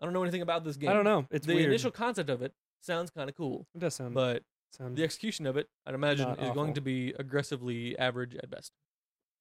I 0.00 0.04
don't 0.04 0.12
know 0.12 0.22
anything 0.22 0.42
about 0.42 0.64
this 0.64 0.76
game. 0.76 0.90
I 0.90 0.92
don't 0.92 1.04
know. 1.04 1.26
It's 1.30 1.46
the 1.46 1.54
weird. 1.54 1.68
initial 1.68 1.90
concept 1.90 2.28
of 2.28 2.42
it 2.42 2.52
sounds 2.84 3.10
kind 3.10 3.28
of 3.30 3.36
cool, 3.36 3.66
it 3.74 3.78
does 3.80 3.94
sound, 3.94 4.14
but 4.14 4.42
sound 4.76 4.96
the 4.96 5.04
execution 5.04 5.46
of 5.46 5.56
it, 5.56 5.68
I'd 5.86 5.94
imagine, 5.94 6.30
is 6.38 6.50
going 6.50 6.74
to 6.74 6.80
be 6.80 7.14
aggressively 7.18 7.98
average 7.98 8.34
at 8.36 8.50
best. 8.50 8.72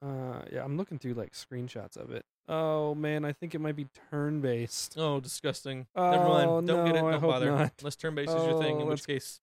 uh, 0.06 0.42
yeah, 0.52 0.64
I'm 0.64 0.78
looking 0.78 1.00
through 1.00 1.14
like 1.14 1.34
screenshots 1.34 1.98
of 1.98 2.12
it. 2.12 2.26
Oh 2.48 2.94
man, 2.94 3.24
I 3.24 3.32
think 3.32 3.56
it 3.56 3.60
might 3.62 3.76
be 3.76 3.88
turn-based. 4.12 4.96
Oh, 4.98 5.20
disgusting. 5.22 5.88
Oh, 5.96 6.12
Never 6.12 6.28
mind. 6.28 6.68
Don't 6.68 6.86
get 6.86 6.96
it. 6.96 7.00
Don't 7.00 7.14
hope 7.14 7.32
bother. 7.32 7.52
not. 7.52 7.72
Unless 7.80 7.96
turn-based 7.96 8.32
is 8.34 8.44
your 8.46 8.62
thing, 8.62 8.78
Oh, 8.78 8.82
in 8.82 8.88
which 8.88 9.08
case, 9.08 9.40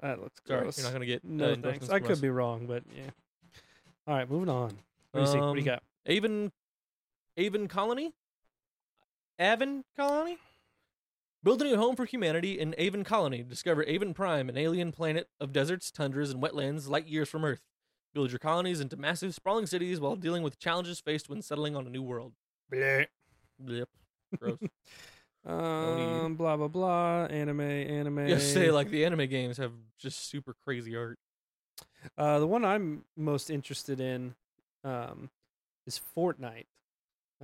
That 0.00 0.20
looks 0.20 0.40
sorry, 0.46 0.62
gross. 0.62 0.78
you're 0.78 0.86
not 0.88 0.92
gonna 0.94 1.06
get 1.06 1.22
uh, 1.24 1.28
no 1.28 1.54
thanks. 1.56 1.88
I 1.90 2.00
could 2.00 2.10
us. 2.12 2.20
be 2.20 2.28
wrong, 2.30 2.66
but 2.66 2.82
yeah. 2.96 3.10
All 4.08 4.16
right, 4.16 4.28
moving 4.28 4.48
on. 4.48 4.72
What 5.12 5.26
do 5.26 5.32
you? 5.38 5.44
What 5.44 5.54
do 5.54 5.60
you 5.60 5.70
Um, 5.70 5.76
got? 5.76 5.82
Avon 6.06 6.52
Aven 7.38 7.68
Colony? 7.68 8.12
Aven 9.38 9.84
Colony? 9.96 10.38
Build 11.44 11.60
a 11.60 11.64
new 11.64 11.76
home 11.76 11.96
for 11.96 12.04
humanity 12.04 12.60
in 12.60 12.72
Aven 12.78 13.02
Colony. 13.02 13.42
Discover 13.42 13.84
Aven 13.88 14.14
Prime, 14.14 14.48
an 14.48 14.56
alien 14.56 14.92
planet 14.92 15.28
of 15.40 15.52
deserts, 15.52 15.90
tundras, 15.90 16.30
and 16.30 16.40
wetlands 16.40 16.88
light 16.88 17.08
years 17.08 17.28
from 17.28 17.44
Earth. 17.44 17.62
Build 18.14 18.30
your 18.30 18.38
colonies 18.38 18.80
into 18.80 18.96
massive, 18.96 19.34
sprawling 19.34 19.66
cities 19.66 19.98
while 19.98 20.14
dealing 20.14 20.44
with 20.44 20.58
challenges 20.60 21.00
faced 21.00 21.28
when 21.28 21.42
settling 21.42 21.74
on 21.74 21.86
a 21.86 21.90
new 21.90 22.02
world. 22.02 22.32
Bleh. 22.72 23.06
Yep. 23.64 23.88
Gross. 24.38 24.58
Um, 25.44 26.36
blah 26.36 26.56
blah 26.56 26.68
blah. 26.68 27.24
Anime, 27.24 27.62
anime. 27.62 28.28
you 28.28 28.38
say 28.38 28.70
like 28.70 28.90
the 28.90 29.04
anime 29.04 29.26
games 29.26 29.56
have 29.56 29.72
just 29.98 30.28
super 30.30 30.54
crazy 30.64 30.94
art. 30.94 31.18
Uh, 32.16 32.38
the 32.38 32.46
one 32.46 32.64
I'm 32.64 33.04
most 33.16 33.50
interested 33.50 33.98
in, 33.98 34.36
um, 34.84 35.30
is 35.84 36.00
Fortnite. 36.16 36.66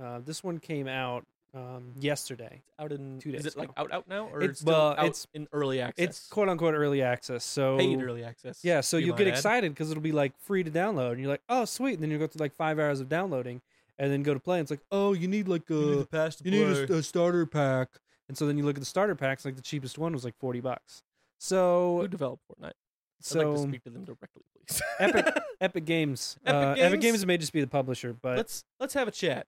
Uh, 0.01 0.19
this 0.19 0.41
one 0.41 0.59
came 0.59 0.87
out 0.87 1.25
um 1.53 1.93
yesterday. 1.99 2.61
Out 2.77 2.91
in 2.91 3.19
Two 3.19 3.31
days. 3.31 3.39
is 3.39 3.45
days 3.45 3.53
it 3.55 3.59
like 3.59 3.69
out 3.77 3.91
out 3.91 4.07
now 4.07 4.27
or 4.27 4.37
It's- 4.37 4.49
it's 4.51 4.59
still 4.61 4.73
well, 4.73 4.91
out 4.91 4.99
it's- 4.99 5.27
in 5.33 5.47
early 5.51 5.81
access? 5.81 6.05
It's 6.05 6.27
quote 6.27 6.47
unquote 6.49 6.75
early 6.75 7.01
access, 7.01 7.43
so 7.43 7.77
paid 7.77 8.01
early 8.01 8.23
access. 8.23 8.63
Yeah, 8.63 8.81
so 8.81 8.97
you 8.97 9.07
you'll 9.07 9.15
get 9.15 9.25
might 9.27 9.33
excited 9.33 9.71
because 9.73 9.89
it'll 9.91 10.03
be 10.03 10.11
like 10.11 10.33
free 10.39 10.63
to 10.63 10.69
download, 10.71 11.11
and 11.13 11.19
you're 11.21 11.29
like, 11.29 11.41
oh 11.49 11.65
sweet, 11.65 11.93
and 11.95 12.03
then 12.03 12.11
you 12.11 12.17
go 12.19 12.27
through 12.27 12.41
like 12.43 12.53
five 12.53 12.77
hours 12.79 12.99
of 12.99 13.09
downloading, 13.09 13.61
and 13.97 14.11
then 14.11 14.21
go 14.23 14.33
to 14.33 14.39
play, 14.39 14.57
and 14.59 14.63
it's 14.65 14.71
like, 14.71 14.83
oh, 14.91 15.13
you 15.13 15.27
need 15.27 15.47
like 15.47 15.69
a 15.69 15.73
You 15.73 15.85
need 15.91 15.99
the 16.01 16.05
pass 16.05 16.37
you 16.43 16.51
need 16.51 16.61
a, 16.67 16.93
a 16.93 17.03
starter 17.03 17.45
pack, 17.47 17.89
and 18.27 18.37
so 18.37 18.45
then 18.45 18.57
you 18.57 18.63
look 18.63 18.75
at 18.77 18.81
the 18.81 18.85
starter 18.85 19.15
packs, 19.15 19.43
like 19.43 19.55
the 19.55 19.61
cheapest 19.61 19.97
one 19.97 20.13
was 20.13 20.23
like 20.23 20.37
forty 20.37 20.59
bucks. 20.61 21.01
So 21.39 21.99
Who 22.01 22.07
developed 22.07 22.43
Fortnite? 22.47 22.65
I'd 22.67 23.25
so 23.25 23.49
like 23.51 23.57
to 23.63 23.67
speak 23.69 23.83
to 23.85 23.89
them 23.89 24.05
directly, 24.05 24.43
please. 24.53 24.81
Epic- 24.99 25.33
Epic 25.61 25.85
Games, 25.85 26.37
Epic 26.45 26.55
uh, 26.55 26.81
Epic 26.81 27.01
Games? 27.01 27.13
Games 27.17 27.25
may 27.25 27.37
just 27.37 27.51
be 27.53 27.59
the 27.61 27.67
publisher, 27.67 28.13
but 28.13 28.37
let's 28.37 28.63
let's 28.79 28.93
have 28.93 29.07
a 29.07 29.11
chat. 29.11 29.47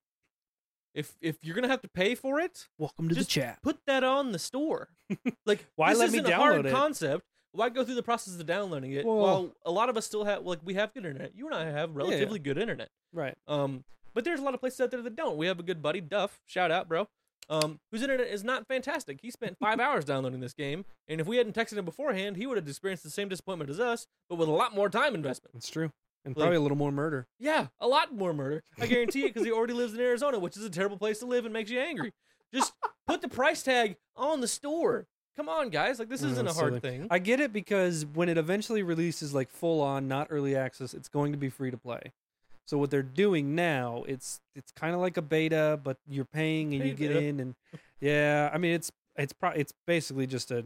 If 0.94 1.16
if 1.22 1.38
you're 1.44 1.56
gonna 1.56 1.68
have 1.70 1.82
to 1.82 1.88
pay 1.90 2.16
for 2.16 2.40
it, 2.40 2.68
welcome 2.78 3.08
to 3.10 3.16
just 3.16 3.30
the 3.30 3.42
chat. 3.42 3.60
put 3.64 3.80
that 3.88 4.04
on 4.04 4.32
the 4.32 4.40
store. 4.40 4.90
Like, 5.46 5.66
Why 5.76 5.94
let 5.94 6.12
me 6.12 6.20
isn't 6.20 6.32
a 6.32 6.36
hard 6.36 6.66
it? 6.66 6.72
concept. 6.74 7.24
Why 7.54 7.68
go 7.70 7.84
through 7.84 7.96
the 7.96 8.04
process 8.04 8.40
of 8.40 8.46
downloading 8.46 8.92
it? 8.94 9.06
Well- 9.06 9.18
while 9.18 9.52
a 9.66 9.72
lot 9.72 9.90
of 9.90 9.98
us 9.98 10.06
still 10.06 10.24
have 10.26 10.46
like 10.46 10.60
we 10.64 10.74
have 10.76 10.94
good 10.94 11.06
internet. 11.06 11.32
You 11.36 11.46
and 11.48 11.56
I 11.56 11.66
have 11.66 11.96
relatively 11.96 12.40
good 12.40 12.58
internet. 12.58 12.90
Right. 13.14 13.36
Um, 13.48 13.84
but 14.14 14.24
there's 14.26 14.40
a 14.40 14.44
lot 14.44 14.54
of 14.54 14.60
places 14.60 14.80
out 14.82 14.92
there 14.92 15.02
that 15.02 15.16
don't. 15.16 15.38
We 15.38 15.48
have 15.48 15.60
a 15.60 15.64
good 15.64 15.82
buddy, 15.82 16.02
Duff. 16.02 16.40
Shout 16.46 16.72
out, 16.72 16.88
bro. 16.90 17.08
um, 17.50 17.80
whose 17.92 18.02
internet 18.02 18.28
is 18.28 18.44
not 18.44 18.68
fantastic. 18.68 19.20
He 19.22 19.32
spent 19.32 19.58
five 19.60 19.80
hours 19.86 20.06
downloading 20.06 20.40
this 20.42 20.54
game, 20.54 20.86
and 21.08 21.20
if 21.22 21.28
we 21.28 21.38
hadn't 21.38 21.56
texted 21.56 21.78
him 21.78 21.86
beforehand, 21.86 22.38
he 22.38 22.46
would 22.48 22.58
have 22.58 22.68
experienced 22.68 23.04
the 23.04 23.10
same 23.10 23.28
disappointment 23.30 23.70
as 23.70 23.80
us, 23.80 24.08
but 24.30 24.36
with 24.38 24.48
a 24.48 24.52
lot 24.52 24.74
more 24.76 24.90
time 24.90 25.16
investment. 25.16 25.56
It's 25.56 25.70
true, 25.70 25.92
and 26.26 26.36
Like- 26.36 26.42
probably 26.44 26.58
a 26.58 26.62
little 26.62 26.78
more 26.78 26.92
murder. 26.92 27.28
Yeah, 27.40 27.68
a 27.80 27.88
lot 27.88 28.14
more 28.14 28.34
murder. 28.34 28.64
I 28.80 28.86
guarantee 28.88 29.26
it 29.26 29.34
because 29.34 29.44
he 29.46 29.52
already 29.52 29.74
lives 29.74 29.94
in 29.94 30.00
Arizona, 30.00 30.40
which 30.40 30.58
is 30.58 30.64
a 30.66 30.70
terrible 30.70 30.98
place 30.98 31.20
to 31.20 31.26
live 31.26 31.46
and 31.46 31.54
makes 31.54 31.70
you 31.72 31.80
angry. 31.80 32.14
Just 32.54 32.74
put 33.08 33.22
the 33.22 33.28
price 33.30 33.64
tag 33.64 33.96
on 34.16 34.42
the 34.42 34.48
store. 34.48 35.08
Come 35.38 35.48
on, 35.48 35.70
guys. 35.70 35.98
Like 35.98 36.10
this 36.10 36.22
isn't 36.24 36.48
a 36.48 36.54
hard 36.54 36.70
silly. 36.74 36.80
thing. 36.82 37.08
I 37.10 37.20
get 37.20 37.40
it 37.40 37.54
because 37.54 38.06
when 38.06 38.28
it 38.30 38.38
eventually 38.38 38.84
releases 38.84 39.34
like 39.34 39.50
full 39.50 39.82
on, 39.82 40.08
not 40.08 40.28
early 40.30 40.56
access, 40.56 40.94
it's 40.94 41.08
going 41.08 41.32
to 41.32 41.38
be 41.38 41.50
free 41.50 41.72
to 41.72 41.78
play. 41.78 42.12
So 42.68 42.78
what 42.78 42.92
they're 42.92 43.02
doing 43.02 43.56
now, 43.56 44.04
it's 44.08 44.42
it's 44.56 44.72
kind 44.74 44.94
of 44.94 45.00
like 45.02 45.16
a 45.18 45.22
beta, 45.22 45.80
but 45.82 45.98
you're 46.08 46.26
paying 46.26 46.74
and 46.74 46.86
you 46.86 46.94
get 46.94 47.14
beta. 47.14 47.26
in, 47.26 47.40
and 47.40 47.56
yeah, 48.02 48.50
I 48.54 48.58
mean 48.58 48.74
it's 48.74 48.92
it's 49.16 49.34
pro- 49.34 49.52
it's 49.52 49.74
basically 49.88 50.28
just 50.28 50.52
a 50.52 50.66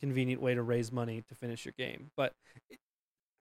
convenient 0.00 0.40
way 0.40 0.54
to 0.54 0.62
raise 0.62 0.90
money 0.92 1.22
to 1.28 1.34
finish 1.34 1.64
your 1.64 1.74
game. 1.76 2.10
But 2.16 2.32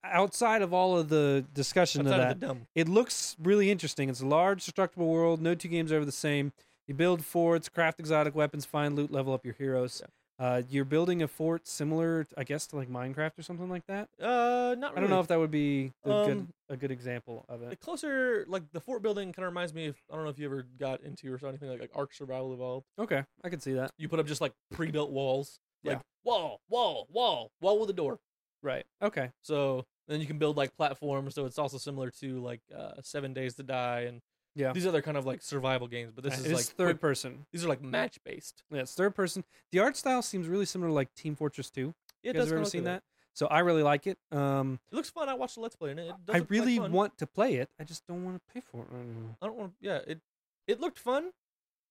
outside 0.04 0.62
of 0.62 0.74
all 0.74 0.98
of 0.98 1.10
the 1.10 1.46
discussion 1.54 2.02
Outside 2.02 2.14
of 2.14 2.20
that, 2.20 2.32
of 2.34 2.40
the 2.40 2.48
dumb. 2.48 2.68
it 2.76 2.88
looks 2.90 3.36
really 3.42 3.72
interesting. 3.72 4.10
It's 4.10 4.22
a 4.22 4.26
large, 4.26 4.66
destructible 4.66 5.08
world. 5.08 5.42
No 5.42 5.56
two 5.56 5.68
games 5.70 5.92
are 5.92 5.98
ever 5.98 6.06
the 6.06 6.12
same. 6.12 6.52
You 6.88 6.94
build 6.94 7.24
forts, 7.24 7.70
craft 7.70 8.00
exotic 8.00 8.36
weapons, 8.36 8.66
find 8.66 8.96
loot, 8.96 9.12
level 9.12 9.34
up 9.34 9.46
your 9.46 9.54
heroes. 9.54 10.02
Uh, 10.40 10.64
you're 10.70 10.84
building 10.84 11.22
a 11.22 11.28
fort 11.28 11.68
similar, 11.68 12.26
I 12.36 12.44
guess, 12.44 12.66
to 12.68 12.76
like 12.76 12.90
Minecraft 12.90 13.38
or 13.38 13.44
something 13.44 13.70
like 13.70 13.86
that. 13.86 14.10
Uh, 14.20 14.76
not 14.78 14.92
really. 14.92 14.98
I 14.98 15.00
don't 15.02 15.10
know 15.12 15.20
if 15.22 15.28
that 15.28 15.40
would 15.40 15.52
be 15.52 15.94
a 16.04 16.10
good 16.10 16.32
Um, 16.32 16.54
a 16.70 16.76
good 16.76 16.90
example 16.92 17.46
of 17.48 17.62
the 17.62 17.70
it. 17.72 17.80
closer, 17.80 18.44
like 18.50 18.64
the 18.74 18.82
fort 18.82 19.04
building, 19.04 19.32
kind 19.32 19.46
of 19.46 19.52
reminds 19.52 19.74
me 19.74 19.86
of. 19.86 19.96
I 20.12 20.16
don't 20.16 20.24
know 20.26 20.32
if 20.32 20.40
you 20.40 20.46
ever 20.48 20.66
got 20.80 21.02
into 21.02 21.32
or 21.32 21.38
saw 21.38 21.48
anything 21.50 21.70
like, 21.70 21.80
like 21.80 21.92
Ark 21.96 22.14
Survival 22.14 22.52
Evolved. 22.52 22.88
Okay, 23.00 23.24
I 23.44 23.50
could 23.50 23.62
see 23.62 23.74
that. 23.74 23.92
You 23.98 24.10
put 24.10 24.20
up 24.20 24.26
just 24.26 24.42
like 24.42 24.54
pre-built 24.72 25.12
walls, 25.12 25.60
like 25.84 25.98
Yeah. 25.98 26.02
wall, 26.26 26.60
wall, 26.68 27.08
wall, 27.12 27.52
wall 27.62 27.80
with 27.80 27.92
a 27.92 27.94
door. 27.94 28.20
Right. 28.64 28.86
Okay. 29.02 29.30
So 29.44 29.86
then 30.08 30.20
you 30.22 30.28
can 30.28 30.38
build 30.38 30.58
like 30.58 30.76
platforms. 30.76 31.36
So 31.36 31.46
it's 31.46 31.58
also 31.60 31.78
similar 31.78 32.10
to 32.22 32.40
like 32.42 32.62
uh, 32.76 32.94
Seven 33.02 33.34
Days 33.34 33.56
to 33.56 33.64
Die 33.64 34.02
and 34.02 34.22
Yeah. 34.56 34.72
these 34.74 34.86
other 34.88 35.02
kind 35.02 35.18
of 35.18 35.26
like 35.26 35.42
survival 35.42 35.88
games. 35.88 36.12
But 36.14 36.24
this 36.24 36.34
Uh, 36.36 36.38
is 36.42 36.46
it's 36.46 36.54
like 36.54 36.66
third 36.78 36.86
quick- 36.96 37.02
person. 37.02 37.46
These 37.52 37.66
are 37.66 37.70
like 37.70 37.82
match 37.82 38.20
based. 38.24 38.64
Yeah, 38.72 38.82
it's 38.82 38.94
third 38.96 39.16
person. 39.16 39.44
The 39.72 39.80
art 39.80 39.96
style 39.98 40.22
seems 40.22 40.48
really 40.48 40.66
similar 40.66 40.90
to 40.90 40.94
like 40.94 41.14
Team 41.16 41.36
Fortress 41.36 41.70
2. 41.72 41.82
Yeah, 41.82 41.88
you 41.88 42.30
it 42.30 42.34
guys 42.34 42.42
does 42.44 42.50
have 42.52 42.60
ever 42.60 42.70
seen 42.70 42.84
that? 42.86 43.04
So 43.36 43.48
I 43.48 43.60
really 43.60 43.82
like 43.82 44.06
it. 44.06 44.20
Um, 44.32 44.80
It 44.92 44.96
looks 44.96 45.10
fun. 45.10 45.28
I 45.28 45.34
watched 45.34 45.56
the 45.56 45.62
Let's 45.62 45.76
Play 45.76 45.90
and 45.92 46.00
it. 46.00 46.08
it 46.10 46.16
I 46.30 46.34
like 46.40 46.50
really 46.52 46.80
want 46.80 47.18
to 47.18 47.26
play 47.26 47.56
it. 47.56 47.70
I 47.80 47.84
just 47.84 48.06
don't 48.06 48.24
want 48.24 48.38
to 48.38 48.54
pay 48.54 48.60
for 48.62 48.84
it. 48.84 48.88
right 48.92 49.06
now. 49.06 49.38
I 49.42 49.48
don't 49.48 49.58
want. 49.58 49.74
Yeah, 49.82 50.02
it 50.06 50.22
it 50.68 50.80
looked 50.80 51.00
fun. 51.00 51.32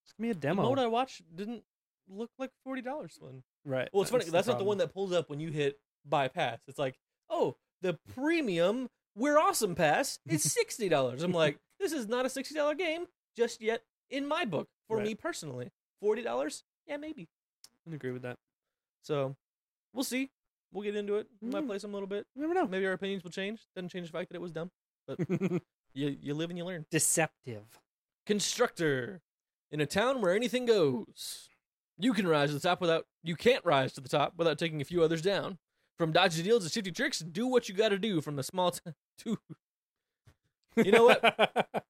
Just 0.05 0.17
give 0.17 0.23
me 0.23 0.31
a 0.31 0.35
The 0.35 0.41
demo. 0.41 0.63
mode 0.63 0.79
I 0.79 0.87
watched 0.87 1.23
didn't 1.35 1.65
look 2.09 2.31
like 2.39 2.51
forty 2.63 2.81
dollars 2.83 3.17
fun. 3.21 3.43
right. 3.65 3.89
Well, 3.93 4.03
it's 4.03 4.11
funny. 4.13 4.25
the 4.25 4.31
That's 4.31 4.47
not 4.47 4.59
the 4.59 4.65
one 4.65 4.79
that 4.79 4.93
pulls 4.95 5.13
up 5.13 5.29
when 5.31 5.41
you 5.41 5.51
hit 5.51 5.81
bypass. 6.05 6.61
It's 6.69 6.79
like, 6.79 6.97
oh, 7.29 7.57
the 7.83 7.99
premium 8.15 8.89
We're 9.15 9.39
Awesome 9.39 9.75
Pass 9.75 10.19
is 10.27 10.43
sixty 10.53 10.89
dollars. 10.89 11.23
I'm 11.23 11.33
like, 11.33 11.59
this 11.79 11.93
is 11.93 12.09
not 12.09 12.25
a 12.25 12.31
sixty 12.31 12.55
dollar 12.55 12.75
game 12.75 13.05
just 13.37 13.61
yet 13.61 13.83
in 14.11 14.27
my 14.27 14.45
book 14.45 14.69
for 14.89 14.97
Right. 14.99 15.07
me 15.09 15.15
personally. 15.15 15.71
Forty 16.01 16.23
dollars, 16.23 16.65
yeah, 16.87 16.97
maybe. 16.97 17.29
I 17.91 17.95
agree 17.95 18.13
with 18.13 18.23
that. 18.23 18.39
So 19.03 19.37
we'll 19.93 20.05
see. 20.05 20.31
We'll 20.73 20.85
get 20.85 20.97
into 20.97 21.17
it. 21.17 21.27
We 21.43 21.51
might 21.51 21.65
Mm. 21.65 21.67
play 21.67 21.79
some 21.79 21.91
a 21.91 21.95
little 21.95 22.07
bit. 22.09 22.27
You 22.35 22.41
never 22.43 22.55
know. 22.55 22.67
Maybe 22.67 22.87
our 22.87 22.93
opinions 22.93 23.23
will 23.25 23.31
change. 23.31 23.61
Doesn't 23.77 23.91
change 23.91 24.07
the 24.07 24.13
fact 24.17 24.31
that 24.31 24.37
it 24.37 24.41
was 24.41 24.53
dumb. 24.53 24.71
But 25.07 25.19
you 25.93 26.17
you 26.21 26.35
live 26.35 26.49
and 26.51 26.59
you 26.59 26.65
learn. 26.65 26.87
Deceptive. 26.91 27.65
Constructor. 28.27 29.21
In 29.71 29.81
a 29.81 29.87
town 29.87 30.21
where 30.21 30.35
anything 30.35 30.67
goes. 30.67 31.49
You 31.99 32.13
can 32.15 32.27
rise 32.27 32.49
to 32.51 32.55
the 32.55 32.61
top 32.61 32.81
without 32.81 33.07
you 33.23 33.37
can't 33.37 33.65
rise 33.65 33.93
to 33.95 34.01
the 34.01 34.09
top 34.09 34.35
without 34.37 34.59
taking 34.59 34.81
a 34.81 34.85
few 34.85 35.03
others 35.03 35.23
down. 35.23 35.59
From 36.03 36.11
dodgy 36.11 36.43
deals 36.43 36.65
to 36.65 36.69
shifty 36.69 36.91
tricks, 36.91 37.21
do 37.21 37.47
what 37.47 37.69
you 37.69 37.77
gotta 37.77 37.97
do 37.97 38.21
from 38.21 38.35
the 38.35 38.43
small 38.43 38.73
t- 38.73 38.81
to 39.19 39.39
You 40.75 40.91
know 40.91 41.05
what? 41.05 41.69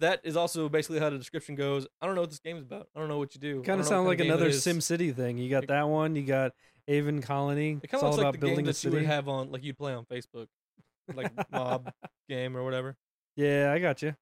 That 0.00 0.20
is 0.24 0.36
also 0.36 0.68
basically 0.68 0.98
how 0.98 1.10
the 1.10 1.18
description 1.18 1.54
goes. 1.54 1.86
I 2.00 2.06
don't 2.06 2.16
know 2.16 2.22
what 2.22 2.30
this 2.30 2.40
game 2.40 2.56
is 2.56 2.64
about. 2.64 2.88
I 2.96 2.98
don't 2.98 3.08
know 3.08 3.18
what 3.18 3.36
you 3.36 3.40
do. 3.40 3.62
Kind 3.62 3.78
of 3.78 3.86
sound 3.86 4.08
like 4.08 4.18
game 4.18 4.26
another. 4.32 4.50
Sim 4.50 4.80
City 4.80 5.12
thing. 5.12 5.38
You 5.38 5.48
got 5.48 5.68
that 5.68 5.88
one. 5.88 6.16
You 6.16 6.24
got 6.24 6.50
Aven 6.88 7.22
Colony. 7.22 7.74
It 7.74 7.84
It's 7.84 7.92
kind 7.92 8.02
of 8.02 8.06
all 8.06 8.10
looks 8.10 8.20
about 8.20 8.32
like 8.32 8.40
the 8.40 8.46
game 8.48 8.56
building 8.56 8.64
a 8.68 8.72
that 8.72 8.82
you 8.82 8.90
would 8.90 9.04
have 9.04 9.28
on 9.28 9.52
like 9.52 9.62
you'd 9.62 9.78
play 9.78 9.94
on 9.94 10.04
Facebook. 10.06 10.48
Like 11.14 11.30
mob 11.52 11.92
game 12.28 12.56
or 12.56 12.64
whatever. 12.64 12.96
Yeah, 13.36 13.70
I 13.72 13.78
got 13.78 14.02
you. 14.02 14.16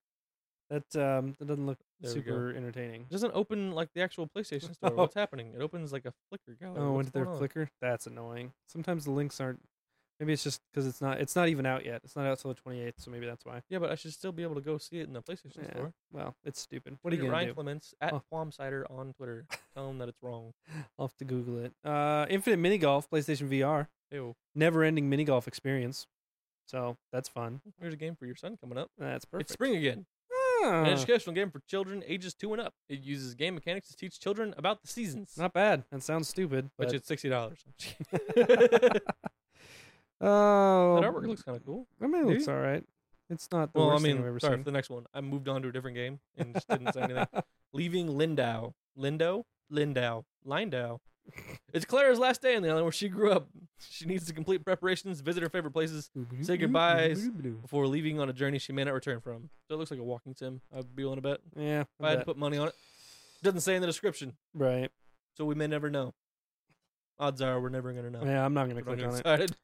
That 0.71 0.97
um, 0.97 1.35
that 1.41 1.47
doesn't 1.49 1.67
look 1.67 1.79
There 2.01 2.11
super 2.13 2.55
entertaining. 2.57 3.03
It 3.03 3.11
doesn't 3.11 3.33
open 3.35 3.73
like 3.73 3.89
the 3.95 4.03
actual 4.03 4.29
PlayStation 4.29 4.73
store. 4.75 4.91
Oh. 4.93 4.97
What's 4.97 5.15
happening? 5.23 5.53
It 5.55 5.61
opens 5.61 5.93
like 5.93 6.07
a 6.07 6.13
Flickr 6.33 6.59
gallery. 6.61 6.79
Oh, 6.81 6.93
What's 6.93 7.09
into 7.09 7.19
their 7.19 7.29
on? 7.29 7.41
Flickr. 7.41 7.69
That's 7.81 8.07
annoying. 8.07 8.53
Sometimes 8.69 9.05
the 9.05 9.11
links 9.11 9.41
aren't. 9.41 9.61
Maybe 10.21 10.33
it's 10.35 10.45
just 10.45 10.61
because 10.71 10.87
it's 10.87 11.01
not. 11.01 11.19
It's 11.21 11.35
not 11.35 11.49
even 11.49 11.67
out 11.67 11.85
yet. 11.85 12.03
It's 12.05 12.15
not 12.15 12.27
out 12.27 12.39
till 12.39 12.51
the 12.51 12.55
twenty 12.61 12.83
eighth. 12.83 13.01
So 13.01 13.11
maybe 13.11 13.27
that's 13.27 13.45
why. 13.45 13.63
Yeah, 13.69 13.79
but 13.81 13.91
I 13.91 13.95
should 13.97 14.13
still 14.13 14.31
be 14.33 14.43
able 14.45 14.55
to 14.55 14.61
go 14.61 14.79
see 14.79 15.01
it 15.01 15.09
in 15.09 15.13
the 15.15 15.23
PlayStation 15.23 15.57
Yeah. 15.63 15.71
store. 15.71 15.93
Well, 16.13 16.37
it's 16.45 16.61
stupid. 16.61 16.99
What 17.03 17.13
are 17.13 17.17
you 17.17 17.23
gonna 17.23 17.33
Ryan 17.33 17.49
do? 17.49 17.55
Clements 17.55 17.95
at 18.01 18.13
Oh. 18.13 18.23
Quam 18.31 18.53
Cider 18.53 18.87
on 18.91 19.13
Twitter. 19.15 19.47
Tell 19.75 19.89
him 19.91 19.99
that 19.99 20.09
it's 20.09 20.23
wrong. 20.23 20.53
I'll 20.99 21.07
have 21.09 21.17
to 21.17 21.25
Google 21.25 21.59
it. 21.65 21.73
Uh, 21.83 22.27
Infinite 22.31 22.59
Mini 22.59 22.79
Golf, 22.79 23.11
PlayStation 23.11 23.49
VR, 23.49 23.89
Ew. 24.13 24.35
never 24.55 24.85
ending 24.85 25.09
mini 25.09 25.25
golf 25.25 25.49
experience. 25.49 26.07
So 26.69 26.97
that's 27.11 27.29
fun. 27.29 27.63
Here's 27.81 27.95
a 27.95 27.97
game 27.97 28.15
for 28.15 28.27
your 28.27 28.37
son 28.37 28.57
coming 28.61 28.79
up. 28.79 28.91
That's 28.99 29.25
perfect. 29.25 29.51
It's 29.51 29.55
spring 29.55 29.75
again. 29.75 30.07
An 30.65 30.87
educational 30.87 31.35
game 31.35 31.51
for 31.51 31.61
children 31.67 32.03
ages 32.07 32.35
two 32.35 32.53
and 32.53 32.61
up. 32.63 32.75
It 32.89 33.01
uses 33.01 33.35
game 33.35 33.55
mechanics 33.55 33.89
to 33.89 33.97
teach 33.97 34.19
children 34.21 34.55
about 34.57 34.83
the 34.83 34.89
seasons. 34.89 35.35
not 35.37 35.53
bad. 35.53 35.85
That 35.91 36.03
sounds 36.03 36.29
stupid. 36.29 36.71
Which 36.77 36.89
But 36.89 36.95
it's 36.97 37.09
sixty 37.09 37.29
dollars. 37.29 37.65
oh, 40.21 41.01
that 41.01 41.11
artwork 41.11 41.27
looks 41.27 41.43
kind 41.43 41.57
of 41.57 41.65
cool. 41.65 41.87
I 42.03 42.07
mean, 42.07 42.23
it 42.23 42.27
looks 42.27 42.49
all 42.49 42.59
right. 42.59 42.85
It's 43.29 43.49
not 43.53 43.73
the 43.73 43.79
Well, 43.79 43.91
I 43.91 43.93
worst 43.95 44.05
thing 44.05 44.13
I've 44.13 44.19
mean, 44.19 44.29
ever 44.29 44.41
sorry 44.41 44.55
seen. 44.55 44.65
for 44.65 44.71
the 44.71 44.73
next 44.77 44.91
one. 44.91 45.07
I 45.15 45.21
moved 45.21 45.49
on 45.49 45.63
to 45.63 45.69
a 45.69 45.73
different 45.73 45.97
game 45.97 46.19
and 46.37 46.53
just 46.53 46.69
didn't 46.69 46.93
say 46.93 47.03
anything. 47.03 47.27
Leaving 47.73 48.09
Lyndow. 48.09 48.75
Lindo? 48.99 49.45
Lindau. 49.71 50.25
Lindau. 50.45 50.99
It's 51.73 51.85
Clara's 51.85 52.19
last 52.19 52.43
day 52.43 52.55
in 52.55 52.63
the 52.63 52.69
island 52.69 52.85
where 52.85 52.93
she 52.93 53.09
grew 53.09 53.33
up. 53.33 53.49
She 53.89 54.07
needs 54.07 54.27
to 54.27 54.33
complete 54.33 54.65
preparations, 54.65 55.21
visit 55.21 55.43
her 55.43 55.49
favorite 55.49 55.73
places 55.73 56.11
mm-hmm. 56.17 56.43
say 56.43 56.57
goodbyes. 56.57 57.29
Mm-hmm. 57.29 57.61
before 57.63 57.87
leaving 57.87 58.19
on 58.21 58.29
a 58.29 58.33
journey 58.33 58.59
she 58.59 58.73
may 58.73 58.85
not 58.85 58.95
return 58.95 59.21
from. 59.21 59.51
So 59.69 59.75
it 59.75 59.79
looks 59.79 59.91
like 59.91 60.01
a 60.01 60.05
walking 60.05 60.35
sim. 60.35 60.61
I'd 60.77 60.95
be 60.95 61.05
willing 61.05 61.19
to 61.19 61.23
bet. 61.23 61.39
Yeah, 61.57 61.83
If 61.83 62.05
I 62.05 62.11
had 62.11 62.19
to 62.21 62.25
put 62.25 62.37
money 62.37 62.59
on 62.59 62.69
it. 62.69 62.75
Doesn't 63.43 63.61
say 63.61 63.75
in 63.75 63.81
the 63.81 63.87
description, 63.87 64.35
right. 64.53 64.91
so 65.35 65.47
we 65.47 65.55
may 65.55 65.67
never 65.67 65.89
know. 65.89 66.13
Odds 67.19 67.41
are 67.41 67.59
we're 67.61 67.69
never 67.71 67.93
gonna 67.93 68.11
know. 68.11 68.23
Yeah, 68.25 68.45
I'm 68.45 68.53
not 68.53 68.69
gonna 68.69 68.83
But 68.83 68.93
I'm 68.93 68.97
click 68.99 69.09
on 69.09 69.15
it. 69.15 69.21
excited. 69.21 69.57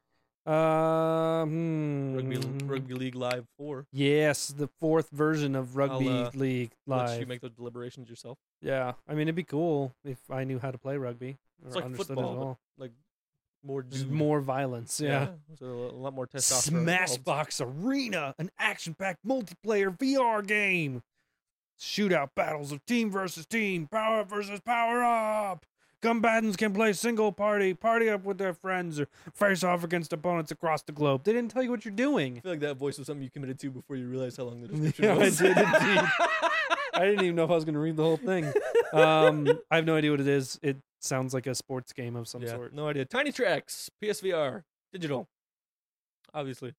Uh, 0.47 1.43
hmm. 1.43 2.15
Rugby, 2.15 2.37
Rugby 2.65 2.93
League 2.93 3.15
Live 3.15 3.45
Four. 3.57 3.85
Yes, 3.91 4.47
the 4.47 4.69
fourth 4.79 5.09
version 5.09 5.55
of 5.57 5.75
Rugby 5.75 6.07
uh, 6.07 6.31
League 6.33 6.71
Live. 6.85 7.09
Let 7.09 7.19
you 7.19 7.25
make 7.25 7.41
those 7.41 7.51
deliberations 7.51 8.09
yourself. 8.09 8.37
yeah, 8.61 8.93
I 9.09 9.11
mean 9.13 9.23
it'd 9.23 9.35
be 9.35 9.43
cool 9.43 9.93
if 10.05 10.19
I 10.31 10.45
knew 10.45 10.57
how 10.57 10.71
to 10.71 10.77
play 10.77 10.95
rugby 10.95 11.37
or 11.61 11.67
It's 11.67 11.75
like 11.75 11.83
understood 11.83 12.15
football, 12.15 12.59
it. 12.77 12.81
Like 12.81 12.91
more 13.61 13.81
dude. 13.81 14.09
more 14.09 14.39
violence. 14.39 15.01
Yeah. 15.01 15.27
So 15.59 15.65
a 15.65 15.97
lot 15.97 16.13
more 16.13 16.27
testosterone. 16.27 16.85
Smashbox 16.85 17.83
Arena, 17.83 18.33
an 18.39 18.49
action-packed 18.57 19.27
multiplayer 19.27 19.97
VR 19.97 20.45
game. 20.45 21.03
Shootout 21.79 22.29
battles 22.35 22.71
of 22.71 22.83
team 22.85 23.11
versus 23.11 23.45
team, 23.45 23.87
power 23.91 24.23
versus 24.23 24.61
power 24.61 25.03
up. 25.03 25.65
Combatants 26.01 26.55
can 26.55 26.73
play 26.73 26.93
single 26.93 27.31
party, 27.31 27.73
party 27.73 28.09
up 28.09 28.23
with 28.23 28.37
their 28.37 28.53
friends, 28.53 28.99
or 28.99 29.07
face 29.33 29.63
off 29.63 29.83
against 29.83 30.13
opponents 30.13 30.51
across 30.51 30.83
the 30.83 30.91
globe. 30.91 31.23
They 31.23 31.33
didn't 31.33 31.51
tell 31.51 31.63
you 31.63 31.71
what 31.71 31.85
you're 31.85 31.93
doing. 31.93 32.37
I 32.37 32.41
feel 32.41 32.51
like 32.51 32.59
that 32.59 32.77
voice 32.77 32.97
was 32.97 33.07
something 33.07 33.23
you 33.23 33.31
committed 33.31 33.59
to 33.59 33.71
before 33.71 33.95
you 33.95 34.07
realized 34.07 34.37
how 34.37 34.43
long 34.43 34.61
the 34.61 34.67
description 34.67 35.03
Yeah, 35.05 35.15
I 35.15 35.29
did 35.29 35.57
indeed. 35.57 36.11
I 36.93 37.05
didn't 37.05 37.23
even 37.23 37.35
know 37.35 37.43
if 37.43 37.51
I 37.51 37.55
was 37.55 37.65
going 37.65 37.75
to 37.75 37.79
read 37.79 37.95
the 37.95 38.03
whole 38.03 38.17
thing. 38.17 38.51
Um, 38.93 39.47
I 39.69 39.75
have 39.75 39.85
no 39.85 39.95
idea 39.95 40.11
what 40.11 40.19
it 40.19 40.27
is. 40.27 40.59
It 40.63 40.77
sounds 40.99 41.33
like 41.33 41.45
a 41.45 41.53
sports 41.53 41.93
game 41.93 42.15
of 42.15 42.27
some 42.27 42.41
yeah, 42.41 42.49
sort. 42.49 42.73
no 42.73 42.87
idea. 42.87 43.05
Tiny 43.05 43.31
Trax, 43.31 43.89
PSVR, 44.03 44.63
digital, 44.91 45.27
obviously. 46.33 46.73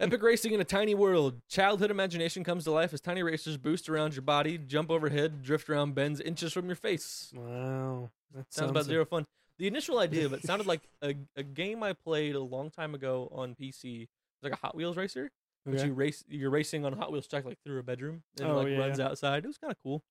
Epic 0.00 0.22
racing 0.22 0.52
in 0.54 0.60
a 0.60 0.64
tiny 0.64 0.94
world. 0.94 1.40
Childhood 1.48 1.90
imagination 1.90 2.42
comes 2.42 2.64
to 2.64 2.70
life 2.70 2.94
as 2.94 3.00
tiny 3.02 3.22
racers 3.22 3.58
boost 3.58 3.88
around 3.88 4.14
your 4.14 4.22
body, 4.22 4.56
jump 4.56 4.90
overhead, 4.90 5.42
drift 5.42 5.68
around 5.68 5.94
bends 5.94 6.20
inches 6.20 6.52
from 6.54 6.66
your 6.66 6.74
face. 6.76 7.30
Wow. 7.34 8.08
That 8.34 8.52
Sounds 8.52 8.70
about 8.70 8.84
zero 8.86 9.04
fun. 9.04 9.26
The 9.58 9.66
initial 9.66 9.98
idea 9.98 10.24
of 10.24 10.32
it 10.32 10.42
sounded 10.42 10.66
like 10.66 10.80
a, 11.02 11.14
a 11.36 11.42
game 11.42 11.82
I 11.82 11.92
played 11.92 12.34
a 12.34 12.40
long 12.40 12.70
time 12.70 12.94
ago 12.94 13.30
on 13.34 13.54
PC. 13.54 14.02
It's 14.04 14.42
like 14.42 14.52
a 14.54 14.56
Hot 14.56 14.74
Wheels 14.74 14.96
racer. 14.96 15.30
But 15.66 15.74
Okay. 15.74 15.88
you 15.88 15.92
race, 15.92 16.24
you're 16.28 16.48
racing 16.48 16.86
on 16.86 16.94
a 16.94 16.96
Hot 16.96 17.12
Wheels 17.12 17.26
track 17.26 17.44
like 17.44 17.58
through 17.62 17.78
a 17.78 17.82
bedroom, 17.82 18.22
and 18.40 18.48
Oh, 18.48 18.52
it 18.52 18.62
like 18.62 18.68
yeah, 18.68 18.78
runs 18.78 18.98
outside. 19.00 19.44
It 19.44 19.48
was 19.48 19.58
kind 19.58 19.70
of 19.70 19.76
cool. 19.82 20.02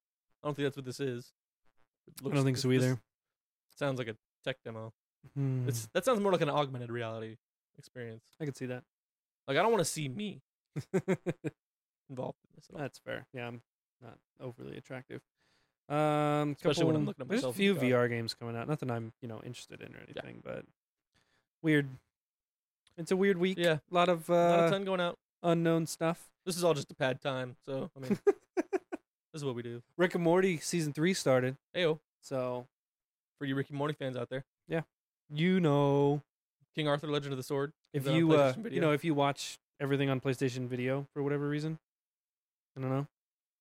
I 0.44 0.48
don't 0.48 0.54
think 0.54 0.68
that's 0.68 0.78
what 0.78 0.86
this 0.86 1.00
is. 1.00 1.34
It 2.08 2.14
I 2.22 2.24
looks- 2.26 2.36
don't 2.36 2.46
think 2.46 2.58
so 2.58 2.72
either. 2.72 3.00
Sounds 3.76 3.98
like 3.98 4.08
a 4.10 4.16
tech 4.44 4.58
demo. 4.64 4.94
Hmm, 5.34 5.68
It's 5.68 5.88
that 5.94 6.06
sounds 6.06 6.20
more 6.20 6.32
like 6.32 6.42
an 6.42 6.50
augmented 6.50 6.92
reality 6.92 7.38
experience. 7.80 8.24
I 8.40 8.46
could 8.46 8.56
see 8.56 8.68
that. 8.68 8.84
Like 9.50 9.58
I 9.58 9.64
don't 9.64 9.72
want 9.72 9.84
to 9.84 9.92
see 9.92 10.08
me 10.08 10.42
involved 12.08 12.38
in 12.44 12.50
this. 12.56 12.68
That's 12.72 13.00
fair. 13.00 13.26
Yeah, 13.34 13.48
I'm 13.48 13.62
not 14.00 14.16
overly 14.40 14.78
attractive. 14.78 15.22
Um, 15.90 16.52
Especially 16.56 16.86
when 16.86 16.96
I'm 16.96 17.08
looking 17.08 17.24
at 17.24 17.30
There's 17.30 17.42
a 17.44 17.48
myself 17.48 17.56
few. 17.56 17.74
VR 17.74 18.08
games 18.08 18.36
coming 18.36 18.56
out. 18.56 18.68
Nothing 18.68 18.92
I'm 18.92 19.12
you 19.24 19.28
know 19.28 19.42
interested 19.44 19.82
in 19.82 19.96
or 19.96 20.02
anything, 20.08 20.44
but 20.46 20.66
weird. 21.64 21.88
It's 22.96 23.10
a 23.10 23.18
weird 23.18 23.38
week. 23.38 23.58
Yeah. 23.58 23.80
a 23.92 23.94
lot 23.94 24.08
of 24.08 24.30
Not 24.30 24.36
a 24.36 24.64
uh, 24.66 24.70
ton 24.70 24.86
going 24.86 25.02
out. 25.02 25.18
unknown 25.42 25.88
stuff. 25.88 26.30
This 26.46 26.56
is 26.56 26.64
all 26.64 26.76
just 26.76 26.92
a 26.92 26.96
pad 26.96 27.20
time. 27.20 27.56
So 27.66 27.90
I 27.98 28.00
mean, 28.02 28.20
this 28.56 28.66
is 29.34 29.44
what 29.44 29.56
we 29.56 29.64
do. 29.64 29.82
Rick 29.98 30.14
and 30.14 30.24
Morty 30.24 30.60
season 30.60 30.94
three 30.94 31.16
started, 31.16 31.58
Ayo, 31.76 31.98
so 32.22 32.68
for 33.40 33.46
you 33.46 33.56
Ricky 33.56 33.74
Morty 33.74 33.96
fans 33.96 34.16
out 34.16 34.30
there, 34.30 34.46
yeah, 34.68 34.82
you 35.28 35.60
know 35.60 36.22
King 36.76 36.88
Arthur: 36.88 37.08
Legend 37.08 37.34
of 37.34 37.38
the 37.38 37.44
Sword. 37.44 37.74
if 37.94 38.02
Is 38.02 38.06
that 38.06 38.12
on 38.12 38.18
you 38.18 38.32
uh, 38.34 38.54
PlayStation 38.54 38.72
you 38.72 38.82
know 38.82 38.92
if 38.92 39.04
you 39.04 39.14
watch 39.14 39.58
everything 39.80 40.10
on 40.10 40.20
PlayStation 40.20 40.68
Video 40.68 41.08
for 41.14 41.24
whatever 41.24 41.48
reason, 41.48 41.80
I 42.78 42.82
don't 42.82 42.90
know. 42.90 43.08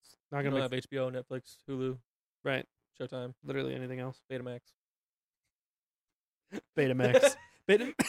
It's 0.03 0.17
not 0.33 0.39
you 0.39 0.51
gonna 0.51 0.61
don't 0.61 0.71
make 0.71 0.85
have 0.85 0.91
HBO, 0.91 1.13
Netflix, 1.13 1.57
Hulu, 1.69 1.97
right. 2.45 2.67
Showtime, 3.01 3.35
Literally 3.45 3.75
anything 3.75 4.01
else. 4.01 4.21
Betamax. 4.31 4.61
Betamax. 6.77 7.37
Beta. 7.67 7.95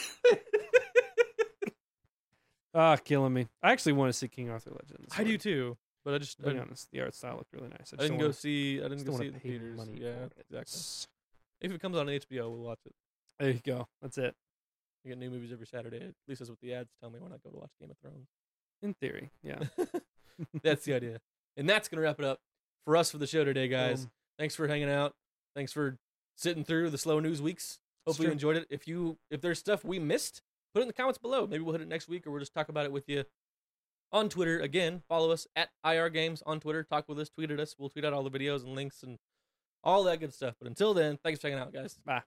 Ah, 2.72 2.96
killing 2.96 3.32
me. 3.32 3.48
I 3.62 3.72
actually 3.72 3.94
want 3.94 4.10
to 4.10 4.12
see 4.12 4.28
King 4.28 4.48
Arthur 4.48 4.70
Legend. 4.70 5.00
of 5.00 5.10
the 5.10 5.20
I 5.20 5.24
do 5.24 5.36
too, 5.36 5.76
but 6.04 6.14
I 6.14 6.18
just 6.18 6.38
To 6.40 6.50
I, 6.50 6.52
be 6.52 6.58
honest, 6.60 6.88
the 6.92 7.00
art 7.00 7.14
style 7.14 7.36
looked 7.36 7.52
really 7.52 7.68
nice. 7.68 7.92
I, 7.92 7.96
I 7.96 8.06
just 8.06 8.12
didn't 8.12 8.18
go 8.18 8.30
see. 8.30 8.78
I 8.80 8.88
didn't 8.88 9.04
go 9.04 9.18
see 9.18 9.26
it 9.26 9.34
in 9.34 9.40
theaters. 9.40 9.76
money 9.76 9.98
Yeah, 10.00 10.26
exactly. 10.38 10.80
If 11.60 11.72
it 11.72 11.80
comes 11.82 11.96
on 11.96 12.06
HBO, 12.06 12.48
we'll 12.48 12.62
watch 12.62 12.78
it. 12.86 12.92
There 13.40 13.50
you 13.50 13.60
go. 13.64 13.88
That's 14.00 14.18
it. 14.18 14.36
We 15.04 15.10
get 15.10 15.18
new 15.18 15.30
movies 15.30 15.52
every 15.52 15.66
Saturday. 15.66 15.98
At 15.98 16.14
least 16.28 16.40
that's 16.40 16.50
what 16.50 16.60
the 16.60 16.74
ads 16.74 16.90
tell 17.00 17.10
me 17.10 17.18
when 17.20 17.32
I 17.32 17.36
go 17.42 17.50
to 17.50 17.56
watch 17.56 17.70
Game 17.80 17.90
of 17.90 17.96
Thrones. 17.98 18.28
In 18.82 18.94
theory, 18.94 19.30
yeah. 19.42 19.58
that's 20.62 20.84
the 20.84 20.94
idea. 20.94 21.20
And 21.56 21.68
that's 21.68 21.88
gonna 21.88 22.02
wrap 22.02 22.18
it 22.18 22.24
up 22.24 22.40
for 22.84 22.96
us 22.96 23.10
for 23.10 23.18
the 23.18 23.26
show 23.26 23.44
today, 23.44 23.68
guys. 23.68 24.04
Boom. 24.04 24.10
Thanks 24.38 24.54
for 24.54 24.68
hanging 24.68 24.90
out. 24.90 25.14
Thanks 25.54 25.72
for 25.72 25.98
sitting 26.36 26.64
through 26.64 26.90
the 26.90 26.98
slow 26.98 27.20
news 27.20 27.42
weeks. 27.42 27.78
Hopefully 28.06 28.28
you 28.28 28.32
enjoyed 28.32 28.56
it. 28.56 28.66
If 28.70 28.86
you 28.88 29.18
if 29.30 29.40
there's 29.40 29.58
stuff 29.58 29.84
we 29.84 29.98
missed, 29.98 30.42
put 30.74 30.80
it 30.80 30.82
in 30.82 30.88
the 30.88 30.94
comments 30.94 31.18
below. 31.18 31.46
Maybe 31.46 31.62
we'll 31.62 31.72
hit 31.72 31.82
it 31.82 31.88
next 31.88 32.08
week 32.08 32.26
or 32.26 32.30
we'll 32.30 32.40
just 32.40 32.54
talk 32.54 32.68
about 32.68 32.86
it 32.86 32.92
with 32.92 33.08
you 33.08 33.24
on 34.12 34.28
Twitter. 34.28 34.60
Again, 34.60 35.02
follow 35.08 35.30
us 35.30 35.46
at 35.54 35.70
IR 35.84 36.08
Games 36.08 36.42
on 36.46 36.60
Twitter. 36.60 36.82
Talk 36.82 37.08
with 37.08 37.18
us, 37.18 37.28
tweet 37.28 37.50
at 37.50 37.60
us. 37.60 37.74
We'll 37.78 37.90
tweet 37.90 38.04
out 38.04 38.12
all 38.12 38.22
the 38.22 38.30
videos 38.30 38.64
and 38.64 38.74
links 38.74 39.02
and 39.02 39.18
all 39.84 40.02
that 40.04 40.20
good 40.20 40.34
stuff. 40.34 40.54
But 40.58 40.68
until 40.68 40.94
then, 40.94 41.18
thanks 41.22 41.38
for 41.40 41.48
checking 41.48 41.58
out, 41.58 41.72
guys. 41.72 41.98
Bye. 42.04 42.22